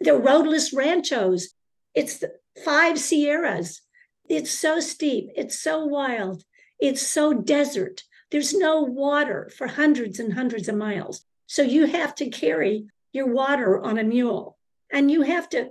They're 0.00 0.18
roadless 0.18 0.72
ranchos. 0.72 1.54
It's 1.94 2.18
the 2.18 2.32
five 2.64 2.98
Sierras. 2.98 3.82
It's 4.28 4.50
so 4.50 4.80
steep. 4.80 5.30
It's 5.36 5.58
so 5.58 5.84
wild. 5.84 6.44
It's 6.80 7.02
so 7.02 7.32
desert. 7.32 8.02
There's 8.30 8.54
no 8.54 8.82
water 8.82 9.50
for 9.56 9.66
hundreds 9.66 10.18
and 10.18 10.32
hundreds 10.32 10.68
of 10.68 10.76
miles. 10.76 11.24
So 11.46 11.62
you 11.62 11.86
have 11.86 12.14
to 12.16 12.30
carry 12.30 12.86
your 13.12 13.26
water 13.26 13.80
on 13.80 13.98
a 13.98 14.04
mule 14.04 14.56
and 14.90 15.10
you 15.10 15.22
have 15.22 15.48
to 15.50 15.70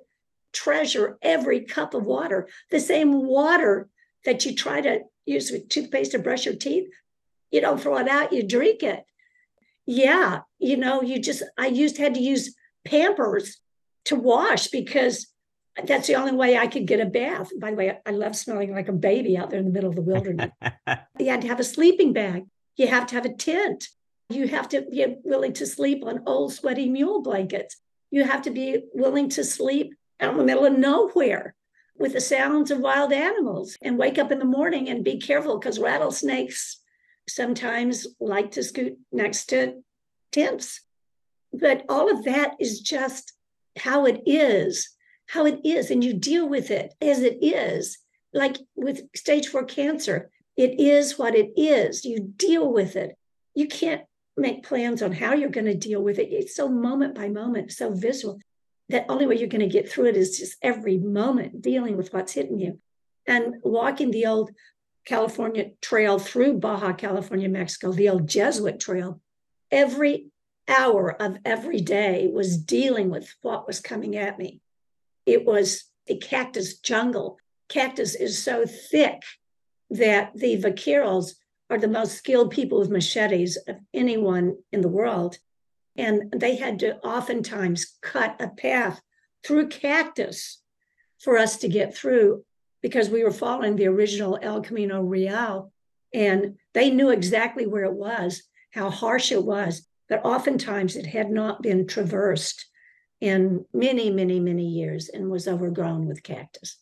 treasure 0.54 1.18
every 1.22 1.62
cup 1.62 1.94
of 1.94 2.06
water. 2.06 2.48
The 2.70 2.80
same 2.80 3.26
water 3.26 3.90
that 4.26 4.46
you 4.46 4.56
try 4.56 4.82
to 4.82 5.02
use 5.26 5.52
with 5.52 5.70
toothpaste 5.70 6.12
to 6.12 6.20
brush 6.20 6.46
your 6.46 6.56
teeth, 6.56 6.90
you 7.52 7.62
don't 7.62 7.82
throw 7.82 7.98
it 7.98 8.08
out, 8.08 8.34
you 8.34 8.44
drink 8.44 8.84
it. 8.84 9.04
Yeah, 9.86 10.42
you 10.60 10.78
know, 10.78 11.02
you 11.02 11.20
just, 11.20 11.44
I 11.58 11.68
used, 11.68 11.98
had 11.98 12.14
to 12.16 12.22
use 12.22 12.56
Pampers 12.86 13.60
to 14.06 14.16
wash 14.16 14.68
because 14.68 15.28
that's 15.86 16.08
the 16.08 16.16
only 16.16 16.34
way 16.34 16.58
I 16.58 16.68
could 16.68 16.86
get 16.86 17.00
a 17.00 17.06
bath. 17.06 17.50
By 17.60 17.72
the 17.72 17.78
way, 17.78 17.98
I 18.06 18.12
love 18.12 18.36
smelling 18.36 18.74
like 18.74 18.90
a 18.90 18.94
baby 18.94 19.38
out 19.38 19.50
there 19.50 19.60
in 19.60 19.66
the 19.66 19.72
middle 19.72 19.90
of 19.90 19.96
the 19.96 20.02
wilderness. 20.02 20.52
you 21.20 21.30
had 21.30 21.42
to 21.42 21.48
have 21.48 21.60
a 21.60 21.64
sleeping 21.64 22.14
bag. 22.14 22.46
You 22.78 22.88
have 22.88 23.08
to 23.08 23.16
have 23.16 23.26
a 23.26 23.34
tent. 23.34 23.88
You 24.34 24.48
have 24.48 24.70
to 24.70 24.82
be 24.82 25.18
willing 25.24 25.54
to 25.54 25.66
sleep 25.66 26.04
on 26.06 26.24
old, 26.26 26.54
sweaty 26.54 26.90
mule 26.90 27.22
blankets. 27.22 27.78
You 28.10 28.24
have 28.24 28.42
to 28.44 28.52
be 28.52 28.84
willing 28.94 29.30
to 29.30 29.44
sleep 29.44 29.94
out 30.20 30.34
in 30.34 30.38
the 30.38 30.44
middle 30.44 30.66
of 30.66 30.78
nowhere 30.78 31.56
with 31.98 32.14
the 32.14 32.22
sounds 32.22 32.72
of 32.72 32.80
wild 32.80 33.14
animals 33.14 33.78
and 33.82 33.98
wake 33.98 34.18
up 34.18 34.32
in 34.32 34.40
the 34.40 34.46
morning 34.46 34.90
and 34.90 35.04
be 35.04 35.20
careful 35.20 35.60
because 35.60 35.80
rattlesnakes 35.80 36.80
sometimes 37.30 38.08
like 38.20 38.52
to 38.52 38.64
scoot 38.64 38.98
next 39.12 39.46
to 39.48 39.84
tents. 40.32 40.82
But 41.54 41.84
all 41.90 42.10
of 42.12 42.24
that 42.26 42.56
is 42.60 42.80
just 42.80 43.34
how 43.78 44.06
it 44.06 44.22
is, 44.26 44.90
how 45.28 45.46
it 45.46 45.60
is. 45.64 45.92
And 45.92 46.04
you 46.04 46.14
deal 46.14 46.48
with 46.48 46.72
it 46.72 46.94
as 47.02 47.22
it 47.22 47.38
is. 47.42 47.98
Like 48.34 48.58
with 48.76 49.04
stage 49.16 49.48
four 49.48 49.66
cancer, 49.66 50.32
it 50.58 50.80
is 50.80 51.18
what 51.18 51.36
it 51.36 51.52
is. 51.56 52.06
You 52.06 52.34
deal 52.36 52.72
with 52.72 52.96
it. 52.96 53.18
You 53.54 53.68
can't 53.68 54.04
make 54.38 54.66
plans 54.66 55.02
on 55.02 55.12
how 55.12 55.34
you're 55.34 55.50
going 55.50 55.66
to 55.66 55.76
deal 55.76 56.02
with 56.02 56.20
it. 56.20 56.30
It's 56.32 56.56
so 56.56 56.70
moment 56.70 57.16
by 57.16 57.30
moment, 57.30 57.72
so 57.72 57.94
visual 57.94 58.40
that 58.92 59.06
only 59.10 59.26
way 59.26 59.38
you're 59.38 59.48
going 59.48 59.62
to 59.62 59.68
get 59.68 59.90
through 59.90 60.08
it 60.08 60.18
is 60.18 60.38
just 60.38 60.58
every 60.62 60.98
moment 60.98 61.62
dealing 61.62 61.98
with 61.98 62.14
what's 62.14 62.34
hitting 62.34 62.60
you. 62.60 62.80
And 63.26 63.56
walking 63.64 64.12
the 64.12 64.26
old 64.26 64.52
California 65.06 65.72
trail 65.82 66.20
through 66.20 66.60
Baja 66.60 66.94
California, 66.94 67.50
Mexico, 67.50 67.92
the 67.92 68.10
old 68.10 68.28
Jesuit 68.28 68.80
trail, 68.80 69.22
every 69.72 70.28
hour 70.68 71.22
of 71.22 71.38
every 71.46 71.82
day 71.82 72.30
was 72.32 72.58
dealing 72.58 73.10
with 73.10 73.34
what 73.42 73.66
was 73.68 73.80
coming 73.80 74.16
at 74.16 74.38
me. 74.38 74.60
It 75.26 75.46
was 75.46 75.86
a 76.08 76.18
cactus 76.18 76.78
jungle. 76.80 77.38
Cactus 77.70 78.16
is 78.16 78.44
so 78.44 78.66
thick 78.66 79.22
that 79.90 80.32
the 80.36 80.62
vaqueros 80.62 81.34
are 81.72 81.80
the 81.80 81.88
most 81.88 82.18
skilled 82.18 82.52
people 82.52 82.80
with 82.80 82.90
machetes 82.90 83.58
of 83.68 83.78
anyone 83.94 84.58
in 84.74 84.82
the 84.82 84.90
world. 84.90 85.38
And 85.96 86.32
they 86.36 86.58
had 86.58 86.80
to 86.80 86.98
oftentimes 86.98 87.98
cut 88.02 88.36
a 88.42 88.50
path 88.50 89.02
through 89.44 89.70
cactus 89.70 90.62
for 91.20 91.38
us 91.38 91.58
to 91.58 91.70
get 91.70 91.96
through 91.96 92.44
because 92.82 93.10
we 93.10 93.24
were 93.24 93.32
following 93.32 93.78
the 93.78 93.88
original 93.88 94.38
El 94.42 94.62
Camino 94.62 95.02
Real. 95.02 95.72
And 96.14 96.58
they 96.74 96.90
knew 96.90 97.10
exactly 97.10 97.66
where 97.66 97.86
it 97.86 97.94
was, 97.94 98.44
how 98.72 98.90
harsh 98.90 99.32
it 99.32 99.44
was, 99.44 99.88
but 100.10 100.26
oftentimes 100.26 100.98
it 100.98 101.06
had 101.06 101.32
not 101.32 101.62
been 101.62 101.88
traversed 101.88 102.66
in 103.22 103.64
many, 103.74 104.10
many, 104.10 104.42
many 104.42 104.66
years 104.66 105.08
and 105.08 105.30
was 105.30 105.48
overgrown 105.48 106.06
with 106.06 106.24
cactus. 106.24 106.78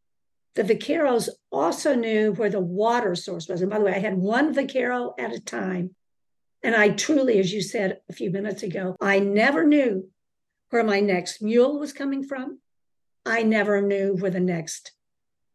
The 0.59 0.75
vaqueros 0.75 1.29
also 1.53 1.95
knew 1.95 2.33
where 2.33 2.49
the 2.49 2.59
water 2.59 3.15
source 3.15 3.47
was. 3.47 3.61
And 3.61 3.71
by 3.71 3.79
the 3.79 3.85
way, 3.85 3.93
I 3.93 3.99
had 3.99 4.17
one 4.17 4.53
vaquero 4.53 5.15
at 5.17 5.31
a 5.31 5.39
time 5.39 5.95
and 6.61 6.75
I 6.75 6.89
truly, 6.89 7.39
as 7.39 7.53
you 7.53 7.61
said 7.61 8.01
a 8.09 8.13
few 8.13 8.29
minutes 8.29 8.61
ago, 8.61 8.97
I 8.99 9.19
never 9.19 9.63
knew 9.63 10.09
where 10.69 10.83
my 10.83 10.99
next 10.99 11.41
mule 11.41 11.79
was 11.79 11.93
coming 11.93 12.25
from. 12.25 12.59
I 13.25 13.41
never 13.41 13.81
knew 13.81 14.17
where 14.17 14.31
the 14.31 14.41
next 14.41 14.91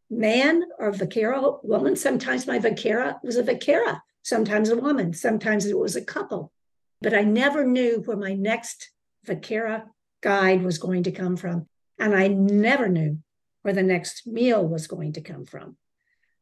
man 0.09 0.63
or 0.79 0.91
vaquero 0.91 1.59
woman, 1.61 1.95
sometimes 1.95 2.47
my 2.47 2.57
vaquera 2.57 3.19
was 3.23 3.37
a 3.37 3.43
vaquera, 3.43 4.01
sometimes 4.23 4.69
a 4.69 4.75
woman, 4.75 5.13
sometimes 5.13 5.67
it 5.67 5.77
was 5.77 5.95
a 5.95 6.03
couple. 6.03 6.51
But 6.99 7.13
I 7.13 7.21
never 7.21 7.63
knew 7.63 8.01
where 8.05 8.17
my 8.17 8.33
next 8.33 8.89
vaquera 9.23 9.83
guide 10.21 10.63
was 10.63 10.79
going 10.79 11.03
to 11.03 11.11
come 11.11 11.37
from. 11.37 11.67
And 11.99 12.15
I 12.15 12.27
never 12.27 12.89
knew 12.89 13.19
where 13.65 13.73
the 13.73 13.81
next 13.81 14.27
meal 14.27 14.63
was 14.63 14.85
going 14.85 15.11
to 15.11 15.21
come 15.21 15.43
from. 15.43 15.75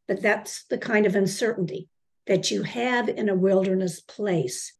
But 0.10 0.22
that's 0.22 0.66
the 0.66 0.78
kind 0.78 1.06
of 1.06 1.16
uncertainty 1.16 1.88
that 2.28 2.52
you 2.52 2.64
have 2.64 3.08
in 3.08 3.30
a 3.30 3.34
wilderness 3.34 4.02
place 4.02 4.74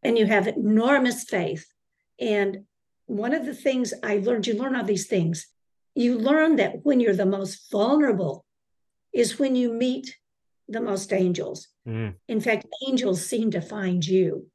and 0.00 0.16
you 0.16 0.26
have 0.26 0.46
enormous 0.46 1.24
faith. 1.24 1.66
And 2.20 2.66
one 3.06 3.34
of 3.34 3.44
the 3.44 3.54
things 3.54 3.92
I 4.04 4.18
learned, 4.18 4.46
you 4.46 4.54
learn 4.54 4.76
all 4.76 4.84
these 4.84 5.08
things. 5.08 5.48
You 5.96 6.16
learn 6.16 6.54
that 6.56 6.84
when 6.84 7.00
you're 7.00 7.12
the 7.12 7.26
most 7.26 7.68
vulnerable 7.72 8.44
is 9.12 9.40
when 9.40 9.56
you 9.56 9.72
meet 9.72 10.14
the 10.68 10.80
most 10.80 11.12
angels. 11.12 11.66
Mm. 11.88 12.14
In 12.28 12.40
fact, 12.40 12.66
angels 12.86 13.26
seem 13.26 13.50
to 13.50 13.60
find 13.60 14.06
you. 14.06 14.46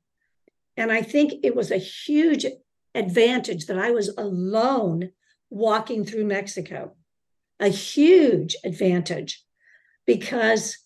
And 0.78 0.90
I 0.90 1.02
think 1.02 1.34
it 1.44 1.54
was 1.54 1.70
a 1.70 1.78
huge 1.78 2.46
advantage 2.94 3.66
that 3.66 3.78
I 3.78 3.92
was 3.92 4.08
alone 4.18 5.12
walking 5.50 6.06
through 6.06 6.24
Mexico, 6.24 6.96
a 7.60 7.70
huge 7.70 8.56
advantage 8.64 9.43
because 10.06 10.78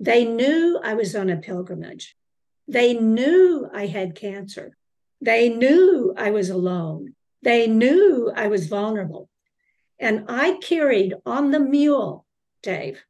they 0.00 0.24
knew 0.24 0.80
I 0.82 0.94
was 0.94 1.14
on 1.16 1.30
a 1.30 1.36
pilgrimage. 1.36 2.16
They 2.66 2.94
knew 2.94 3.68
I 3.72 3.86
had 3.86 4.14
cancer. 4.14 4.76
They 5.20 5.48
knew 5.48 6.14
I 6.16 6.30
was 6.30 6.50
alone. 6.50 7.14
They 7.42 7.66
knew 7.66 8.30
I 8.34 8.48
was 8.48 8.66
vulnerable. 8.68 9.28
And 9.98 10.26
I 10.28 10.58
carried 10.62 11.14
on 11.26 11.50
the 11.50 11.60
mule, 11.60 12.24
Dave, 12.62 13.02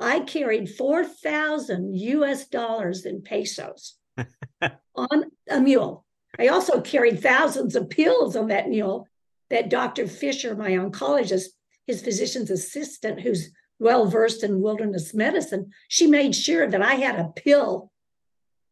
I 0.00 0.20
carried 0.20 0.70
4,000 0.70 1.94
US 1.94 2.46
dollars 2.46 3.06
in 3.06 3.22
pesos 3.22 3.96
on 4.94 5.24
a 5.48 5.60
mule. 5.60 6.04
I 6.38 6.48
also 6.48 6.80
carried 6.80 7.22
thousands 7.22 7.76
of 7.76 7.90
pills 7.90 8.34
on 8.34 8.48
that 8.48 8.68
mule 8.68 9.06
that 9.50 9.68
Dr. 9.68 10.08
Fisher, 10.08 10.56
my 10.56 10.70
oncologist, 10.70 11.46
his 11.86 12.02
physician's 12.02 12.50
assistant, 12.50 13.20
who's 13.20 13.50
well 13.78 14.06
versed 14.06 14.44
in 14.44 14.60
wilderness 14.62 15.14
medicine, 15.14 15.70
she 15.88 16.06
made 16.06 16.34
sure 16.34 16.68
that 16.68 16.82
I 16.82 16.94
had 16.94 17.16
a 17.16 17.32
pill 17.34 17.90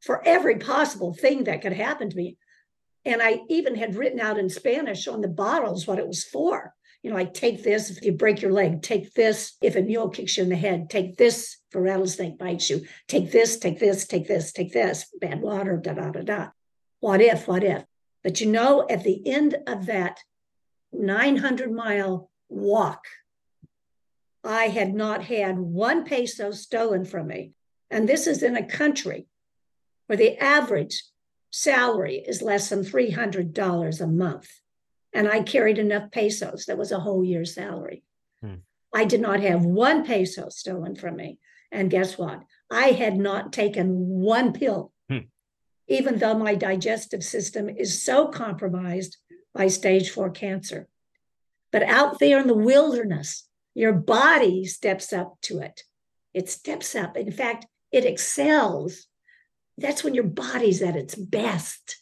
for 0.01 0.27
every 0.27 0.57
possible 0.59 1.15
thing 1.15 1.45
that 1.45 1.63
could 1.63 1.73
happen 1.73 2.11
to 2.11 2.17
me. 2.17 2.37
And 3.05 3.21
I 3.21 3.41
even 3.49 3.75
had 3.75 3.97
written 3.97 4.21
out 4.21 4.39
in 4.39 4.49
Spanish 4.49 5.09
on 5.09 5.21
the 5.21 5.29
bottles 5.29 5.87
what 5.87 5.99
it 5.99 6.07
was 6.07 6.25
for. 6.25 6.75
You 7.03 7.11
know, 7.11 7.17
like 7.17 7.35
take 7.35 7.65
this 7.65 7.91
if 7.91 8.05
you 8.05 8.13
break 8.13 8.41
your 8.41 8.53
leg, 8.53 8.81
take 8.81 9.13
this 9.15 9.57
if 9.61 9.75
a 9.75 9.83
mule 9.83 10.09
kicks 10.09 10.37
you 10.37 10.45
in 10.45 10.49
the 10.49 10.57
head, 10.57 10.89
take 10.89 11.17
this 11.17 11.57
if 11.69 11.75
a 11.75 11.81
rattlesnake 11.81 12.39
bites 12.39 12.71
you, 12.71 12.87
take 13.09 13.33
this, 13.33 13.59
take 13.59 13.81
this, 13.81 14.07
take 14.07 14.29
this, 14.29 14.53
take 14.53 14.73
this, 14.73 15.07
bad 15.21 15.41
water, 15.41 15.77
da 15.77 15.95
da 15.95 16.11
da 16.11 16.21
da. 16.21 16.49
What 17.01 17.21
if, 17.21 17.49
what 17.49 17.65
if? 17.65 17.85
But 18.23 18.41
you 18.41 18.47
know, 18.47 18.87
at 18.89 19.03
the 19.03 19.21
end 19.27 19.57
of 19.67 19.87
that 19.87 20.21
900 20.93 21.73
mile 21.73 22.31
walk 22.53 23.07
I 24.45 24.65
had 24.67 24.95
not 24.95 25.25
had 25.25 25.59
one 25.59 26.05
peso 26.05 26.51
stolen 26.51 27.05
from 27.05 27.29
me. 27.29 27.53
And 27.91 28.09
this 28.09 28.27
is 28.27 28.43
in 28.43 28.57
a 28.57 28.67
country 28.67 29.27
where 30.07 30.17
the 30.17 30.39
average 30.39 31.05
salary 31.51 32.17
is 32.17 32.43
less 32.43 32.71
than 32.71 32.81
$300 32.81 34.01
a 34.01 34.07
month. 34.07 34.49
And 35.13 35.29
I 35.29 35.43
carried 35.43 35.79
enough 35.79 36.11
pesos. 36.11 36.65
That 36.67 36.79
was 36.79 36.91
a 36.91 37.01
whole 37.01 37.23
year's 37.23 37.55
salary. 37.55 38.03
Hmm. 38.43 38.57
I 38.95 39.05
did 39.05 39.21
not 39.21 39.41
have 39.41 39.65
one 39.65 40.05
peso 40.05 40.49
stolen 40.49 40.97
from 40.97 41.17
me. 41.17 41.39
And 41.71 41.91
guess 41.91 42.19
what? 42.19 42.43
I 42.71 42.89
had 42.89 43.17
not 43.17 43.53
taken 43.53 43.95
one 43.95 44.53
pill, 44.53 44.93
hmm. 45.09 45.19
even 45.87 46.19
though 46.19 46.37
my 46.37 46.55
digestive 46.55 47.23
system 47.23 47.69
is 47.69 48.03
so 48.03 48.29
compromised 48.29 49.19
by 49.55 49.69
stage 49.69 50.11
four 50.11 50.31
cancer. 50.31 50.89
But 51.73 51.83
out 51.83 52.18
there 52.18 52.39
in 52.39 52.47
the 52.47 52.55
wilderness, 52.55 53.49
your 53.75 53.93
body 53.93 54.66
steps 54.66 55.12
up 55.12 55.39
to 55.43 55.61
it. 55.61 55.83
It 56.35 56.49
steps 56.49 56.95
up. 56.95 57.16
In 57.16 57.33
fact, 57.33 57.66
it 57.91 58.05
excels. 58.05 59.07
That's 59.79 60.05
when 60.05 60.14
your 60.14 60.25
body's 60.25 60.83
at 60.83 60.97
its 60.97 61.14
best, 61.14 61.97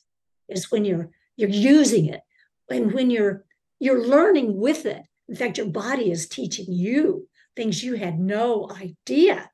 is 0.49 0.71
when 0.71 0.85
you're 0.85 1.11
you're 1.37 1.49
using 1.49 2.07
it. 2.07 2.21
And 2.69 2.93
when 2.93 3.11
you're 3.11 3.45
you're 3.79 4.07
learning 4.07 4.59
with 4.59 4.87
it. 4.87 5.03
In 5.29 5.37
fact, 5.37 5.59
your 5.59 5.69
body 5.69 6.11
is 6.11 6.29
teaching 6.29 6.67
you 6.69 7.29
things 7.57 7.83
you 7.83 7.95
had 7.95 8.19
no 8.19 8.69
idea. 8.71 9.51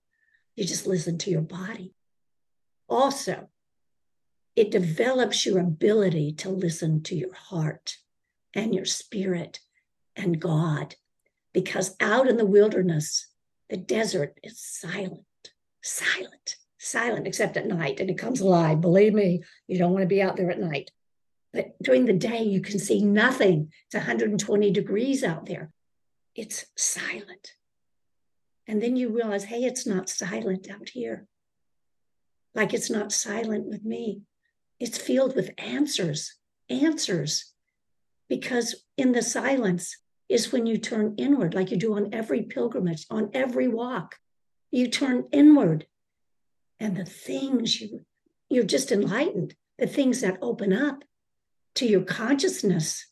You 0.57 0.65
just 0.65 0.87
listen 0.87 1.19
to 1.19 1.31
your 1.31 1.43
body. 1.43 1.95
Also, 2.89 3.49
it 4.55 4.71
develops 4.71 5.45
your 5.45 5.61
ability 5.61 6.33
to 6.33 6.49
listen 6.49 7.03
to 7.05 7.15
your 7.15 7.35
heart 7.35 7.99
and 8.55 8.75
your 8.75 8.87
spirit 8.87 9.61
and 10.17 10.41
God. 10.41 10.95
Because 11.53 11.97
out 12.01 12.29
in 12.29 12.37
the 12.37 12.47
wilderness, 12.47 13.29
the 13.71 13.77
desert 13.77 14.39
is 14.43 14.61
silent, 14.61 15.25
silent, 15.83 16.57
silent, 16.79 17.27
except 17.27 17.57
at 17.57 17.67
night. 17.67 18.01
And 18.01 18.11
it 18.11 18.19
comes 18.19 18.41
alive. 18.41 18.81
Believe 18.81 19.15
me, 19.15 19.43
you 19.67 19.79
don't 19.79 19.93
want 19.93 20.03
to 20.03 20.09
be 20.09 20.23
out 20.23 20.37
there 20.37 20.51
at 20.51 20.61
night. 20.61 20.91
But 21.53 21.75
during 21.83 22.05
the 22.05 22.13
day, 22.13 22.43
you 22.43 22.61
can 22.61 22.79
see 22.79 23.03
nothing. 23.03 23.73
It's 23.87 23.95
120 23.95 24.71
degrees 24.71 25.25
out 25.25 25.47
there. 25.47 25.71
It's 26.35 26.67
silent. 26.77 27.55
And 28.67 28.83
then 28.83 28.97
you 28.97 29.09
realize, 29.09 29.45
hey, 29.45 29.65
it's 29.65 29.87
not 29.87 30.09
silent 30.09 30.69
out 30.71 30.91
here. 30.91 31.27
Like 32.55 32.75
it's 32.75 32.91
not 32.91 33.13
silent 33.13 33.67
with 33.67 33.85
me. 33.85 34.23
It's 34.79 34.99
filled 34.99 35.35
with 35.37 35.51
answers, 35.59 36.35
answers. 36.69 37.53
Because 38.29 38.85
in 38.97 39.13
the 39.13 39.23
silence 39.23 39.97
is 40.29 40.53
when 40.53 40.67
you 40.67 40.79
turn 40.79 41.15
inward, 41.19 41.55
like 41.55 41.71
you 41.71 41.77
do 41.77 41.95
on 41.97 42.13
every 42.13 42.43
pilgrimage, 42.43 43.07
on 43.11 43.31
every 43.33 43.69
walk. 43.69 44.17
You 44.71 44.89
turn 44.89 45.29
inward. 45.33 45.87
And 46.81 46.97
the 46.97 47.05
things 47.05 47.81
you, 47.81 48.01
you're 48.51 48.65
just 48.65 48.93
enlightened, 48.93 49.55
the 49.79 49.87
things 49.87 50.21
that 50.21 50.39
open 50.43 50.73
up 50.73 51.05
to 51.77 51.87
your 51.87 52.03
consciousness, 52.03 53.07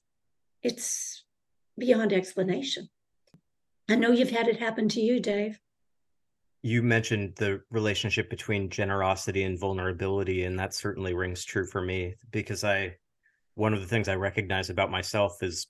it's 0.62 1.24
beyond 1.78 2.12
explanation. 2.12 2.88
I 3.88 3.96
know 3.96 4.10
you've 4.10 4.30
had 4.30 4.48
it 4.48 4.58
happen 4.58 4.88
to 4.90 5.00
you, 5.00 5.20
Dave. 5.20 5.58
You 6.62 6.82
mentioned 6.82 7.34
the 7.36 7.60
relationship 7.70 8.30
between 8.30 8.70
generosity 8.70 9.42
and 9.44 9.58
vulnerability, 9.58 10.44
and 10.44 10.58
that 10.58 10.72
certainly 10.72 11.12
rings 11.12 11.44
true 11.44 11.66
for 11.66 11.82
me 11.82 12.14
because 12.30 12.64
I, 12.64 12.96
one 13.54 13.74
of 13.74 13.80
the 13.80 13.86
things 13.86 14.08
I 14.08 14.14
recognize 14.14 14.70
about 14.70 14.90
myself 14.90 15.42
is 15.42 15.66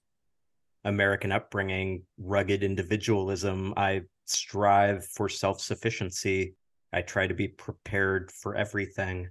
American 0.85 1.33
upbringing, 1.33 2.03
rugged 2.19 2.63
individualism. 2.63 3.75
I 3.77 4.03
strive 4.27 5.07
for 5.07 5.29
self 5.29 5.61
sufficiency. 5.61 6.55
I 6.93 7.03
try 7.03 7.27
to 7.27 7.35
be 7.35 7.49
prepared 7.49 8.31
for 8.31 8.55
everything. 8.55 9.29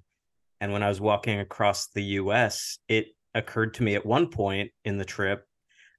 And 0.60 0.72
when 0.72 0.84
I 0.84 0.90
was 0.90 1.02
walking 1.02 1.40
across 1.40 1.88
the 1.88 2.04
US, 2.04 2.78
it 2.88 3.08
occurred 3.36 3.74
to 3.76 3.84
me 3.84 3.96
at 3.96 4.06
one 4.06 4.28
point 4.28 4.72
in 4.86 4.98
the 4.98 5.06
trip. 5.06 5.46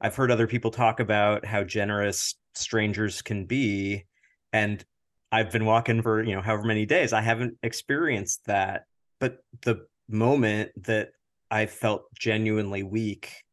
I've 0.00 0.16
heard 0.16 0.30
other 0.30 0.46
people 0.46 0.70
talk 0.70 1.00
about 1.00 1.44
how 1.44 1.64
generous 1.64 2.34
strangers 2.55 3.22
can 3.22 3.46
be. 3.46 4.05
And 4.52 4.84
I've 5.32 5.50
been 5.50 5.64
walking 5.64 6.02
for, 6.02 6.22
you 6.22 6.34
know, 6.34 6.42
however 6.42 6.64
many 6.64 6.86
days. 6.86 7.12
I 7.12 7.20
haven't 7.20 7.59
experienced 7.62 8.40
that. 8.46 8.84
But 9.20 9.38
the 9.62 9.86
moment 10.09 10.70
that 10.84 11.11
I 11.50 11.66
felt 11.66 12.05
genuinely 12.14 12.82
weak 12.82 13.43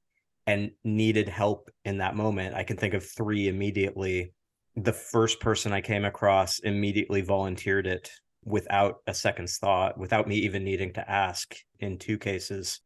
and 0.52 0.72
needed 0.84 1.30
help 1.30 1.70
in 1.86 2.00
that 2.00 2.16
moment, 2.16 2.56
I 2.56 2.64
can 2.64 2.76
think 2.76 2.94
of 2.94 3.06
three 3.06 3.48
immediately. 3.48 4.34
The 4.76 4.92
first 4.92 5.40
person 5.40 5.72
I 5.72 5.80
came 5.80 6.04
across 6.04 6.60
immediately 6.60 7.22
volunteered 7.22 7.88
it 7.88 8.12
without 8.44 8.98
a 9.08 9.14
second's 9.14 9.58
thought, 9.60 9.98
without 9.98 10.28
me 10.28 10.36
even 10.36 10.66
needing 10.66 10.92
to 10.94 11.10
ask 11.10 11.56
in 11.80 11.98
two 11.98 12.18
cases. 12.18 12.82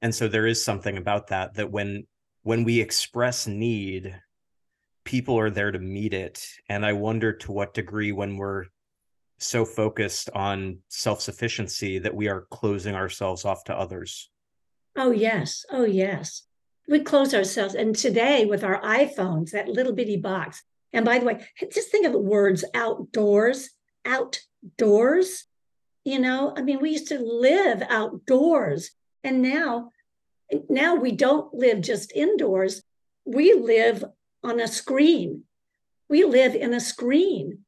And 0.00 0.14
so 0.14 0.28
there 0.28 0.46
is 0.46 0.64
something 0.64 0.96
about 0.96 1.28
that 1.28 1.54
that 1.54 1.72
when 1.72 2.06
when 2.44 2.62
we 2.62 2.80
express 2.80 3.48
need 3.48 4.14
people 5.04 5.36
are 5.38 5.50
there 5.50 5.72
to 5.72 5.78
meet 5.80 6.14
it 6.14 6.46
and 6.68 6.86
i 6.86 6.92
wonder 6.92 7.32
to 7.32 7.50
what 7.50 7.74
degree 7.74 8.12
when 8.12 8.36
we're 8.36 8.66
so 9.38 9.64
focused 9.64 10.30
on 10.34 10.78
self-sufficiency 10.88 11.98
that 11.98 12.14
we 12.14 12.28
are 12.28 12.46
closing 12.50 12.94
ourselves 12.94 13.44
off 13.44 13.64
to 13.64 13.76
others 13.76 14.30
oh 14.96 15.10
yes 15.10 15.64
oh 15.70 15.84
yes 15.84 16.44
we 16.88 17.00
close 17.00 17.34
ourselves 17.34 17.74
and 17.74 17.96
today 17.96 18.44
with 18.44 18.64
our 18.64 18.80
iphones 18.82 19.50
that 19.50 19.68
little 19.68 19.92
bitty 19.92 20.16
box 20.16 20.62
and 20.92 21.04
by 21.04 21.18
the 21.18 21.24
way 21.24 21.46
just 21.72 21.90
think 21.90 22.06
of 22.06 22.12
the 22.12 22.18
words 22.18 22.64
outdoors 22.74 23.70
outdoors 24.04 25.44
you 26.04 26.18
know 26.18 26.52
i 26.56 26.62
mean 26.62 26.80
we 26.80 26.90
used 26.90 27.08
to 27.08 27.18
live 27.18 27.82
outdoors 27.88 28.90
and 29.24 29.42
now 29.42 29.90
now 30.68 30.94
we 30.94 31.12
don't 31.12 31.54
live 31.54 31.80
just 31.80 32.12
indoors 32.12 32.82
we 33.24 33.54
live 33.54 34.04
on 34.42 34.60
a 34.60 34.66
screen. 34.66 35.44
We 36.08 36.24
live 36.24 36.54
in 36.54 36.74
a 36.74 36.80
screen. 36.80 37.60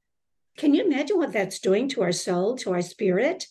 Can 0.57 0.75
you 0.75 0.85
imagine 0.85 1.17
what 1.17 1.33
that's 1.33 1.59
doing 1.59 1.89
to 1.91 2.03
our 2.03 2.13
soul, 2.13 2.57
to 2.59 2.73
our 2.73 2.83
spirit, 2.83 3.47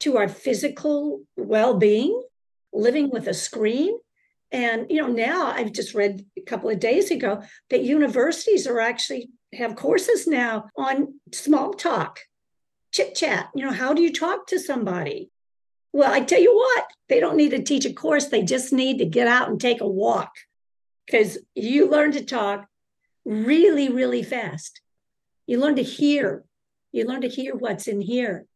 to 0.00 0.16
our 0.16 0.28
physical 0.28 1.22
well 1.36 1.78
being? 1.78 2.20
Living 2.72 3.10
with 3.10 3.28
a 3.28 3.34
screen. 3.34 3.98
And, 4.54 4.86
you 4.88 5.02
know, 5.02 5.08
now 5.08 5.48
I've 5.48 5.72
just 5.72 5.94
read 5.94 6.24
a 6.38 6.42
couple 6.42 6.70
of 6.70 6.78
days 6.78 7.10
ago 7.10 7.42
that 7.70 7.82
universities 7.82 8.68
are 8.68 8.78
actually 8.78 9.30
have 9.52 9.74
courses 9.74 10.28
now 10.28 10.66
on 10.76 11.14
small 11.32 11.74
talk, 11.74 12.20
chit 12.92 13.16
chat. 13.16 13.48
You 13.56 13.64
know, 13.64 13.72
how 13.72 13.94
do 13.94 14.00
you 14.00 14.12
talk 14.12 14.46
to 14.46 14.60
somebody? 14.60 15.32
Well, 15.92 16.12
I 16.12 16.20
tell 16.20 16.40
you 16.40 16.54
what, 16.54 16.84
they 17.08 17.18
don't 17.18 17.36
need 17.36 17.50
to 17.50 17.64
teach 17.64 17.84
a 17.84 17.92
course. 17.92 18.26
They 18.26 18.44
just 18.44 18.72
need 18.72 18.98
to 18.98 19.06
get 19.06 19.26
out 19.26 19.48
and 19.48 19.60
take 19.60 19.80
a 19.80 19.88
walk 19.88 20.30
because 21.04 21.36
you 21.56 21.90
learn 21.90 22.12
to 22.12 22.24
talk 22.24 22.68
really, 23.24 23.88
really 23.88 24.22
fast. 24.22 24.80
You 25.48 25.58
learn 25.58 25.74
to 25.76 25.82
hear. 25.82 26.44
You 26.92 27.06
learn 27.06 27.22
to 27.22 27.28
hear 27.28 27.56
what's 27.56 27.88
in 27.88 28.00
here. 28.00 28.46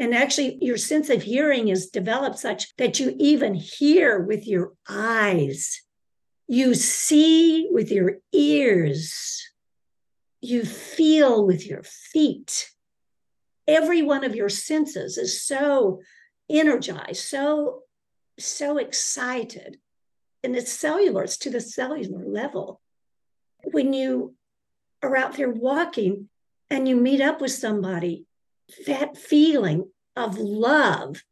And 0.00 0.14
actually, 0.14 0.56
your 0.62 0.78
sense 0.78 1.10
of 1.10 1.22
hearing 1.22 1.68
is 1.68 1.90
developed 1.90 2.38
such 2.38 2.74
that 2.76 2.98
you 2.98 3.14
even 3.18 3.54
hear 3.54 4.18
with 4.18 4.48
your 4.48 4.72
eyes. 4.88 5.82
You 6.48 6.74
see 6.74 7.68
with 7.70 7.92
your 7.92 8.14
ears. 8.32 9.46
You 10.40 10.64
feel 10.64 11.44
with 11.44 11.66
your 11.66 11.82
feet. 11.82 12.70
Every 13.68 14.00
one 14.00 14.24
of 14.24 14.34
your 14.34 14.48
senses 14.48 15.18
is 15.18 15.42
so 15.42 16.00
energized, 16.48 17.22
so, 17.22 17.82
so 18.38 18.78
excited 18.78 19.76
and 20.42 20.56
it's 20.56 20.72
cellular, 20.72 21.24
it's 21.24 21.36
to 21.36 21.50
the 21.50 21.60
cellular 21.60 22.24
level. 22.24 22.80
When 23.64 23.92
you 23.92 24.34
are 25.02 25.14
out 25.14 25.36
there 25.36 25.50
walking 25.50 26.30
and 26.70 26.88
you 26.88 26.96
meet 26.96 27.20
up 27.20 27.42
with 27.42 27.52
somebody, 27.52 28.24
that 28.86 29.16
feeling 29.16 29.90
of 30.16 30.38
love, 30.38 31.22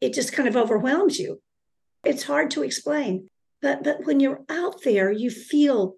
it 0.00 0.12
just 0.12 0.32
kind 0.32 0.48
of 0.48 0.56
overwhelms 0.56 1.18
you. 1.18 1.40
It's 2.04 2.24
hard 2.24 2.50
to 2.52 2.62
explain. 2.62 3.28
But 3.60 3.84
but 3.84 4.04
when 4.04 4.20
you're 4.20 4.44
out 4.48 4.82
there, 4.82 5.10
you 5.10 5.30
feel, 5.30 5.96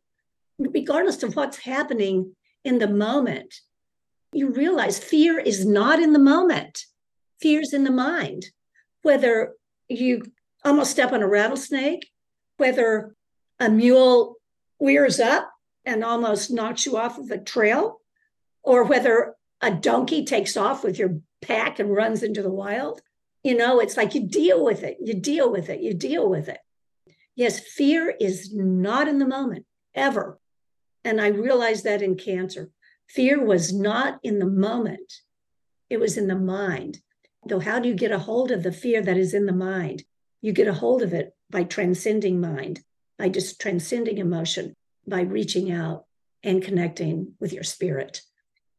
regardless 0.59 1.23
of 1.23 1.37
what's 1.37 1.59
happening 1.59 2.35
in 2.65 2.79
the 2.79 2.89
moment, 2.89 3.55
you 4.33 4.51
realize 4.51 4.99
fear 4.99 5.39
is 5.39 5.65
not 5.65 6.01
in 6.01 6.13
the 6.13 6.19
moment. 6.19 6.85
Fear's 7.41 7.73
in 7.73 7.85
the 7.85 7.91
mind. 7.91 8.47
Whether 9.03 9.55
you 9.89 10.23
almost 10.65 10.91
step 10.91 11.13
on 11.13 11.23
a 11.23 11.29
rattlesnake 11.29 12.07
whether 12.57 13.15
a 13.61 13.69
mule 13.69 14.37
wears 14.79 15.21
up 15.21 15.51
and 15.85 16.05
almost 16.05 16.51
knocks 16.51 16.87
you 16.87 16.97
off 16.97 17.19
of 17.19 17.29
the 17.29 17.39
trail, 17.39 18.01
or 18.63 18.85
whether 18.85 19.35
a 19.65 19.71
donkey 19.71 20.25
takes 20.25 20.57
off 20.57 20.85
with 20.85 20.99
your 20.99 21.21
pack 21.41 21.79
and 21.79 21.95
runs 21.95 22.23
into 22.23 22.43
the 22.43 22.51
wild. 22.51 23.01
You 23.43 23.57
know, 23.57 23.81
it's 23.81 23.97
like 23.97 24.15
you 24.15 24.27
deal 24.27 24.63
with 24.63 24.83
it, 24.83 24.99
you 25.01 25.15
deal 25.15 25.51
with 25.51 25.69
it, 25.69 25.81
you 25.81 25.95
deal 25.95 26.29
with 26.29 26.49
it. 26.49 26.59
Yes, 27.35 27.61
fear 27.61 28.15
is 28.21 28.55
not 28.55 29.09
in 29.09 29.19
the 29.19 29.27
moment 29.27 29.67
ever. 29.95 30.39
And 31.05 31.21
I 31.21 31.29
realized 31.29 31.85
that 31.85 32.03
in 32.03 32.17
cancer. 32.17 32.71
Fear 33.09 33.45
was 33.45 33.73
not 33.73 34.21
in 34.23 34.39
the 34.39 34.47
moment, 34.47 35.13
it 35.91 35.99
was 35.99 36.17
in 36.17 36.29
the 36.29 36.37
mind. 36.37 36.99
Though, 37.47 37.61
how 37.61 37.79
do 37.79 37.89
you 37.89 37.95
get 37.95 38.13
a 38.13 38.19
hold 38.19 38.51
of 38.51 38.63
the 38.63 38.73
fear 38.73 39.03
that 39.03 39.19
is 39.19 39.35
in 39.35 39.47
the 39.47 39.53
mind? 39.53 40.05
You 40.41 40.53
get 40.53 40.69
a 40.69 40.73
hold 40.75 41.03
of 41.03 41.13
it 41.13 41.35
by 41.51 41.65
transcending 41.65 42.41
mind, 42.41 42.81
by 43.19 43.29
just 43.29 43.61
transcending 43.61 44.19
emotion, 44.19 44.75
by 45.07 45.21
reaching 45.21 45.71
out 45.71 46.07
and 46.43 46.63
connecting 46.63 47.35
with 47.41 47.53
your 47.53 47.63
spirit. 47.63 48.23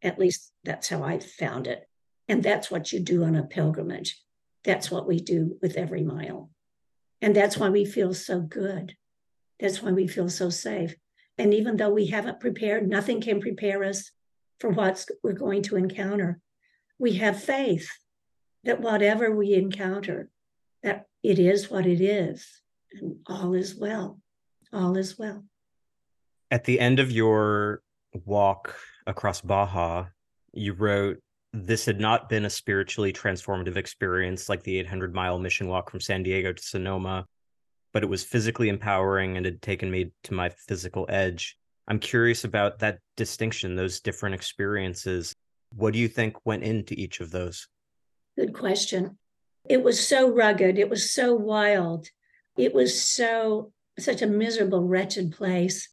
At 0.01 0.19
least 0.19 0.51
that's 0.63 0.89
how 0.89 1.03
I 1.03 1.19
found 1.19 1.67
it. 1.67 1.87
And 2.27 2.41
that's 2.41 2.71
what 2.71 2.91
you 2.91 2.99
do 2.99 3.23
on 3.23 3.35
a 3.35 3.43
pilgrimage. 3.43 4.21
That's 4.63 4.89
what 4.89 5.07
we 5.07 5.19
do 5.19 5.57
with 5.61 5.77
every 5.77 6.03
mile. 6.03 6.49
And 7.21 7.35
that's 7.35 7.57
why 7.57 7.69
we 7.69 7.85
feel 7.85 8.13
so 8.13 8.39
good. 8.41 8.95
That's 9.59 9.81
why 9.81 9.91
we 9.91 10.07
feel 10.07 10.29
so 10.29 10.49
safe. 10.49 10.95
And 11.37 11.53
even 11.53 11.77
though 11.77 11.89
we 11.91 12.07
haven't 12.07 12.39
prepared, 12.39 12.87
nothing 12.87 13.21
can 13.21 13.41
prepare 13.41 13.83
us 13.83 14.11
for 14.59 14.69
what 14.69 15.05
we're 15.23 15.33
going 15.33 15.63
to 15.63 15.75
encounter. 15.75 16.39
We 16.97 17.13
have 17.17 17.43
faith 17.43 17.89
that 18.63 18.81
whatever 18.81 19.35
we 19.35 19.53
encounter, 19.53 20.29
that 20.81 21.05
it 21.23 21.39
is 21.39 21.69
what 21.69 21.85
it 21.85 22.01
is, 22.01 22.61
and 22.93 23.17
all 23.27 23.53
is 23.53 23.75
well. 23.75 24.19
All 24.73 24.97
is 24.97 25.17
well. 25.17 25.45
At 26.51 26.63
the 26.63 26.79
end 26.79 26.99
of 26.99 27.11
your 27.11 27.81
walk 28.13 28.75
across 29.07 29.41
Baja, 29.41 30.05
you 30.53 30.73
wrote, 30.73 31.19
This 31.53 31.85
had 31.85 31.99
not 31.99 32.29
been 32.29 32.45
a 32.45 32.49
spiritually 32.49 33.13
transformative 33.13 33.77
experience 33.77 34.49
like 34.49 34.63
the 34.63 34.79
800 34.79 35.13
mile 35.13 35.39
mission 35.39 35.67
walk 35.67 35.89
from 35.89 35.99
San 35.99 36.23
Diego 36.23 36.53
to 36.53 36.61
Sonoma, 36.61 37.25
but 37.93 38.03
it 38.03 38.09
was 38.09 38.23
physically 38.23 38.69
empowering 38.69 39.37
and 39.37 39.45
had 39.45 39.61
taken 39.61 39.89
me 39.89 40.11
to 40.23 40.33
my 40.33 40.49
physical 40.49 41.05
edge. 41.09 41.57
I'm 41.87 41.99
curious 41.99 42.43
about 42.43 42.79
that 42.79 42.99
distinction, 43.15 43.75
those 43.75 44.01
different 44.01 44.35
experiences. 44.35 45.35
What 45.75 45.93
do 45.93 45.99
you 45.99 46.07
think 46.07 46.45
went 46.45 46.63
into 46.63 46.93
each 46.95 47.19
of 47.19 47.31
those? 47.31 47.67
Good 48.37 48.53
question. 48.53 49.17
It 49.69 49.83
was 49.83 50.05
so 50.05 50.29
rugged. 50.29 50.77
It 50.77 50.89
was 50.89 51.11
so 51.11 51.33
wild. 51.33 52.09
It 52.57 52.73
was 52.73 53.01
so, 53.01 53.71
such 53.99 54.21
a 54.21 54.27
miserable, 54.27 54.83
wretched 54.83 55.31
place. 55.31 55.89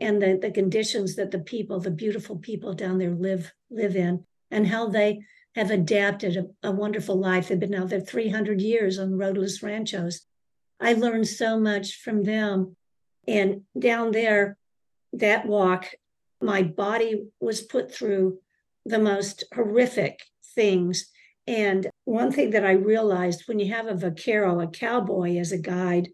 And 0.00 0.20
the, 0.20 0.38
the 0.40 0.50
conditions 0.50 1.16
that 1.16 1.30
the 1.30 1.38
people, 1.38 1.78
the 1.78 1.90
beautiful 1.90 2.36
people 2.36 2.72
down 2.72 2.98
there 2.98 3.10
live, 3.10 3.52
live 3.70 3.96
in, 3.96 4.24
and 4.50 4.66
how 4.66 4.88
they 4.88 5.20
have 5.54 5.70
adapted 5.70 6.36
a, 6.36 6.68
a 6.68 6.72
wonderful 6.72 7.16
life. 7.16 7.48
They've 7.48 7.60
been 7.60 7.74
out 7.74 7.90
there 7.90 8.00
300 8.00 8.60
years 8.60 8.98
on 8.98 9.18
roadless 9.18 9.62
ranchos. 9.62 10.22
I 10.80 10.94
learned 10.94 11.28
so 11.28 11.58
much 11.58 11.96
from 11.96 12.24
them. 12.24 12.76
And 13.28 13.62
down 13.78 14.12
there, 14.12 14.56
that 15.12 15.46
walk, 15.46 15.86
my 16.40 16.62
body 16.62 17.26
was 17.40 17.60
put 17.60 17.92
through 17.92 18.38
the 18.86 18.98
most 18.98 19.44
horrific 19.54 20.22
things. 20.54 21.10
And 21.46 21.88
one 22.04 22.32
thing 22.32 22.50
that 22.50 22.64
I 22.64 22.72
realized 22.72 23.44
when 23.46 23.58
you 23.58 23.72
have 23.72 23.86
a 23.86 23.94
vaquero, 23.94 24.60
a 24.60 24.68
cowboy 24.68 25.36
as 25.36 25.52
a 25.52 25.58
guide, 25.58 26.08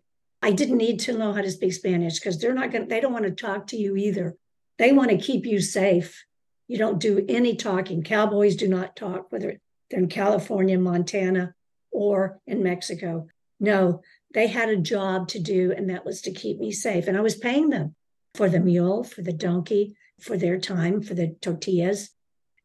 I 0.47 0.53
didn't 0.53 0.77
need 0.77 1.01
to 1.01 1.19
know 1.19 1.33
how 1.33 1.43
to 1.43 1.51
speak 1.51 1.73
Spanish 1.73 2.21
because 2.21 2.39
they're 2.39 2.55
not 2.55 2.71
going 2.71 2.85
to, 2.85 2.89
they 2.89 3.01
don't 3.01 3.13
want 3.13 3.25
to 3.25 3.33
talk 3.33 3.67
to 3.67 3.77
you 3.77 3.97
either. 3.97 4.37
They 4.79 4.93
want 4.93 5.11
to 5.11 5.19
keep 5.19 5.45
you 5.45 5.61
safe. 5.61 6.25
You 6.69 6.79
don't 6.79 7.01
do 7.01 7.27
any 7.29 7.57
talking. 7.57 8.05
Cowboys 8.05 8.55
do 8.55 8.69
not 8.69 8.95
talk, 8.95 9.33
whether 9.33 9.59
they're 9.91 9.99
in 9.99 10.09
California, 10.09 10.79
Montana, 10.79 11.53
or 11.91 12.39
in 12.47 12.63
Mexico. 12.63 13.27
No, 13.59 14.03
they 14.35 14.47
had 14.47 14.69
a 14.69 14.77
job 14.77 15.27
to 15.31 15.41
do, 15.41 15.73
and 15.77 15.91
that 15.91 16.05
was 16.05 16.23
to 16.23 16.31
keep 16.31 16.61
me 16.61 16.71
safe. 16.71 17.09
And 17.09 17.19
I 17.19 17.23
was 17.23 17.35
paying 17.35 17.71
them 17.71 17.97
for 18.37 18.49
the 18.49 18.61
mule, 18.61 19.03
for 19.03 19.23
the 19.23 19.33
donkey, 19.33 19.97
for 20.21 20.37
their 20.37 20.61
time, 20.61 21.03
for 21.03 21.15
the 21.15 21.35
tortillas. 21.43 22.11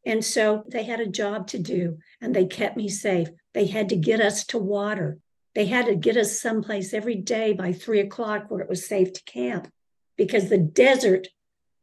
And 0.06 0.24
so 0.24 0.66
they 0.68 0.84
had 0.84 1.00
a 1.00 1.08
job 1.08 1.48
to 1.48 1.58
do 1.58 1.98
and 2.22 2.36
they 2.36 2.46
kept 2.46 2.78
me 2.78 2.90
safe. 2.90 3.30
They 3.56 3.66
had 3.66 3.90
to 3.90 3.96
get 3.96 4.20
us 4.20 4.46
to 4.48 4.60
water. 4.60 5.18
They 5.54 5.66
had 5.66 5.88
to 5.88 5.96
get 5.96 6.18
us 6.18 6.40
someplace 6.40 6.94
every 6.94 7.16
day 7.16 7.54
by 7.54 7.74
three 7.74 8.00
o'clock 8.00 8.46
where 8.50 8.62
it 8.62 8.70
was 8.70 8.86
safe 8.86 9.14
to 9.14 9.24
camp 9.24 9.72
because 10.18 10.50
the 10.50 10.58
desert 10.58 11.28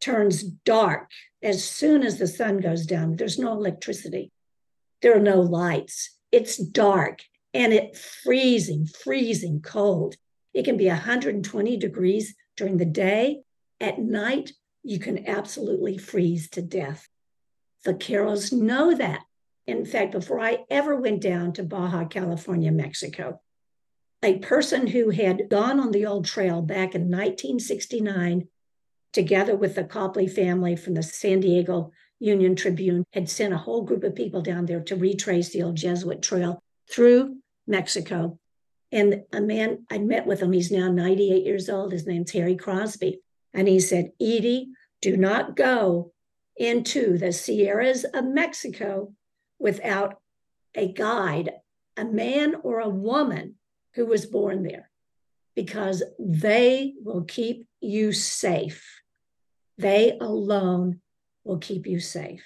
turns 0.00 0.42
dark 0.42 1.10
as 1.42 1.64
soon 1.64 2.02
as 2.02 2.18
the 2.18 2.26
sun 2.26 2.58
goes 2.58 2.86
down. 2.86 3.16
There's 3.16 3.38
no 3.38 3.52
electricity, 3.52 4.32
there 5.02 5.16
are 5.16 5.20
no 5.20 5.40
lights. 5.40 6.16
It's 6.30 6.56
dark 6.56 7.20
and 7.54 7.72
it's 7.72 8.04
freezing, 8.22 8.86
freezing 8.86 9.60
cold. 9.60 10.16
It 10.52 10.64
can 10.64 10.76
be 10.76 10.88
120 10.88 11.76
degrees 11.76 12.34
during 12.56 12.76
the 12.76 12.84
day 12.84 13.42
at 13.80 13.98
night, 13.98 14.52
you 14.82 14.98
can 14.98 15.28
absolutely 15.28 15.98
freeze 15.98 16.48
to 16.50 16.62
death. 16.62 17.08
The 17.84 17.94
Carols 17.94 18.52
know 18.52 18.94
that. 18.94 19.22
In 19.66 19.84
fact, 19.84 20.12
before 20.12 20.40
I 20.40 20.64
ever 20.70 20.96
went 20.96 21.20
down 21.20 21.52
to 21.54 21.62
Baja 21.62 22.06
California, 22.06 22.72
Mexico, 22.72 23.40
a 24.22 24.38
person 24.38 24.88
who 24.88 25.10
had 25.10 25.48
gone 25.48 25.78
on 25.78 25.92
the 25.92 26.06
old 26.06 26.24
trail 26.24 26.60
back 26.60 26.94
in 26.94 27.02
1969, 27.02 28.48
together 29.12 29.56
with 29.56 29.74
the 29.74 29.84
Copley 29.84 30.26
family 30.26 30.76
from 30.76 30.94
the 30.94 31.02
San 31.02 31.40
Diego 31.40 31.92
Union 32.18 32.56
Tribune, 32.56 33.04
had 33.12 33.30
sent 33.30 33.54
a 33.54 33.58
whole 33.58 33.82
group 33.82 34.02
of 34.02 34.16
people 34.16 34.42
down 34.42 34.66
there 34.66 34.80
to 34.80 34.96
retrace 34.96 35.50
the 35.50 35.62
old 35.62 35.76
Jesuit 35.76 36.20
trail 36.20 36.60
through 36.90 37.36
Mexico. 37.66 38.38
And 38.90 39.22
a 39.32 39.40
man, 39.40 39.86
I 39.90 39.98
met 39.98 40.26
with 40.26 40.40
him, 40.40 40.52
he's 40.52 40.72
now 40.72 40.90
98 40.90 41.44
years 41.44 41.68
old. 41.68 41.92
His 41.92 42.06
name's 42.06 42.32
Harry 42.32 42.56
Crosby. 42.56 43.20
And 43.54 43.68
he 43.68 43.78
said, 43.78 44.12
Edie, 44.20 44.70
do 45.00 45.16
not 45.16 45.54
go 45.54 46.12
into 46.56 47.18
the 47.18 47.32
Sierras 47.32 48.04
of 48.04 48.24
Mexico 48.24 49.12
without 49.60 50.20
a 50.74 50.92
guide, 50.92 51.52
a 51.96 52.04
man 52.04 52.56
or 52.62 52.80
a 52.80 52.88
woman 52.88 53.57
who 53.98 54.06
was 54.06 54.26
born 54.26 54.62
there, 54.62 54.88
because 55.56 56.04
they 56.20 56.94
will 57.02 57.24
keep 57.24 57.66
you 57.80 58.12
safe. 58.12 59.02
They 59.76 60.16
alone 60.20 61.00
will 61.42 61.58
keep 61.58 61.84
you 61.88 61.98
safe. 61.98 62.44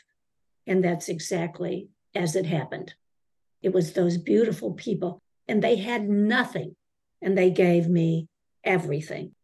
And 0.66 0.82
that's 0.82 1.10
exactly 1.10 1.90
as 2.14 2.36
it 2.36 2.46
happened. 2.46 2.94
It 3.60 3.74
was 3.74 3.92
those 3.92 4.16
beautiful 4.16 4.72
people, 4.72 5.20
and 5.46 5.62
they 5.62 5.76
had 5.76 6.08
nothing, 6.08 6.74
and 7.20 7.36
they 7.36 7.50
gave 7.50 7.86
me 7.86 8.28
everything. 8.64 9.34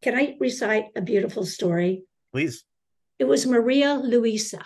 Can 0.00 0.14
I 0.14 0.36
recite 0.38 0.84
a 0.94 1.00
beautiful 1.00 1.44
story? 1.44 2.04
Please. 2.30 2.62
It 3.18 3.24
was 3.24 3.48
Maria 3.48 3.94
Luisa. 3.94 4.64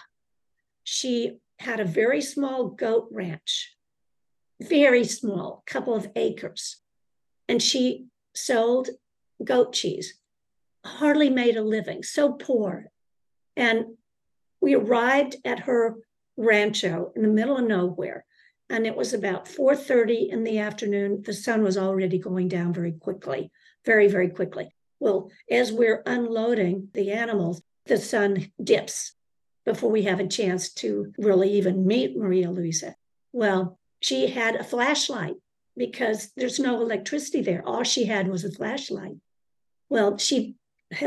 She 0.84 1.38
had 1.58 1.80
a 1.80 1.86
very 1.86 2.20
small 2.20 2.66
goat 2.66 3.08
ranch, 3.10 3.74
very 4.60 5.04
small, 5.04 5.62
couple 5.66 5.94
of 5.94 6.10
acres. 6.16 6.81
And 7.48 7.62
she 7.62 8.06
sold 8.34 8.90
goat 9.44 9.72
cheese, 9.72 10.14
hardly 10.84 11.30
made 11.30 11.56
a 11.56 11.62
living, 11.62 12.02
so 12.02 12.32
poor. 12.32 12.90
And 13.56 13.96
we 14.60 14.74
arrived 14.74 15.36
at 15.44 15.60
her 15.60 15.96
rancho 16.36 17.12
in 17.14 17.22
the 17.22 17.28
middle 17.28 17.58
of 17.58 17.66
nowhere 17.66 18.24
and 18.70 18.86
it 18.86 18.96
was 18.96 19.12
about 19.12 19.46
4:30 19.46 20.30
in 20.30 20.44
the 20.44 20.58
afternoon 20.60 21.20
the 21.26 21.34
sun 21.34 21.62
was 21.62 21.76
already 21.76 22.18
going 22.18 22.48
down 22.48 22.72
very 22.72 22.92
quickly 22.92 23.52
very 23.84 24.08
very 24.08 24.30
quickly 24.30 24.74
well, 25.02 25.32
as 25.50 25.72
we're 25.72 26.00
unloading 26.06 26.90
the 26.94 27.10
animals, 27.10 27.60
the 27.86 27.96
sun 27.96 28.52
dips 28.62 29.14
before 29.66 29.90
we 29.90 30.02
have 30.02 30.20
a 30.20 30.28
chance 30.28 30.72
to 30.74 31.12
really 31.18 31.50
even 31.54 31.88
meet 31.88 32.16
Maria 32.16 32.52
Luisa. 32.52 32.94
Well, 33.32 33.80
she 33.98 34.28
had 34.28 34.54
a 34.54 34.62
flashlight 34.62 35.34
because 35.76 36.32
there's 36.36 36.58
no 36.58 36.80
electricity 36.80 37.42
there. 37.42 37.62
All 37.66 37.82
she 37.82 38.04
had 38.04 38.28
was 38.28 38.44
a 38.44 38.52
flashlight. 38.52 39.16
Well, 39.88 40.18
she, 40.18 40.54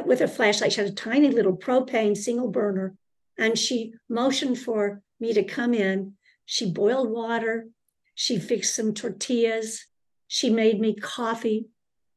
with 0.05 0.19
her 0.19 0.27
flashlight, 0.27 0.73
she 0.73 0.81
had 0.81 0.89
a 0.89 0.95
tiny 0.95 1.29
little 1.29 1.55
propane 1.55 2.17
single 2.17 2.49
burner 2.49 2.95
and 3.37 3.57
she 3.57 3.93
motioned 4.09 4.59
for 4.59 5.01
me 5.19 5.33
to 5.33 5.43
come 5.43 5.73
in. 5.73 6.13
She 6.45 6.71
boiled 6.71 7.09
water. 7.09 7.67
She 8.13 8.39
fixed 8.39 8.75
some 8.75 8.93
tortillas. 8.93 9.85
She 10.27 10.49
made 10.49 10.79
me 10.79 10.95
coffee, 10.95 11.65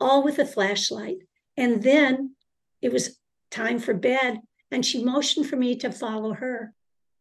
all 0.01 0.23
with 0.23 0.39
a 0.39 0.47
flashlight. 0.47 1.19
And 1.57 1.83
then 1.83 2.35
it 2.81 2.93
was 2.93 3.19
time 3.51 3.79
for 3.79 3.95
bed, 3.95 4.39
and 4.71 4.85
she 4.85 5.05
motioned 5.05 5.49
for 5.49 5.57
me 5.57 5.77
to 5.77 5.91
follow 5.91 6.35
her. 6.35 6.73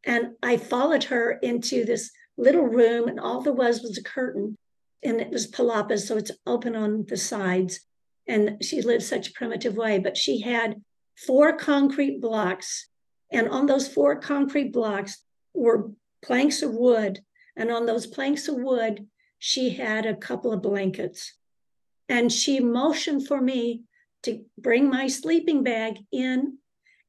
And 0.03 0.34
I 0.43 0.57
followed 0.57 1.05
her 1.05 1.32
into 1.32 1.86
this 1.86 2.11
little 2.38 2.65
room, 2.65 3.07
and 3.07 3.19
all 3.19 3.41
there 3.41 3.53
was 3.53 3.82
was 3.82 3.97
a 3.97 4.03
curtain, 4.03 4.57
and 5.03 5.21
it 5.21 5.29
was 5.29 5.47
palapa, 5.47 5.97
so 5.97 6.17
it's 6.17 6.31
open 6.45 6.75
on 6.75 7.05
the 7.07 7.17
sides. 7.17 7.81
And 8.27 8.63
she 8.63 8.81
lived 8.81 9.03
such 9.03 9.29
a 9.29 9.33
primitive 9.33 9.75
way, 9.75 9.99
but 9.99 10.17
she 10.17 10.41
had 10.41 10.81
four 11.15 11.55
concrete 11.55 12.21
blocks, 12.21 12.89
and 13.31 13.49
on 13.49 13.65
those 13.65 13.87
four 13.87 14.15
concrete 14.17 14.71
blocks 14.73 15.23
were 15.53 15.91
planks 16.23 16.61
of 16.61 16.73
wood. 16.73 17.19
And 17.55 17.71
on 17.71 17.85
those 17.85 18.05
planks 18.05 18.47
of 18.47 18.55
wood, 18.55 19.07
she 19.39 19.71
had 19.71 20.05
a 20.05 20.15
couple 20.15 20.53
of 20.53 20.61
blankets. 20.61 21.33
And 22.07 22.31
she 22.31 22.59
motioned 22.59 23.27
for 23.27 23.41
me 23.41 23.83
to 24.23 24.45
bring 24.57 24.89
my 24.89 25.07
sleeping 25.07 25.63
bag 25.63 25.97
in. 26.11 26.59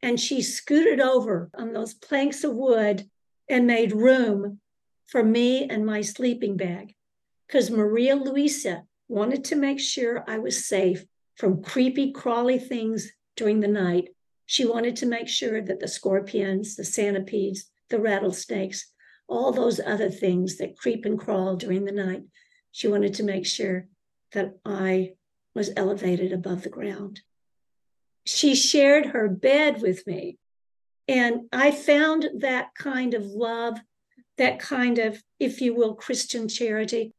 And 0.02 0.18
she 0.18 0.42
scooted 0.42 1.00
over 1.00 1.50
on 1.54 1.72
those 1.72 1.94
planks 1.94 2.44
of 2.44 2.54
wood 2.54 3.08
and 3.48 3.66
made 3.66 3.92
room 3.92 4.60
for 5.06 5.22
me 5.22 5.68
and 5.68 5.84
my 5.84 6.00
sleeping 6.00 6.56
bag. 6.56 6.94
Because 7.48 7.70
Maria 7.70 8.14
Luisa 8.14 8.84
wanted 9.08 9.42
to 9.44 9.56
make 9.56 9.80
sure 9.80 10.22
I 10.28 10.38
was 10.38 10.66
safe 10.66 11.04
from 11.36 11.62
creepy, 11.62 12.12
crawly 12.12 12.58
things 12.58 13.10
during 13.36 13.60
the 13.60 13.68
night. 13.68 14.10
She 14.46 14.66
wanted 14.66 14.96
to 14.96 15.06
make 15.06 15.28
sure 15.28 15.62
that 15.62 15.80
the 15.80 15.88
scorpions, 15.88 16.76
the 16.76 16.84
centipedes, 16.84 17.70
the 17.90 17.98
rattlesnakes, 17.98 18.92
all 19.28 19.52
those 19.52 19.80
other 19.80 20.10
things 20.10 20.58
that 20.58 20.76
creep 20.76 21.04
and 21.04 21.18
crawl 21.18 21.56
during 21.56 21.84
the 21.84 21.92
night, 21.92 22.22
she 22.72 22.88
wanted 22.88 23.14
to 23.14 23.22
make 23.22 23.46
sure 23.46 23.86
that 24.32 24.54
I 24.64 25.14
was 25.54 25.70
elevated 25.76 26.32
above 26.32 26.62
the 26.62 26.68
ground. 26.68 27.20
she 28.24 28.54
shared 28.54 29.06
her 29.06 29.26
bed 29.26 29.80
with 29.80 30.06
me. 30.06 30.38
And 31.08 31.48
I 31.50 31.70
found 31.70 32.28
that 32.40 32.74
kind 32.74 33.14
of 33.14 33.24
love, 33.24 33.78
that 34.36 34.58
kind 34.58 34.98
of, 34.98 35.22
if 35.40 35.62
you 35.62 35.74
will, 35.74 35.94
Christian 35.94 36.46
charity. 36.46 37.14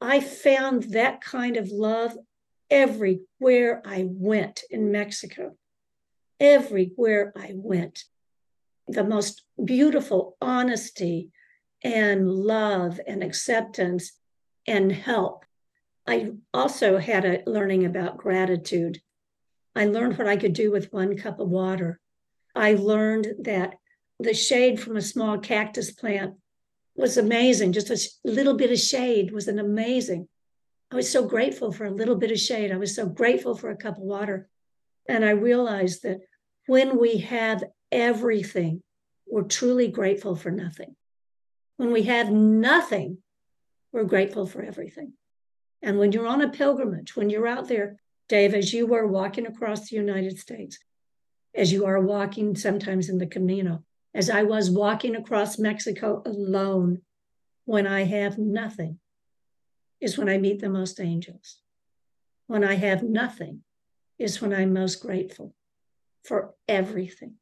I 0.00 0.20
found 0.20 0.84
that 0.92 1.20
kind 1.20 1.56
of 1.56 1.70
love 1.70 2.16
everywhere 2.70 3.82
I 3.84 4.06
went 4.06 4.62
in 4.70 4.90
Mexico. 4.90 5.56
Everywhere 6.38 7.32
I 7.36 7.52
went. 7.54 8.04
The 8.88 9.04
most 9.04 9.42
beautiful 9.62 10.36
honesty 10.40 11.30
and 11.82 12.30
love 12.30 13.00
and 13.06 13.22
acceptance 13.22 14.12
and 14.66 14.90
help. 14.90 15.44
I 16.06 16.32
also 16.54 16.98
had 16.98 17.24
a 17.24 17.42
learning 17.46 17.84
about 17.84 18.16
gratitude. 18.16 19.00
I 19.76 19.84
learned 19.84 20.18
what 20.18 20.26
I 20.26 20.36
could 20.36 20.54
do 20.54 20.70
with 20.70 20.92
one 20.92 21.16
cup 21.16 21.40
of 21.40 21.48
water. 21.48 22.00
I 22.54 22.74
learned 22.74 23.28
that 23.42 23.74
the 24.18 24.34
shade 24.34 24.80
from 24.80 24.96
a 24.96 25.02
small 25.02 25.38
cactus 25.38 25.90
plant 25.92 26.34
was 26.96 27.16
amazing. 27.16 27.72
Just 27.72 27.90
a 27.90 28.28
little 28.28 28.54
bit 28.54 28.70
of 28.70 28.78
shade 28.78 29.32
was 29.32 29.48
an 29.48 29.58
amazing. 29.58 30.28
I 30.90 30.96
was 30.96 31.10
so 31.10 31.26
grateful 31.26 31.72
for 31.72 31.84
a 31.84 31.90
little 31.90 32.16
bit 32.16 32.30
of 32.30 32.38
shade. 32.38 32.72
I 32.72 32.76
was 32.76 32.94
so 32.94 33.06
grateful 33.06 33.54
for 33.54 33.70
a 33.70 33.76
cup 33.76 33.96
of 33.96 34.02
water. 34.02 34.48
And 35.08 35.24
I 35.24 35.30
realized 35.30 36.02
that 36.02 36.20
when 36.66 36.98
we 36.98 37.18
have 37.18 37.64
everything, 37.90 38.82
we're 39.26 39.42
truly 39.42 39.88
grateful 39.88 40.34
for 40.34 40.50
nothing. 40.50 40.96
When 41.76 41.92
we 41.92 42.02
have 42.04 42.30
nothing, 42.30 43.18
we're 43.92 44.04
grateful 44.04 44.46
for 44.46 44.62
everything. 44.62 45.14
And 45.82 45.98
when 45.98 46.12
you're 46.12 46.26
on 46.26 46.42
a 46.42 46.50
pilgrimage, 46.50 47.16
when 47.16 47.30
you're 47.30 47.46
out 47.46 47.68
there, 47.68 47.96
Dave, 48.28 48.54
as 48.54 48.72
you 48.72 48.86
were 48.86 49.06
walking 49.06 49.46
across 49.46 49.88
the 49.88 49.96
United 49.96 50.38
States, 50.38 50.78
as 51.54 51.72
you 51.72 51.86
are 51.86 52.00
walking 52.00 52.54
sometimes 52.54 53.08
in 53.08 53.18
the 53.18 53.26
Camino, 53.26 53.82
as 54.14 54.28
I 54.28 54.42
was 54.42 54.70
walking 54.70 55.14
across 55.14 55.58
Mexico 55.58 56.22
alone, 56.26 57.02
when 57.64 57.86
I 57.86 58.04
have 58.04 58.38
nothing, 58.38 58.98
is 60.00 60.18
when 60.18 60.28
I 60.28 60.38
meet 60.38 60.60
the 60.60 60.68
most 60.68 61.00
angels. 61.00 61.58
When 62.46 62.64
I 62.64 62.74
have 62.74 63.02
nothing 63.02 63.62
is 64.18 64.42
when 64.42 64.52
I'm 64.52 64.72
most 64.72 65.00
grateful 65.00 65.54
for 66.24 66.54
everything. 66.66 67.34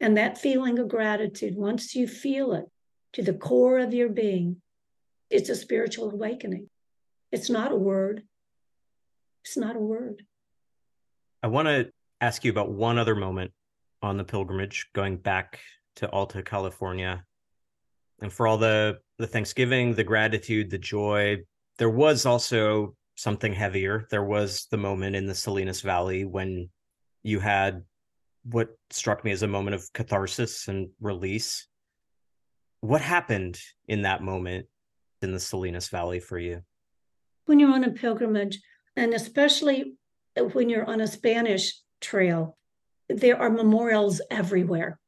And 0.00 0.16
that 0.16 0.38
feeling 0.38 0.78
of 0.78 0.88
gratitude, 0.88 1.54
once 1.54 1.94
you 1.94 2.08
feel 2.08 2.52
it 2.52 2.64
to 3.12 3.22
the 3.22 3.32
core 3.32 3.78
of 3.78 3.94
your 3.94 4.08
being, 4.08 4.60
it's 5.30 5.48
a 5.48 5.54
spiritual 5.54 6.10
awakening. 6.10 6.68
It's 7.30 7.48
not 7.48 7.72
a 7.72 7.76
word. 7.76 8.24
It's 9.44 9.56
not 9.56 9.76
a 9.76 9.80
word. 9.80 10.24
I 11.42 11.46
want 11.46 11.68
to 11.68 11.90
ask 12.20 12.44
you 12.44 12.50
about 12.50 12.70
one 12.72 12.98
other 12.98 13.14
moment 13.14 13.52
on 14.04 14.18
the 14.18 14.24
pilgrimage 14.24 14.86
going 14.94 15.16
back 15.16 15.58
to 15.96 16.08
Alta 16.10 16.42
California. 16.42 17.24
And 18.20 18.32
for 18.32 18.46
all 18.46 18.58
the 18.58 18.98
the 19.18 19.26
Thanksgiving, 19.26 19.94
the 19.94 20.04
gratitude, 20.04 20.70
the 20.70 20.78
joy, 20.78 21.38
there 21.78 21.90
was 21.90 22.26
also 22.26 22.94
something 23.14 23.52
heavier. 23.52 24.06
There 24.10 24.24
was 24.24 24.66
the 24.70 24.76
moment 24.76 25.16
in 25.16 25.26
the 25.26 25.34
Salinas 25.34 25.80
Valley 25.80 26.24
when 26.24 26.68
you 27.22 27.40
had 27.40 27.82
what 28.50 28.76
struck 28.90 29.24
me 29.24 29.30
as 29.30 29.42
a 29.42 29.48
moment 29.48 29.74
of 29.74 29.92
catharsis 29.92 30.68
and 30.68 30.90
release. 31.00 31.66
What 32.80 33.00
happened 33.00 33.58
in 33.88 34.02
that 34.02 34.22
moment 34.22 34.66
in 35.22 35.32
the 35.32 35.40
Salinas 35.40 35.88
Valley 35.88 36.20
for 36.20 36.38
you? 36.38 36.62
When 37.46 37.58
you're 37.58 37.72
on 37.72 37.84
a 37.84 37.92
pilgrimage, 37.92 38.60
and 38.96 39.14
especially 39.14 39.94
when 40.52 40.68
you're 40.68 40.84
on 40.84 41.00
a 41.00 41.06
Spanish 41.06 41.80
trail, 42.00 42.58
there 43.08 43.40
are 43.40 43.50
memorials 43.50 44.20
everywhere. 44.30 44.98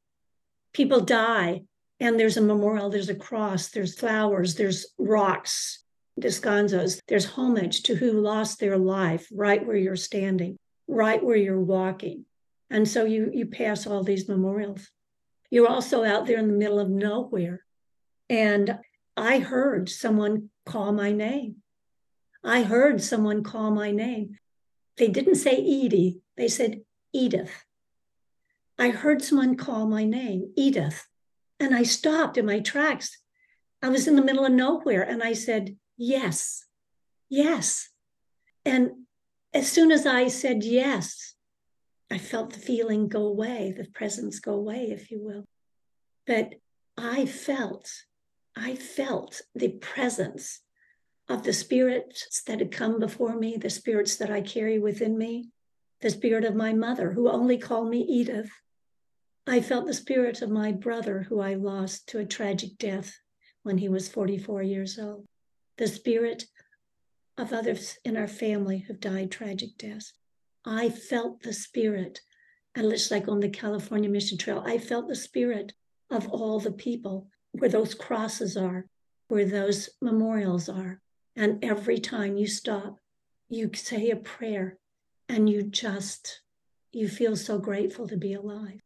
People 0.72 1.01
die, 1.01 1.62
and 2.01 2.20
there's 2.20 2.36
a 2.36 2.42
memorial, 2.42 2.90
there's 2.90 3.09
a 3.09 3.14
cross, 3.14 3.68
there's 3.68 3.99
flowers, 3.99 4.55
there's 4.55 4.86
rocks, 4.99 5.82
descansos, 6.20 7.01
there's 7.09 7.24
homage 7.24 7.82
to 7.84 7.94
who 7.94 8.12
lost 8.12 8.59
their 8.61 8.78
life 8.78 9.28
right 9.32 9.66
where 9.66 9.76
you're 9.76 9.97
standing, 9.97 10.57
right 10.86 11.22
where 11.22 11.36
you're 11.36 11.61
walking. 11.61 12.24
And 12.70 12.88
so 12.88 13.05
you 13.05 13.30
you 13.32 13.47
pass 13.47 13.86
all 13.86 14.03
these 14.03 14.28
memorials. 14.28 14.90
You're 15.51 15.68
also 15.68 16.05
out 16.05 16.26
there 16.26 16.38
in 16.38 16.49
the 16.49 16.55
middle 16.55 16.80
of 16.80 16.90
nowhere. 16.90 17.64
And 18.28 18.78
I 19.16 19.38
heard 19.38 19.88
someone 19.88 20.51
call 20.64 20.92
my 20.92 21.12
name. 21.12 21.57
I 22.42 22.62
heard 22.62 23.03
someone 23.03 23.42
call 23.42 23.70
my 23.70 23.92
name. 23.92 24.38
They 24.97 25.09
didn't 25.09 25.36
say 25.36 25.53
Edie, 25.53 26.20
they 26.36 26.49
said 26.49 26.80
Edith. 27.12 27.66
I 28.79 28.91
heard 28.91 29.22
someone 29.22 29.57
call 29.57 29.87
my 29.87 30.05
name, 30.05 30.53
Edith. 30.57 31.07
And 31.59 31.74
I 31.74 31.83
stopped 31.83 32.37
in 32.37 32.47
my 32.47 32.61
tracks. 32.61 33.18
I 33.83 33.89
was 33.89 34.07
in 34.07 34.16
the 34.16 34.24
middle 34.24 34.45
of 34.45 34.53
nowhere 34.53 35.03
and 35.03 35.22
I 35.22 35.33
said, 35.33 35.77
Yes, 35.97 36.64
yes. 37.31 37.89
And 38.64 38.91
as 39.55 39.70
soon 39.70 39.91
as 39.91 40.05
I 40.05 40.29
said 40.29 40.64
yes, 40.64 41.35
I 42.11 42.18
felt 42.18 42.53
the 42.53 42.59
feeling 42.59 43.09
go 43.09 43.27
away, 43.27 43.74
the 43.77 43.87
presence 43.87 44.39
go 44.39 44.53
away, 44.53 44.91
if 44.91 45.11
you 45.11 45.20
will. 45.22 45.45
But 46.27 46.57
I 46.99 47.27
felt, 47.27 47.91
I 48.55 48.74
felt 48.74 49.41
the 49.55 49.70
presence 49.70 50.61
of 51.29 51.43
the 51.43 51.53
spirits 51.53 52.43
that 52.47 52.61
had 52.61 52.70
come 52.70 53.01
before 53.01 53.37
me, 53.37 53.57
the 53.57 53.70
spirits 53.70 54.16
that 54.16 54.31
I 54.31 54.41
carry 54.41 54.79
within 54.79 55.16
me, 55.16 55.51
the 56.01 56.11
spirit 56.11 56.45
of 56.45 56.55
my 56.55 56.72
mother, 56.72 57.12
who 57.12 57.29
only 57.31 57.59
called 57.59 57.89
me 57.89 58.01
Edith. 58.01 58.51
I 59.49 59.61
felt 59.61 59.86
the 59.86 59.94
spirit 59.94 60.42
of 60.42 60.51
my 60.51 60.72
brother, 60.72 61.22
who 61.28 61.38
I 61.40 61.55
lost 61.55 62.09
to 62.09 62.18
a 62.18 62.24
tragic 62.26 62.78
death 62.78 63.16
when 63.62 63.78
he 63.78 63.88
was 63.88 64.09
44 64.09 64.62
years 64.62 64.99
old, 64.99 65.24
the 65.78 65.86
spirit 65.86 66.47
of 67.38 67.53
others 67.53 67.97
in 68.05 68.16
our 68.16 68.26
family 68.26 68.78
who've 68.78 68.99
died 68.99 69.30
tragic 69.30 69.78
deaths. 69.78 70.14
I 70.64 70.88
felt 70.88 71.42
the 71.42 71.53
spirit, 71.53 72.20
and 72.74 72.92
it's 72.92 73.12
like 73.12 73.28
on 73.28 73.38
the 73.38 73.49
California 73.49 74.11
Mission 74.11 74.36
Trail, 74.36 74.64
I 74.66 74.78
felt 74.78 75.07
the 75.07 75.14
spirit 75.14 75.72
of 76.11 76.28
all 76.28 76.59
the 76.59 76.72
people 76.72 77.28
where 77.53 77.70
those 77.70 77.94
crosses 77.94 78.57
are, 78.57 78.86
where 79.28 79.44
those 79.44 79.90
memorials 80.03 80.68
are. 80.68 81.01
And 81.36 81.64
every 81.64 81.99
time 81.99 82.36
you 82.36 82.49
stop, 82.49 82.99
you 83.49 83.70
say 83.74 84.11
a 84.11 84.16
prayer 84.16 84.78
and 85.28 85.49
you 85.49 85.62
just, 85.62 86.40
you 86.92 87.09
feel 87.09 87.36
so 87.36 87.59
grateful 87.59 88.09
to 88.09 88.16
be 88.16 88.32
alive. 88.32 88.80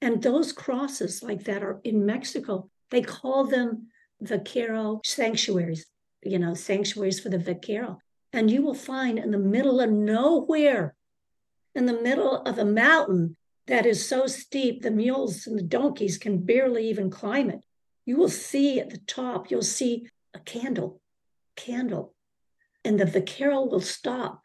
And 0.00 0.22
those 0.22 0.52
crosses 0.52 1.22
like 1.22 1.44
that 1.44 1.62
are 1.62 1.80
in 1.84 2.06
Mexico. 2.06 2.70
They 2.90 3.02
call 3.02 3.44
them 3.44 3.88
vaquero 4.20 5.00
sanctuaries, 5.04 5.86
you 6.22 6.38
know, 6.38 6.54
sanctuaries 6.54 7.20
for 7.20 7.28
the 7.28 7.38
vaquero. 7.38 7.98
And 8.32 8.50
you 8.50 8.62
will 8.62 8.74
find 8.74 9.18
in 9.18 9.30
the 9.30 9.38
middle 9.38 9.80
of 9.80 9.90
nowhere 9.90 10.94
in 11.76 11.84
the 11.84 12.00
middle 12.00 12.42
of 12.42 12.58
a 12.58 12.64
mountain 12.64 13.36
that 13.66 13.84
is 13.84 14.08
so 14.08 14.26
steep, 14.26 14.82
the 14.82 14.90
mules 14.90 15.46
and 15.46 15.58
the 15.58 15.62
donkeys 15.62 16.16
can 16.16 16.38
barely 16.38 16.88
even 16.88 17.10
climb 17.10 17.50
it. 17.50 17.60
You 18.06 18.16
will 18.16 18.30
see 18.30 18.80
at 18.80 18.90
the 18.90 18.98
top, 18.98 19.50
you'll 19.50 19.62
see 19.62 20.08
a 20.32 20.38
candle, 20.38 21.00
candle, 21.54 22.14
and 22.84 22.98
the 22.98 23.04
vaquero 23.04 23.64
will 23.66 23.80
stop, 23.80 24.42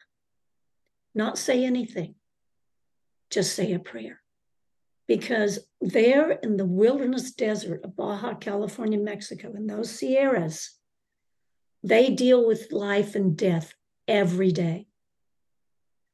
not 1.15 1.37
say 1.37 1.63
anything, 1.63 2.15
just 3.29 3.55
say 3.55 3.71
a 3.71 3.79
prayer. 3.79 4.20
Because 5.11 5.59
there 5.81 6.31
in 6.31 6.55
the 6.55 6.65
wilderness 6.65 7.33
desert 7.33 7.83
of 7.83 7.97
Baja 7.97 8.33
California, 8.33 8.97
Mexico, 8.97 9.51
in 9.53 9.67
those 9.67 9.91
Sierras, 9.91 10.79
they 11.83 12.11
deal 12.11 12.47
with 12.47 12.71
life 12.71 13.13
and 13.13 13.35
death 13.35 13.73
every 14.07 14.53
day. 14.53 14.87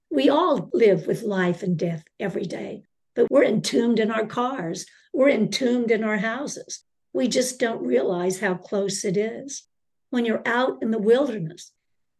We 0.10 0.30
all 0.30 0.72
live 0.74 1.06
with 1.06 1.22
life 1.22 1.62
and 1.62 1.78
death 1.78 2.06
every 2.20 2.46
day, 2.46 2.86
but 3.16 3.30
we're 3.30 3.44
entombed 3.44 4.00
in 4.00 4.10
our 4.10 4.26
cars, 4.26 4.88
we're 5.14 5.30
entombed 5.30 5.92
in 5.92 6.04
our 6.04 6.18
houses. 6.18 6.84
We 7.14 7.28
just 7.28 7.60
don't 7.60 7.86
realize 7.86 8.40
how 8.40 8.56
close 8.56 9.06
it 9.06 9.16
is. 9.16 9.62
When 10.10 10.26
you're 10.26 10.42
out 10.44 10.80
in 10.82 10.90
the 10.90 10.98
wilderness, 10.98 11.72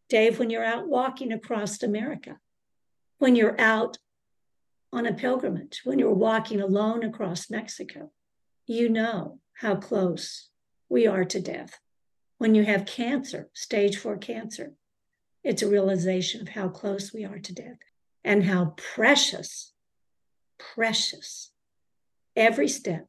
Dave, 0.08 0.38
when 0.38 0.48
you're 0.48 0.62
out 0.62 0.86
walking 0.86 1.32
across 1.32 1.82
America, 1.82 2.38
when 3.18 3.34
you're 3.34 3.60
out 3.60 3.98
on 4.92 5.06
a 5.06 5.12
pilgrimage, 5.12 5.82
when 5.84 5.98
you're 5.98 6.12
walking 6.12 6.60
alone 6.60 7.04
across 7.04 7.50
Mexico, 7.50 8.10
you 8.66 8.88
know 8.88 9.38
how 9.54 9.76
close 9.76 10.48
we 10.88 11.06
are 11.06 11.24
to 11.24 11.40
death. 11.40 11.78
When 12.38 12.54
you 12.54 12.64
have 12.64 12.86
cancer, 12.86 13.48
stage 13.52 13.96
four 13.96 14.16
cancer, 14.16 14.72
it's 15.44 15.62
a 15.62 15.68
realization 15.68 16.40
of 16.40 16.48
how 16.48 16.68
close 16.68 17.12
we 17.12 17.24
are 17.24 17.38
to 17.38 17.54
death 17.54 17.78
and 18.24 18.44
how 18.44 18.74
precious, 18.76 19.72
precious 20.58 21.50
every 22.36 22.68
step, 22.68 23.06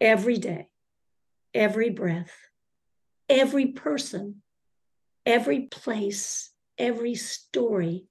every 0.00 0.36
day, 0.36 0.68
every 1.54 1.90
breath, 1.90 2.32
every 3.28 3.66
person, 3.66 4.42
every 5.24 5.62
place, 5.62 6.50
every 6.78 7.14
story, 7.14 8.06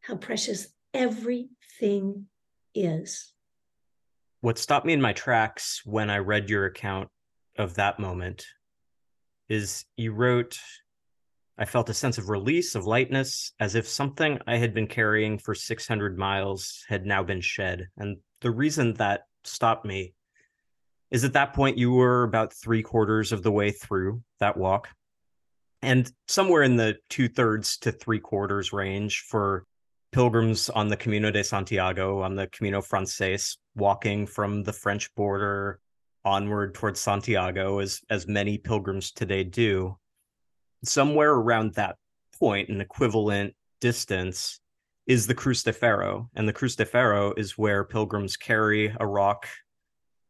how 0.00 0.16
precious 0.16 0.68
everything 0.94 1.50
thing 1.80 2.26
is. 2.74 3.32
What 4.42 4.58
stopped 4.58 4.86
me 4.86 4.92
in 4.92 5.00
my 5.00 5.12
tracks 5.12 5.82
when 5.84 6.10
I 6.10 6.18
read 6.18 6.48
your 6.48 6.66
account 6.66 7.08
of 7.58 7.74
that 7.74 7.98
moment 7.98 8.46
is 9.48 9.84
you 9.96 10.12
wrote, 10.12 10.60
I 11.58 11.64
felt 11.64 11.90
a 11.90 11.94
sense 11.94 12.18
of 12.18 12.28
release, 12.28 12.74
of 12.74 12.86
lightness, 12.86 13.52
as 13.58 13.74
if 13.74 13.88
something 13.88 14.38
I 14.46 14.58
had 14.58 14.72
been 14.72 14.86
carrying 14.86 15.38
for 15.38 15.54
600 15.54 16.16
miles 16.16 16.84
had 16.88 17.04
now 17.04 17.22
been 17.22 17.40
shed. 17.40 17.88
And 17.98 18.18
the 18.40 18.50
reason 18.50 18.94
that 18.94 19.22
stopped 19.44 19.84
me 19.84 20.14
is 21.10 21.24
at 21.24 21.32
that 21.32 21.54
point 21.54 21.78
you 21.78 21.92
were 21.92 22.22
about 22.22 22.54
three 22.54 22.82
quarters 22.82 23.32
of 23.32 23.42
the 23.42 23.50
way 23.50 23.72
through 23.72 24.22
that 24.38 24.56
walk 24.56 24.88
and 25.82 26.10
somewhere 26.28 26.62
in 26.62 26.76
the 26.76 26.96
two 27.08 27.28
thirds 27.28 27.78
to 27.78 27.92
three 27.92 28.20
quarters 28.20 28.72
range 28.72 29.24
for 29.28 29.64
pilgrims 30.12 30.68
on 30.70 30.88
the 30.88 30.96
Camino 30.96 31.30
de 31.30 31.44
Santiago, 31.44 32.22
on 32.22 32.34
the 32.34 32.46
Camino 32.48 32.80
Frances, 32.80 33.58
walking 33.74 34.26
from 34.26 34.62
the 34.62 34.72
French 34.72 35.14
border 35.14 35.80
onward 36.24 36.74
towards 36.74 37.00
Santiago, 37.00 37.78
as 37.78 38.00
as 38.10 38.26
many 38.26 38.58
pilgrims 38.58 39.12
today 39.12 39.44
do. 39.44 39.96
Somewhere 40.84 41.32
around 41.32 41.74
that 41.74 41.96
point, 42.38 42.68
an 42.68 42.80
equivalent 42.80 43.54
distance 43.80 44.60
is 45.06 45.26
the 45.26 45.34
Cruz 45.34 45.62
de 45.62 45.72
Ferro, 45.72 46.28
and 46.34 46.48
the 46.48 46.52
Cruz 46.52 46.76
de 46.76 46.84
Ferro 46.84 47.32
is 47.36 47.56
where 47.56 47.84
pilgrims 47.84 48.36
carry 48.36 48.94
a 49.00 49.06
rock 49.06 49.46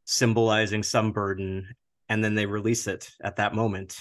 symbolizing 0.05 0.83
some 0.83 1.12
burden, 1.12 1.74
and 2.09 2.22
then 2.22 2.35
they 2.35 2.47
release 2.47 2.87
it 2.87 3.11
at 3.22 3.37
that 3.37 3.55
moment 3.55 3.97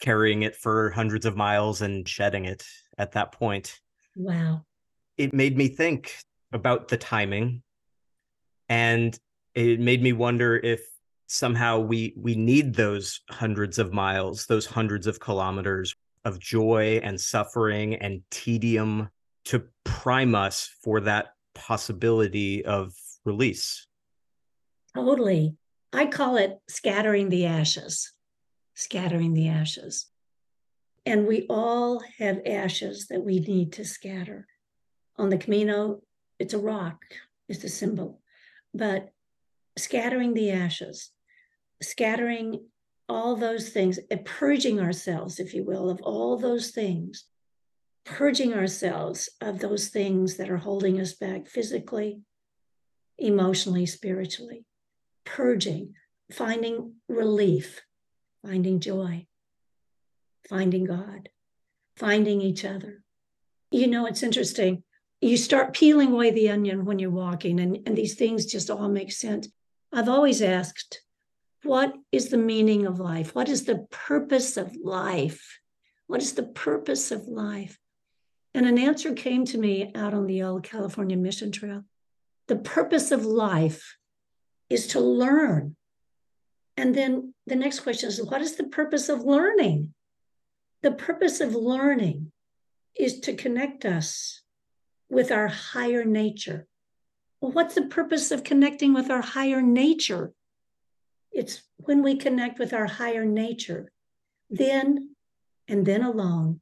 carrying 0.00 0.42
it 0.42 0.54
for 0.54 0.90
hundreds 0.90 1.26
of 1.26 1.36
miles 1.36 1.82
and 1.82 2.08
shedding 2.08 2.44
it 2.44 2.64
at 2.98 3.12
that 3.12 3.32
point. 3.32 3.80
Wow. 4.16 4.64
It 5.18 5.34
made 5.34 5.56
me 5.56 5.68
think 5.68 6.16
about 6.52 6.88
the 6.88 6.96
timing 6.96 7.62
and 8.68 9.18
it 9.54 9.80
made 9.80 10.02
me 10.02 10.12
wonder 10.12 10.56
if 10.56 10.80
somehow 11.26 11.78
we 11.80 12.14
we 12.16 12.34
need 12.34 12.74
those 12.74 13.20
hundreds 13.28 13.78
of 13.78 13.92
miles, 13.92 14.46
those 14.46 14.64
hundreds 14.64 15.06
of 15.06 15.20
kilometers 15.20 15.94
of 16.24 16.38
joy 16.38 17.00
and 17.02 17.20
suffering 17.20 17.96
and 17.96 18.22
tedium 18.30 19.10
to 19.44 19.64
prime 19.84 20.34
us 20.34 20.70
for 20.82 21.00
that 21.00 21.34
possibility 21.54 22.64
of 22.64 22.94
release. 23.24 23.86
Totally. 24.94 25.56
I 25.92 26.06
call 26.06 26.36
it 26.36 26.58
scattering 26.68 27.28
the 27.28 27.46
ashes 27.46 28.12
scattering 28.78 29.34
the 29.34 29.48
ashes. 29.48 30.06
And 31.04 31.26
we 31.26 31.46
all 31.50 32.00
have 32.18 32.40
ashes 32.46 33.08
that 33.08 33.24
we 33.24 33.40
need 33.40 33.72
to 33.72 33.84
scatter. 33.84 34.46
On 35.18 35.28
the 35.28 35.38
Camino, 35.38 36.00
it's 36.38 36.54
a 36.54 36.58
rock, 36.58 37.02
it's 37.48 37.64
a 37.64 37.68
symbol. 37.68 38.20
But 38.72 39.10
scattering 39.76 40.34
the 40.34 40.52
ashes, 40.52 41.10
scattering 41.82 42.66
all 43.08 43.36
those 43.36 43.70
things, 43.70 43.98
eh, 44.10 44.18
purging 44.24 44.80
ourselves, 44.80 45.40
if 45.40 45.54
you 45.54 45.64
will, 45.64 45.90
of 45.90 46.00
all 46.02 46.36
those 46.36 46.70
things, 46.70 47.24
purging 48.04 48.54
ourselves 48.54 49.28
of 49.40 49.58
those 49.58 49.88
things 49.88 50.36
that 50.36 50.50
are 50.50 50.58
holding 50.58 51.00
us 51.00 51.14
back 51.14 51.46
physically, 51.46 52.20
emotionally, 53.18 53.86
spiritually, 53.86 54.64
purging, 55.24 55.94
finding 56.30 56.94
relief 57.08 57.82
finding 58.44 58.80
joy, 58.80 59.26
finding 60.48 60.84
God, 60.84 61.28
finding 61.96 62.40
each 62.40 62.64
other. 62.64 63.02
You 63.70 63.86
know, 63.86 64.06
it's 64.06 64.22
interesting. 64.22 64.84
You 65.20 65.36
start 65.36 65.74
peeling 65.74 66.12
away 66.12 66.30
the 66.30 66.50
onion 66.50 66.84
when 66.84 66.98
you're 66.98 67.10
walking, 67.10 67.60
and, 67.60 67.78
and 67.86 67.96
these 67.96 68.14
things 68.14 68.46
just 68.46 68.70
all 68.70 68.88
make 68.88 69.12
sense. 69.12 69.48
I've 69.92 70.08
always 70.08 70.42
asked, 70.42 71.02
what 71.64 71.94
is 72.12 72.28
the 72.28 72.38
meaning 72.38 72.86
of 72.86 73.00
life? 73.00 73.34
What 73.34 73.48
is 73.48 73.64
the 73.64 73.86
purpose 73.90 74.56
of 74.56 74.76
life? 74.76 75.58
What 76.06 76.22
is 76.22 76.34
the 76.34 76.44
purpose 76.44 77.10
of 77.10 77.26
life? 77.26 77.78
And 78.54 78.66
an 78.66 78.78
answer 78.78 79.12
came 79.12 79.44
to 79.46 79.58
me 79.58 79.92
out 79.94 80.14
on 80.14 80.26
the 80.26 80.42
old 80.42 80.62
California 80.62 81.16
Mission 81.16 81.52
Trail. 81.52 81.84
The 82.46 82.56
purpose 82.56 83.10
of 83.10 83.26
life 83.26 83.96
is 84.70 84.86
to 84.88 85.00
learn 85.00 85.76
and 86.78 86.94
then 86.94 87.34
the 87.44 87.56
next 87.56 87.80
question 87.80 88.08
is 88.08 88.22
what 88.22 88.40
is 88.40 88.54
the 88.54 88.68
purpose 88.68 89.08
of 89.08 89.22
learning? 89.22 89.94
The 90.82 90.92
purpose 90.92 91.40
of 91.40 91.56
learning 91.56 92.30
is 92.96 93.18
to 93.20 93.34
connect 93.34 93.84
us 93.84 94.42
with 95.08 95.30
our 95.30 95.48
higher 95.48 96.04
nature. 96.04 96.66
Well, 97.40 97.52
what's 97.52 97.74
the 97.74 97.86
purpose 97.86 98.30
of 98.30 98.44
connecting 98.44 98.94
with 98.94 99.10
our 99.10 99.22
higher 99.22 99.62
nature? 99.62 100.32
It's 101.32 101.62
when 101.76 102.02
we 102.02 102.16
connect 102.16 102.58
with 102.58 102.72
our 102.72 102.86
higher 102.86 103.24
nature, 103.24 103.92
then 104.50 105.14
and 105.68 105.84
then 105.84 106.02
alone 106.02 106.60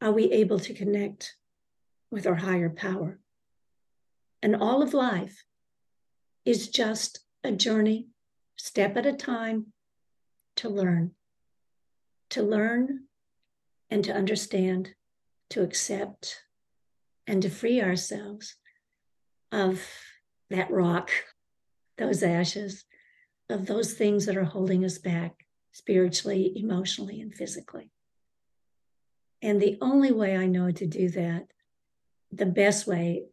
are 0.00 0.12
we 0.12 0.32
able 0.32 0.58
to 0.60 0.74
connect 0.74 1.36
with 2.10 2.26
our 2.26 2.36
higher 2.36 2.70
power. 2.70 3.18
And 4.42 4.54
all 4.54 4.82
of 4.82 4.94
life 4.94 5.44
is 6.44 6.68
just 6.68 7.20
a 7.42 7.52
journey 7.52 8.08
step 8.56 8.96
at 8.96 9.06
a 9.06 9.12
time 9.12 9.66
to 10.56 10.68
learn, 10.68 11.12
to 12.30 12.42
learn 12.42 13.04
and 13.90 14.04
to 14.04 14.12
understand, 14.12 14.94
to 15.50 15.62
accept, 15.62 16.43
and 17.26 17.42
to 17.42 17.50
free 17.50 17.80
ourselves 17.80 18.56
of 19.52 19.82
that 20.50 20.70
rock, 20.70 21.10
those 21.98 22.22
ashes, 22.22 22.84
of 23.48 23.66
those 23.66 23.94
things 23.94 24.26
that 24.26 24.36
are 24.36 24.44
holding 24.44 24.84
us 24.84 24.98
back 24.98 25.32
spiritually, 25.72 26.52
emotionally, 26.56 27.20
and 27.20 27.34
physically. 27.34 27.90
And 29.42 29.60
the 29.60 29.78
only 29.80 30.12
way 30.12 30.36
I 30.36 30.46
know 30.46 30.70
to 30.70 30.86
do 30.86 31.10
that, 31.10 31.46
the 32.32 32.46
best 32.46 32.86
way, 32.86 33.24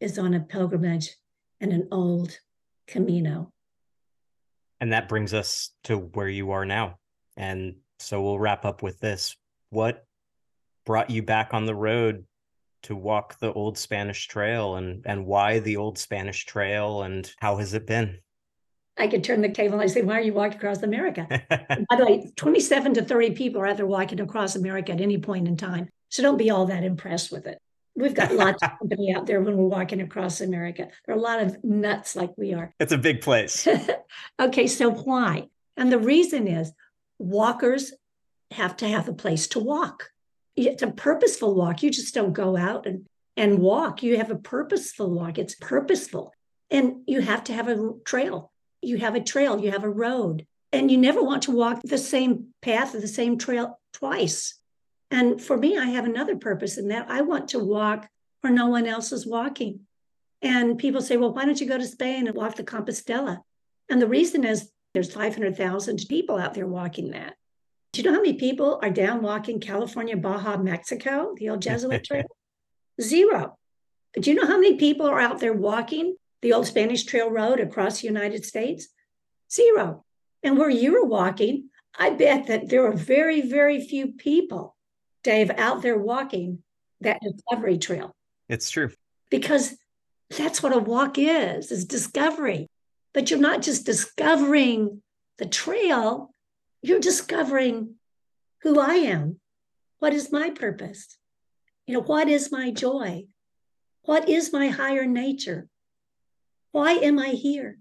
is 0.00 0.18
on 0.18 0.34
a 0.34 0.40
pilgrimage 0.40 1.16
and 1.60 1.72
an 1.72 1.88
old 1.90 2.38
Camino 2.86 3.52
and 4.80 4.92
that 4.92 5.08
brings 5.08 5.34
us 5.34 5.70
to 5.84 5.96
where 5.98 6.28
you 6.28 6.52
are 6.52 6.64
now. 6.64 6.98
And 7.36 7.76
so 7.98 8.22
we'll 8.22 8.38
wrap 8.38 8.64
up 8.64 8.82
with 8.82 8.98
this. 8.98 9.36
What 9.68 10.04
brought 10.86 11.10
you 11.10 11.22
back 11.22 11.52
on 11.52 11.66
the 11.66 11.74
road 11.74 12.24
to 12.82 12.96
walk 12.96 13.38
the 13.38 13.52
old 13.52 13.78
Spanish 13.78 14.26
trail 14.28 14.76
and 14.76 15.02
and 15.06 15.26
why 15.26 15.58
the 15.58 15.76
old 15.76 15.98
Spanish 15.98 16.44
trail 16.46 17.02
and 17.02 17.30
how 17.38 17.56
has 17.56 17.74
it 17.74 17.86
been? 17.86 18.18
I 18.98 19.08
could 19.08 19.24
turn 19.24 19.40
the 19.40 19.48
table 19.48 19.74
and 19.74 19.82
I 19.82 19.86
say, 19.86 20.02
why 20.02 20.18
are 20.18 20.22
you 20.22 20.34
walking 20.34 20.58
across 20.58 20.82
America? 20.82 21.26
By 21.48 21.96
the 21.96 22.04
way, 22.04 22.32
27 22.36 22.94
to 22.94 23.02
30 23.02 23.30
people 23.30 23.62
are 23.62 23.68
either 23.68 23.86
walking 23.86 24.20
across 24.20 24.56
America 24.56 24.92
at 24.92 25.00
any 25.00 25.16
point 25.16 25.48
in 25.48 25.56
time. 25.56 25.88
So 26.10 26.22
don't 26.22 26.36
be 26.36 26.50
all 26.50 26.66
that 26.66 26.84
impressed 26.84 27.32
with 27.32 27.46
it. 27.46 27.58
We've 27.96 28.14
got 28.14 28.32
lots 28.32 28.62
of 28.62 28.78
company 28.78 29.14
out 29.14 29.26
there 29.26 29.40
when 29.40 29.56
we're 29.56 29.66
walking 29.66 30.00
across 30.00 30.40
America. 30.40 30.88
There 31.06 31.14
are 31.14 31.18
a 31.18 31.20
lot 31.20 31.40
of 31.40 31.62
nuts 31.64 32.14
like 32.14 32.32
we 32.36 32.52
are. 32.54 32.74
It's 32.78 32.92
a 32.92 32.98
big 32.98 33.20
place. 33.20 33.66
okay, 34.40 34.66
so 34.66 34.90
why? 34.90 35.48
And 35.76 35.90
the 35.90 35.98
reason 35.98 36.46
is 36.46 36.72
walkers 37.18 37.92
have 38.50 38.76
to 38.78 38.88
have 38.88 39.08
a 39.08 39.12
place 39.12 39.48
to 39.48 39.60
walk. 39.60 40.10
It's 40.68 40.82
a 40.82 40.90
purposeful 40.90 41.54
walk. 41.54 41.82
You 41.82 41.90
just 41.90 42.14
don't 42.14 42.32
go 42.32 42.56
out 42.56 42.86
and, 42.86 43.06
and 43.36 43.58
walk. 43.58 44.02
You 44.02 44.16
have 44.18 44.30
a 44.30 44.36
purposeful 44.36 45.10
walk. 45.10 45.38
It's 45.38 45.54
purposeful. 45.54 46.32
And 46.70 47.02
you 47.06 47.20
have 47.20 47.44
to 47.44 47.52
have 47.52 47.68
a 47.68 47.92
trail. 48.04 48.52
You 48.82 48.98
have 48.98 49.14
a 49.14 49.20
trail, 49.20 49.60
you 49.60 49.70
have 49.72 49.84
a 49.84 49.90
road. 49.90 50.46
And 50.72 50.90
you 50.90 50.98
never 50.98 51.22
want 51.22 51.42
to 51.44 51.50
walk 51.50 51.80
the 51.82 51.98
same 51.98 52.54
path 52.62 52.94
or 52.94 53.00
the 53.00 53.08
same 53.08 53.38
trail 53.38 53.78
twice 53.92 54.60
and 55.10 55.42
for 55.42 55.56
me, 55.56 55.76
I 55.76 55.86
have 55.86 56.04
another 56.04 56.36
purpose 56.36 56.78
in 56.78 56.88
that 56.88 57.10
I 57.10 57.22
want 57.22 57.48
to 57.48 57.58
walk 57.58 58.08
where 58.40 58.52
no 58.52 58.68
one 58.68 58.86
else 58.86 59.12
is 59.12 59.26
walking. 59.26 59.80
And 60.40 60.78
people 60.78 61.02
say, 61.02 61.16
well, 61.16 61.34
why 61.34 61.44
don't 61.44 61.60
you 61.60 61.66
go 61.66 61.76
to 61.76 61.86
Spain 61.86 62.26
and 62.26 62.36
walk 62.36 62.56
the 62.56 62.64
Compostela? 62.64 63.40
And 63.88 64.00
the 64.00 64.06
reason 64.06 64.44
is 64.44 64.70
there's 64.94 65.12
500,000 65.12 66.04
people 66.08 66.38
out 66.38 66.54
there 66.54 66.66
walking 66.66 67.10
that. 67.10 67.34
Do 67.92 68.00
you 68.00 68.08
know 68.08 68.14
how 68.14 68.22
many 68.22 68.34
people 68.34 68.78
are 68.82 68.90
down 68.90 69.22
walking 69.22 69.58
California, 69.58 70.16
Baja, 70.16 70.56
Mexico, 70.56 71.34
the 71.36 71.50
old 71.50 71.62
Jesuit 71.62 72.04
trail? 72.04 72.24
Zero. 73.00 73.58
Do 74.18 74.30
you 74.30 74.36
know 74.36 74.46
how 74.46 74.60
many 74.60 74.76
people 74.76 75.06
are 75.06 75.20
out 75.20 75.40
there 75.40 75.52
walking 75.52 76.16
the 76.42 76.52
old 76.52 76.66
Spanish 76.66 77.04
Trail 77.04 77.30
Road 77.30 77.60
across 77.60 78.00
the 78.00 78.06
United 78.06 78.44
States? 78.44 78.88
Zero. 79.52 80.04
And 80.42 80.56
where 80.56 80.70
you're 80.70 81.04
walking, 81.04 81.70
I 81.98 82.10
bet 82.10 82.46
that 82.46 82.68
there 82.68 82.86
are 82.86 82.92
very, 82.92 83.40
very 83.40 83.84
few 83.84 84.12
people 84.12 84.76
Dave, 85.22 85.50
out 85.50 85.82
there 85.82 85.98
walking 85.98 86.62
that 87.00 87.20
discovery 87.20 87.78
trail. 87.78 88.14
It's 88.48 88.70
true. 88.70 88.90
Because 89.30 89.76
that's 90.36 90.62
what 90.62 90.74
a 90.74 90.78
walk 90.78 91.18
is, 91.18 91.70
is 91.70 91.84
discovery. 91.84 92.68
But 93.12 93.30
you're 93.30 93.40
not 93.40 93.62
just 93.62 93.86
discovering 93.86 95.02
the 95.38 95.46
trail, 95.46 96.32
you're 96.82 97.00
discovering 97.00 97.94
who 98.62 98.78
I 98.78 98.94
am. 98.94 99.40
What 99.98 100.14
is 100.14 100.32
my 100.32 100.50
purpose? 100.50 101.18
You 101.86 101.94
know, 101.94 102.02
what 102.02 102.28
is 102.28 102.50
my 102.50 102.70
joy? 102.70 103.24
What 104.02 104.28
is 104.28 104.52
my 104.52 104.68
higher 104.68 105.06
nature? 105.06 105.68
Why 106.72 106.92
am 106.92 107.18
I 107.18 107.30
here? 107.30 107.78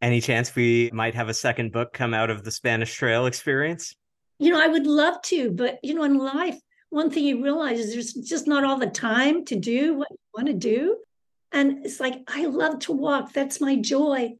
Any 0.00 0.20
chance 0.20 0.54
we 0.54 0.90
might 0.92 1.14
have 1.14 1.28
a 1.28 1.34
second 1.34 1.72
book 1.72 1.92
come 1.92 2.12
out 2.12 2.30
of 2.30 2.42
the 2.42 2.50
Spanish 2.50 2.94
Trail 2.94 3.26
experience? 3.26 3.94
You 4.38 4.50
know, 4.50 4.60
I 4.60 4.66
would 4.66 4.86
love 4.86 5.22
to, 5.22 5.52
but 5.52 5.78
you 5.82 5.94
know, 5.94 6.02
in 6.02 6.18
life, 6.18 6.58
one 6.90 7.10
thing 7.10 7.24
you 7.24 7.42
realize 7.42 7.78
is 7.78 7.92
there's 7.92 8.12
just 8.12 8.48
not 8.48 8.64
all 8.64 8.78
the 8.78 8.88
time 8.88 9.44
to 9.46 9.56
do 9.56 9.94
what 9.94 10.10
you 10.10 10.18
want 10.34 10.48
to 10.48 10.54
do. 10.54 10.96
And 11.52 11.84
it's 11.84 12.00
like, 12.00 12.22
I 12.26 12.46
love 12.46 12.80
to 12.80 12.92
walk. 12.92 13.32
That's 13.32 13.60
my 13.60 13.76
joy. 13.76 14.32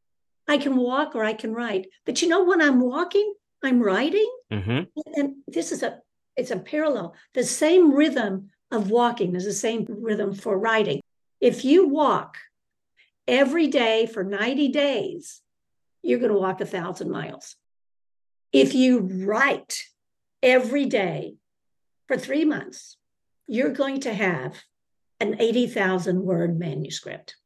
I 0.49 0.59
can 0.59 0.77
walk 0.77 1.15
or 1.15 1.25
I 1.25 1.35
can 1.35 1.53
write. 1.55 1.87
But 2.05 2.23
you 2.23 2.29
know, 2.29 2.45
when 2.45 2.61
I'm 2.61 2.81
walking, 2.81 3.33
I'm 3.63 3.81
writing. 3.81 4.31
Mm-hmm. 4.53 4.99
And 5.15 5.37
this 5.47 5.73
is 5.73 5.83
a 5.83 6.01
it's 6.37 6.51
a 6.51 6.59
parallel. 6.59 7.15
The 7.35 7.45
same 7.45 7.93
rhythm 7.93 8.51
of 8.71 8.91
walking 8.91 9.37
is 9.37 9.45
the 9.45 9.53
same 9.53 9.87
rhythm 9.89 10.35
for 10.35 10.59
writing. 10.59 11.01
If 11.41 11.65
you 11.65 11.89
walk 11.89 12.39
every 13.29 13.67
day 13.67 14.07
for 14.07 14.25
90 14.25 14.69
days, 14.69 15.43
you're 16.03 16.19
going 16.19 16.33
to 16.33 16.39
walk 16.39 16.61
a 16.61 16.67
thousand 16.67 17.11
miles. 17.11 17.57
If 18.53 18.75
you 18.75 19.01
write 19.01 19.85
every 20.43 20.87
day 20.87 21.37
for 22.09 22.17
three 22.17 22.45
months, 22.45 22.97
you're 23.47 23.71
going 23.71 24.01
to 24.01 24.15
have 24.15 24.63
an 25.21 25.37
80,000 25.41 26.23
word 26.23 26.59
manuscript. 26.59 27.37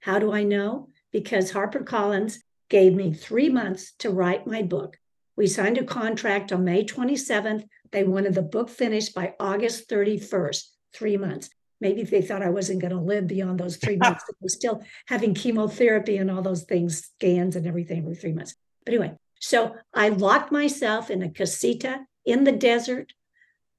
How 0.00 0.18
do 0.18 0.32
I 0.32 0.42
know? 0.42 0.88
Because 1.12 1.52
HarperCollins 1.52 2.38
gave 2.68 2.94
me 2.94 3.12
three 3.12 3.48
months 3.48 3.92
to 3.98 4.10
write 4.10 4.46
my 4.46 4.62
book. 4.62 4.98
We 5.40 5.46
signed 5.46 5.78
a 5.78 5.84
contract 5.84 6.52
on 6.52 6.64
May 6.64 6.84
27th. 6.84 7.64
They 7.92 8.04
wanted 8.04 8.34
the 8.34 8.42
book 8.42 8.68
finished 8.68 9.14
by 9.14 9.32
August 9.40 9.88
31st, 9.88 10.64
three 10.92 11.16
months. 11.16 11.48
Maybe 11.80 12.02
they 12.02 12.20
thought 12.20 12.42
I 12.42 12.50
wasn't 12.50 12.82
going 12.82 12.92
to 12.92 13.00
live 13.00 13.26
beyond 13.26 13.58
those 13.58 13.78
three 13.78 13.96
months. 14.04 14.22
I 14.28 14.34
was 14.42 14.52
still 14.52 14.82
having 15.06 15.32
chemotherapy 15.32 16.18
and 16.18 16.30
all 16.30 16.42
those 16.42 16.64
things, 16.64 17.06
scans 17.16 17.56
and 17.56 17.66
everything 17.66 18.04
for 18.04 18.14
three 18.14 18.34
months. 18.34 18.54
But 18.84 18.92
anyway, 18.92 19.14
so 19.40 19.76
I 19.94 20.10
locked 20.10 20.52
myself 20.52 21.08
in 21.08 21.22
a 21.22 21.30
casita 21.30 22.00
in 22.26 22.44
the 22.44 22.52
desert, 22.52 23.14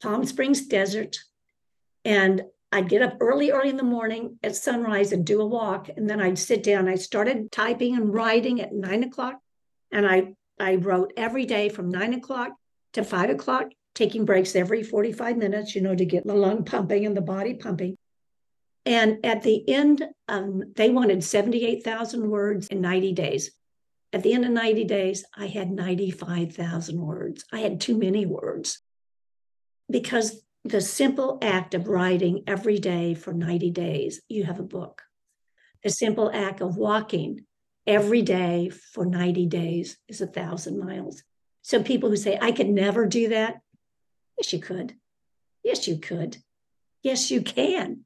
Palm 0.02 0.26
Springs 0.26 0.66
Desert, 0.66 1.20
and 2.04 2.42
I'd 2.72 2.90
get 2.90 3.04
up 3.04 3.18
early, 3.20 3.52
early 3.52 3.70
in 3.70 3.78
the 3.78 3.84
morning 3.84 4.40
at 4.42 4.56
sunrise 4.56 5.12
and 5.12 5.24
do 5.24 5.40
a 5.40 5.46
walk. 5.46 5.90
And 5.96 6.10
then 6.10 6.22
I'd 6.22 6.40
sit 6.40 6.64
down. 6.64 6.88
I 6.88 6.96
started 6.96 7.52
typing 7.52 7.96
and 7.96 8.12
writing 8.12 8.62
at 8.62 8.74
nine 8.74 9.04
o'clock. 9.04 9.40
And 9.92 10.08
I, 10.08 10.34
I 10.62 10.76
wrote 10.76 11.14
every 11.18 11.46
day 11.46 11.70
from 11.70 11.90
nine 11.90 12.14
o'clock 12.14 12.52
to 12.94 13.04
five 13.04 13.30
o'clock, 13.32 13.72
taking 13.96 14.26
breaks 14.26 14.56
every 14.56 14.84
45 14.84 15.36
minutes, 15.38 15.76
you 15.76 15.82
know, 15.82 15.96
to 15.96 16.06
get 16.06 16.26
the 16.26 16.36
lung 16.36 16.64
pumping 16.64 17.06
and 17.06 17.18
the 17.18 17.22
body 17.22 17.56
pumping. 17.56 17.98
And 18.86 19.26
at 19.26 19.42
the 19.42 19.68
end, 19.68 20.06
um, 20.28 20.64
they 20.76 20.90
wanted 20.90 21.24
78,000 21.24 22.30
words 22.30 22.68
in 22.68 22.80
90 22.80 23.14
days. 23.14 23.52
At 24.14 24.24
the 24.24 24.34
end 24.34 24.46
of 24.46 24.52
90 24.52 24.84
days, 24.86 25.26
I 25.36 25.48
had 25.48 25.72
95,000 25.72 27.00
words. 27.00 27.46
I 27.52 27.60
had 27.60 27.82
too 27.82 27.98
many 27.98 28.26
words 28.26 28.82
because 29.90 30.44
the 30.64 30.82
simple 30.82 31.40
act 31.42 31.74
of 31.74 31.88
writing 31.88 32.44
every 32.46 32.78
day 32.78 33.16
for 33.16 33.34
90 33.34 33.72
days, 33.72 34.22
you 34.30 34.44
have 34.44 34.60
a 34.60 34.64
book. 34.64 35.02
The 35.84 35.90
simple 35.90 36.30
act 36.32 36.62
of 36.62 36.78
walking 36.78 37.46
every 37.92 38.22
day 38.22 38.70
for 38.70 39.06
90 39.06 39.46
days 39.48 39.98
is 40.08 40.22
a 40.22 40.28
thousand 40.28 40.80
miles. 40.80 41.24
So 41.62 41.84
people 41.84 42.10
who 42.10 42.18
say, 42.18 42.38
I 42.42 42.52
could 42.52 42.70
never 42.70 43.06
do 43.06 43.30
that, 43.30 43.62
yes, 44.38 44.54
you 44.54 44.60
could. 44.60 44.96
Yes, 45.64 45.88
you 45.88 45.98
could. 45.98 46.38
Yes, 47.04 47.30
you 47.30 47.42
can. 47.42 48.06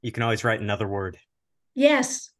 You 0.00 0.12
can 0.12 0.22
always 0.22 0.44
write 0.44 0.60
another 0.60 0.88
word. 0.88 1.18
Yes. 1.74 2.30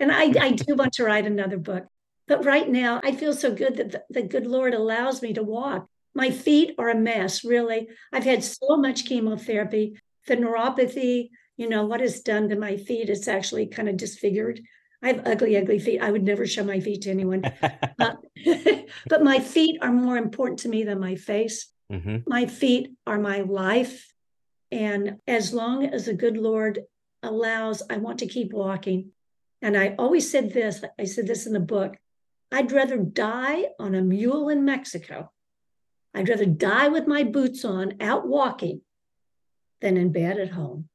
And 0.00 0.10
I, 0.10 0.32
I 0.40 0.50
do 0.52 0.74
want 0.74 0.94
to 0.94 1.04
write 1.04 1.26
another 1.26 1.58
book. 1.58 1.86
But 2.26 2.44
right 2.44 2.68
now, 2.68 3.00
I 3.02 3.12
feel 3.12 3.32
so 3.32 3.54
good 3.54 3.76
that 3.76 3.92
the, 3.92 4.04
the 4.10 4.22
good 4.22 4.46
Lord 4.46 4.74
allows 4.74 5.22
me 5.22 5.32
to 5.34 5.42
walk 5.42 5.88
my 6.18 6.32
feet 6.32 6.74
are 6.78 6.88
a 6.88 6.96
mess, 6.96 7.44
really. 7.44 7.88
I've 8.12 8.24
had 8.24 8.42
so 8.42 8.76
much 8.76 9.04
chemotherapy. 9.04 10.00
The 10.26 10.36
neuropathy, 10.36 11.30
you 11.56 11.68
know, 11.68 11.86
what 11.86 12.00
it's 12.00 12.20
done 12.20 12.48
to 12.48 12.56
my 12.56 12.76
feet, 12.76 13.08
it's 13.08 13.28
actually 13.28 13.66
kind 13.68 13.88
of 13.88 13.96
disfigured. 13.96 14.60
I 15.02 15.08
have 15.08 15.26
ugly, 15.26 15.56
ugly 15.56 15.78
feet. 15.78 16.00
I 16.00 16.10
would 16.10 16.24
never 16.24 16.46
show 16.46 16.64
my 16.64 16.80
feet 16.80 17.02
to 17.02 17.10
anyone. 17.10 17.44
uh, 17.98 18.16
but 19.08 19.22
my 19.22 19.38
feet 19.38 19.78
are 19.80 19.92
more 19.92 20.16
important 20.16 20.60
to 20.60 20.68
me 20.68 20.84
than 20.84 21.00
my 21.00 21.14
face. 21.14 21.68
Mm-hmm. 21.92 22.18
My 22.26 22.46
feet 22.46 22.90
are 23.06 23.18
my 23.18 23.42
life. 23.42 24.12
And 24.70 25.18
as 25.26 25.54
long 25.54 25.86
as 25.86 26.06
the 26.06 26.14
good 26.14 26.36
Lord 26.36 26.80
allows, 27.22 27.82
I 27.88 27.96
want 27.98 28.18
to 28.18 28.26
keep 28.26 28.52
walking. 28.52 29.12
And 29.62 29.76
I 29.76 29.94
always 29.98 30.30
said 30.30 30.52
this 30.52 30.84
I 30.98 31.04
said 31.04 31.26
this 31.26 31.46
in 31.46 31.52
the 31.52 31.60
book 31.60 31.96
I'd 32.52 32.72
rather 32.72 32.96
die 32.96 33.66
on 33.78 33.94
a 33.94 34.00
mule 34.00 34.48
in 34.48 34.64
Mexico 34.64 35.30
I'd 36.14 36.28
rather 36.28 36.46
die 36.46 36.88
with 36.88 37.06
my 37.06 37.22
boots 37.22 37.64
on 37.64 37.94
out 38.00 38.26
walking 38.26 38.80
than 39.80 39.96
in 39.96 40.10
bed 40.10 40.38
at 40.38 40.50
home. 40.50 40.88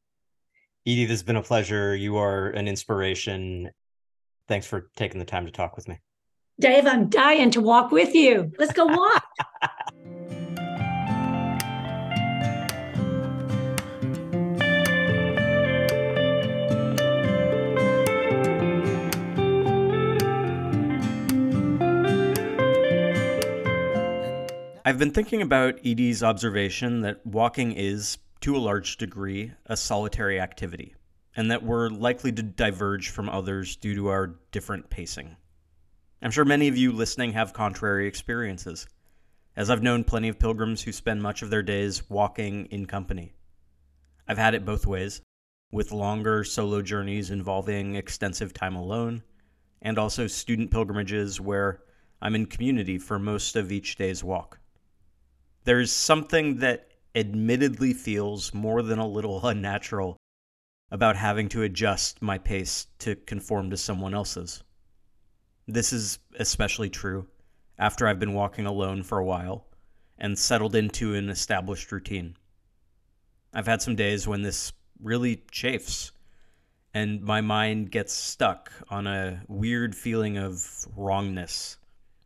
Edie, 0.85 1.05
this 1.05 1.19
has 1.19 1.23
been 1.23 1.37
a 1.37 1.41
pleasure. 1.41 1.95
You 1.95 2.17
are 2.17 2.49
an 2.49 2.67
inspiration. 2.67 3.71
Thanks 4.47 4.67
for 4.67 4.89
taking 4.95 5.19
the 5.19 5.25
time 5.25 5.45
to 5.45 5.51
talk 5.51 5.75
with 5.75 5.87
me. 5.87 5.99
Dave, 6.59 6.85
I'm 6.85 7.09
dying 7.09 7.51
to 7.51 7.61
walk 7.61 7.91
with 7.91 8.13
you. 8.13 8.51
Let's 8.59 8.73
go 8.73 8.85
walk. 8.85 9.25
I've 24.85 24.99
been 24.99 25.11
thinking 25.11 25.41
about 25.41 25.79
Edie's 25.85 26.21
observation 26.21 27.01
that 27.01 27.25
walking 27.25 27.71
is, 27.71 28.17
to 28.41 28.55
a 28.55 28.59
large 28.59 28.97
degree, 28.97 29.53
a 29.65 29.77
solitary 29.77 30.41
activity, 30.41 30.93
and 31.35 31.49
that 31.49 31.63
we're 31.63 31.89
likely 31.89 32.31
to 32.31 32.43
diverge 32.43 33.09
from 33.09 33.29
others 33.29 33.75
due 33.75 33.95
to 33.95 34.07
our 34.07 34.35
different 34.51 34.89
pacing. 34.89 35.35
I'm 36.21 36.31
sure 36.31 36.45
many 36.45 36.67
of 36.67 36.77
you 36.77 36.91
listening 36.91 37.33
have 37.33 37.53
contrary 37.53 38.07
experiences, 38.07 38.87
as 39.55 39.69
I've 39.69 39.83
known 39.83 40.03
plenty 40.03 40.29
of 40.29 40.39
pilgrims 40.39 40.81
who 40.81 40.91
spend 40.91 41.21
much 41.21 41.41
of 41.41 41.49
their 41.49 41.63
days 41.63 42.09
walking 42.09 42.65
in 42.67 42.85
company. 42.85 43.33
I've 44.27 44.37
had 44.37 44.55
it 44.55 44.65
both 44.65 44.87
ways, 44.87 45.21
with 45.71 45.91
longer 45.91 46.43
solo 46.43 46.81
journeys 46.81 47.31
involving 47.31 47.95
extensive 47.95 48.53
time 48.53 48.75
alone, 48.75 49.23
and 49.81 49.97
also 49.97 50.27
student 50.27 50.71
pilgrimages 50.71 51.41
where 51.41 51.81
I'm 52.21 52.35
in 52.35 52.45
community 52.45 52.97
for 52.97 53.19
most 53.19 53.55
of 53.55 53.71
each 53.71 53.97
day's 53.97 54.23
walk. 54.23 54.59
There's 55.65 55.91
something 55.91 56.59
that 56.59 56.87
admittedly 57.15 57.93
feels 57.93 58.53
more 58.53 58.81
than 58.81 58.99
a 58.99 59.07
little 59.07 59.45
unnatural 59.47 60.17
about 60.93 61.15
having 61.15 61.49
to 61.49 61.63
adjust 61.63 62.21
my 62.21 62.37
pace 62.37 62.85
to 62.99 63.15
conform 63.15 63.71
to 63.71 63.75
someone 63.75 64.13
else's. 64.13 64.63
This 65.67 65.91
is 65.91 66.19
especially 66.37 66.91
true 66.91 67.25
after 67.79 68.07
I've 68.07 68.19
been 68.19 68.35
walking 68.35 68.67
alone 68.67 69.01
for 69.01 69.17
a 69.17 69.25
while 69.25 69.65
and 70.19 70.37
settled 70.37 70.75
into 70.75 71.15
an 71.15 71.29
established 71.29 71.91
routine. 71.91 72.37
I've 73.55 73.65
had 73.65 73.81
some 73.81 73.95
days 73.95 74.27
when 74.27 74.43
this 74.43 74.71
really 75.01 75.43
chafes 75.49 76.11
and 76.93 77.23
my 77.23 77.41
mind 77.41 77.89
gets 77.89 78.13
stuck 78.13 78.71
on 78.89 79.07
a 79.07 79.41
weird 79.47 79.95
feeling 79.95 80.37
of 80.37 80.87
wrongness, 80.95 81.77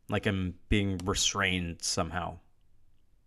like 0.09 0.25
I'm 0.25 0.55
being 0.67 0.99
restrained 1.05 1.77
somehow. 1.81 2.39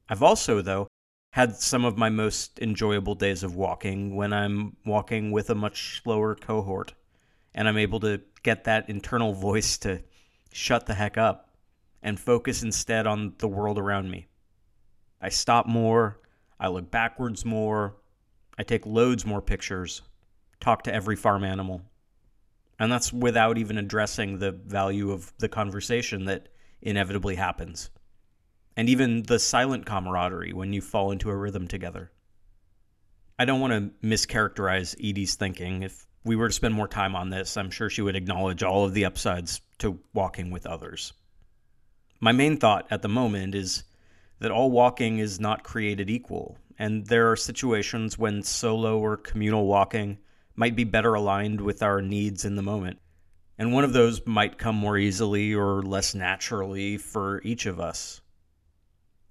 I've 0.07 0.23
also, 0.23 0.61
though, 0.61 0.90
had 1.31 1.57
some 1.57 1.85
of 1.85 1.97
my 1.97 2.09
most 2.09 2.59
enjoyable 2.59 3.15
days 3.15 3.43
of 3.43 3.55
walking 3.55 4.17
when 4.17 4.33
I'm 4.33 4.77
walking 4.85 5.31
with 5.31 5.49
a 5.49 5.55
much 5.55 6.01
slower 6.03 6.35
cohort 6.35 6.95
and 7.55 7.69
I'm 7.69 7.79
able 7.79 8.01
to 8.01 8.21
get 8.43 8.65
that 8.65 8.89
internal 8.89 9.33
voice 9.33 9.79
to 9.79 10.03
shut 10.53 10.87
the 10.87 10.95
heck 10.95 11.17
up 11.17 11.51
and 12.03 12.19
focus 12.19 12.63
instead 12.63 13.07
on 13.07 13.35
the 13.39 13.49
world 13.49 13.79
around 13.79 14.11
me. 14.11 14.27
I 15.21 15.29
stop 15.29 15.67
more, 15.67 16.21
I 16.59 16.69
look 16.69 16.91
backwards 16.91 17.45
more, 17.45 17.97
I 18.59 18.65
take 18.65 18.85
loads 18.85 19.25
more 19.25 19.43
pictures, 19.43 20.03
talk 20.59 20.83
to 20.85 20.95
every 20.95 21.17
farm 21.17 21.45
animal. 21.45 21.83
And 22.79 22.91
that's 22.91 23.13
without 23.13 23.59
even 23.59 23.79
addressing 23.79 24.39
the 24.39 24.53
value 24.53 25.13
of 25.13 25.33
the 25.39 25.49
conversation 25.49 26.25
that 26.25 26.49
inevitably 26.83 27.37
happens 27.37 27.91
and 28.81 28.89
even 28.89 29.25
the 29.25 29.39
silent 29.39 29.85
camaraderie 29.85 30.55
when 30.55 30.73
you 30.73 30.81
fall 30.81 31.11
into 31.11 31.29
a 31.29 31.37
rhythm 31.37 31.69
together. 31.69 32.11
I 33.39 33.45
don't 33.45 33.61
want 33.61 33.75
to 33.75 34.07
mischaracterize 34.07 34.97
Edie's 34.99 35.35
thinking. 35.35 35.83
If 35.83 36.07
we 36.25 36.35
were 36.35 36.49
to 36.49 36.55
spend 36.55 36.73
more 36.73 36.89
time 36.89 37.15
on 37.15 37.29
this, 37.29 37.59
I'm 37.59 37.71
sure 37.71 37.91
she 37.91 38.01
would 38.01 38.17
acknowledge 38.17 38.63
all 38.63 38.87
of 38.87 38.95
the 38.95 39.05
upsides 39.05 39.61
to 39.81 40.01
walking 40.15 40.51
with 40.51 40.67
others. 40.67 41.13
My 42.21 42.33
main 42.33 42.57
thought 42.57 42.87
at 42.91 43.03
the 43.03 43.09
moment 43.09 43.55
is 43.55 43.85
that 44.39 44.51
all 44.51 44.71
walking 44.71 45.19
is 45.19 45.39
not 45.39 45.63
created 45.63 46.09
equal, 46.09 46.57
and 46.79 47.05
there 47.05 47.31
are 47.31 47.37
situations 47.37 48.17
when 48.17 48.43
solo 48.43 48.99
or 48.99 49.19
communal 49.19 49.67
walking 49.67 50.17
might 50.57 50.75
be 50.75 50.85
better 50.85 51.13
aligned 51.13 51.61
with 51.61 51.83
our 51.83 52.01
needs 52.01 52.47
in 52.47 52.57
the 52.57 52.63
moment. 52.63 52.99
And 53.59 53.75
one 53.75 53.85
of 53.85 53.93
those 53.93 54.27
might 54.27 54.57
come 54.57 54.77
more 54.77 54.97
easily 54.97 55.53
or 55.53 55.83
less 55.83 56.15
naturally 56.15 56.97
for 56.97 57.43
each 57.45 57.67
of 57.67 57.79
us. 57.79 58.23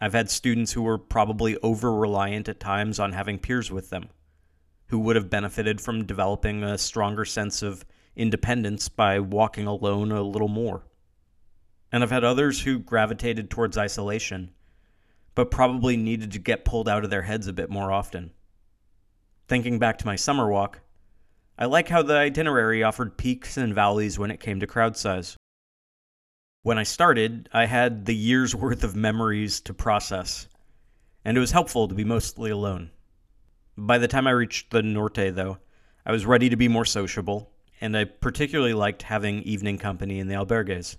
I've 0.02 0.14
had 0.14 0.30
students 0.30 0.72
who 0.72 0.82
were 0.82 0.98
probably 0.98 1.58
over 1.58 1.94
reliant 1.94 2.48
at 2.48 2.60
times 2.60 3.00
on 3.00 3.12
having 3.12 3.38
peers 3.38 3.70
with 3.70 3.90
them, 3.90 4.10
who 4.88 5.00
would 5.00 5.16
have 5.16 5.30
benefited 5.30 5.82
from 5.82 6.06
developing 6.06 6.64
a 6.64 6.78
stronger 6.78 7.26
sense 7.26 7.62
of 7.62 7.86
independence 8.16 8.88
by 8.88 9.20
walking 9.20 9.68
alone 9.68 10.12
a 10.12 10.22
little 10.22 10.48
more. 10.48 10.86
And 11.92 12.04
I've 12.04 12.12
had 12.12 12.24
others 12.24 12.62
who 12.62 12.80
gravitated 12.80 13.50
towards 13.50 13.78
isolation, 13.78 14.52
but 15.36 15.52
probably 15.52 15.98
needed 15.98 16.32
to 16.32 16.40
get 16.40 16.66
pulled 16.66 16.88
out 16.88 17.04
of 17.04 17.10
their 17.10 17.24
heads 17.24 17.48
a 17.48 17.54
bit 17.54 17.70
more 17.70 17.92
often. 17.92 18.32
Thinking 19.48 19.80
back 19.80 19.98
to 19.98 20.06
my 20.06 20.16
summer 20.16 20.50
walk, 20.50 20.82
I 21.58 21.66
like 21.66 21.90
how 21.90 22.04
the 22.04 22.16
itinerary 22.16 22.84
offered 22.84 23.18
peaks 23.18 23.58
and 23.58 23.76
valleys 23.76 24.18
when 24.18 24.32
it 24.32 24.40
came 24.40 24.60
to 24.62 24.68
crowd 24.68 24.96
size. 24.96 25.36
When 26.62 26.78
I 26.78 26.84
started, 26.84 27.48
I 27.54 27.66
had 27.66 28.06
the 28.06 28.16
year's 28.16 28.54
worth 28.64 28.84
of 28.84 28.96
memories 28.96 29.62
to 29.62 29.74
process, 29.74 30.48
and 31.24 31.38
it 31.38 31.40
was 31.40 31.52
helpful 31.52 31.88
to 31.88 31.96
be 31.96 32.04
mostly 32.04 32.52
alone. 32.52 32.92
By 33.78 33.98
the 33.98 34.10
time 34.10 34.28
I 34.28 34.32
reached 34.32 34.72
the 34.72 34.84
Norte, 34.84 35.34
though, 35.36 35.60
I 36.06 36.12
was 36.12 36.26
ready 36.26 36.50
to 36.50 36.58
be 36.58 36.68
more 36.68 36.86
sociable, 36.86 37.50
and 37.80 37.96
I 37.96 38.04
particularly 38.04 38.74
liked 38.74 39.04
having 39.04 39.42
evening 39.44 39.78
company 39.78 40.20
in 40.20 40.28
the 40.28 40.36
albergues. 40.36 40.98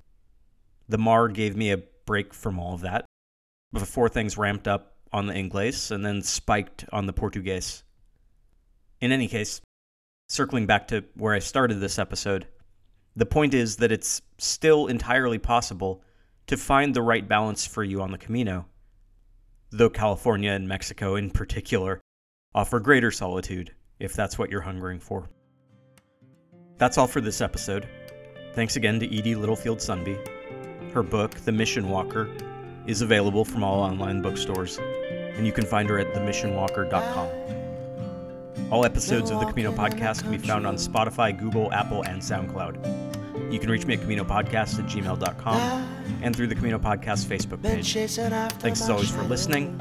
The 0.89 0.99
Mar 0.99 1.29
gave 1.29 1.57
me 1.57 1.73
a 1.73 1.83
break 2.07 2.33
from 2.33 2.59
all 2.59 2.75
of 2.75 2.81
that 2.81 3.05
before 3.73 4.09
things 4.09 4.39
ramped 4.39 4.67
up 4.67 4.97
on 5.13 5.27
the 5.27 5.35
Inglés 5.35 5.91
and 5.91 6.05
then 6.05 6.23
spiked 6.23 6.87
on 6.93 7.07
the 7.07 7.13
Portuguese. 7.13 7.83
In 9.01 9.13
any 9.13 9.29
case, 9.29 9.61
circling 10.29 10.67
back 10.67 10.89
to 10.89 11.05
where 11.15 11.35
I 11.35 11.39
started 11.39 11.81
this 11.81 11.99
episode, 11.99 12.47
the 13.17 13.27
point 13.27 13.55
is 13.55 13.77
that 13.77 13.93
it's 13.93 14.23
still 14.39 14.87
entirely 14.87 15.39
possible 15.39 16.03
to 16.47 16.57
find 16.57 16.95
the 16.95 17.03
right 17.03 17.29
balance 17.29 17.67
for 17.67 17.85
you 17.85 18.01
on 18.01 18.11
the 18.11 18.19
Camino, 18.19 18.67
though 19.71 19.91
California 19.91 20.53
and 20.53 20.67
Mexico 20.67 21.17
in 21.17 21.31
particular 21.31 22.01
offer 22.55 22.81
greater 22.81 23.11
solitude 23.11 23.73
if 23.99 24.15
that's 24.15 24.39
what 24.39 24.51
you're 24.51 24.61
hungering 24.61 24.99
for. 24.99 25.29
That's 26.79 26.99
all 26.99 27.07
for 27.07 27.21
this 27.21 27.41
episode. 27.41 27.89
Thanks 28.55 28.77
again 28.77 28.99
to 29.01 29.07
Edie 29.07 29.35
Littlefield 29.35 29.79
Sundby. 29.79 30.19
Her 30.93 31.03
book, 31.03 31.35
The 31.35 31.53
Mission 31.53 31.89
Walker, 31.89 32.29
is 32.87 33.03
available 33.03 33.45
from 33.45 33.63
all 33.63 33.81
online 33.81 34.23
bookstores, 34.23 34.79
and 34.79 35.47
you 35.47 35.53
can 35.53 35.67
find 35.67 35.89
her 35.89 35.99
at 35.99 36.13
themissionwalker.com. 36.15 37.60
All 38.71 38.85
episodes 38.85 39.31
of 39.31 39.41
the 39.41 39.47
Camino 39.47 39.73
podcast 39.73 40.23
can 40.23 40.31
be 40.31 40.39
found 40.39 40.67
on 40.67 40.77
Spotify, 40.77 41.37
Google, 41.37 41.73
Apple, 41.73 42.03
and 42.03 42.21
SoundCloud. 42.21 43.53
You 43.53 43.59
can 43.59 43.69
reach 43.71 43.85
me 43.85 43.95
at 43.95 44.01
CaminoPodcast 44.01 44.79
at 44.79 44.87
gmail.com 44.87 46.21
and 46.23 46.37
through 46.37 46.47
the 46.47 46.55
Camino 46.55 46.79
Podcast 46.79 47.27
Facebook 47.27 47.63
page. 47.63 47.93
Thanks 48.61 48.81
as 48.81 48.91
always 48.91 49.11
for 49.11 49.23
listening. 49.25 49.77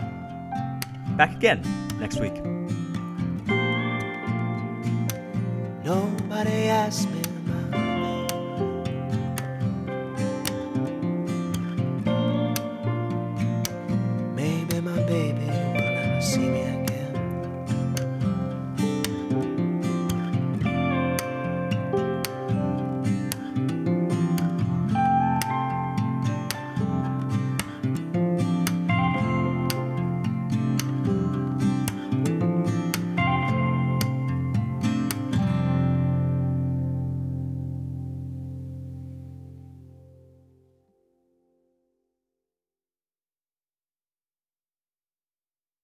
Back 1.17 1.35
again 1.35 1.61
next 1.99 2.19
week. 2.19 2.33
Nobody 5.83 6.67
asked 6.67 7.09
me 7.09 7.28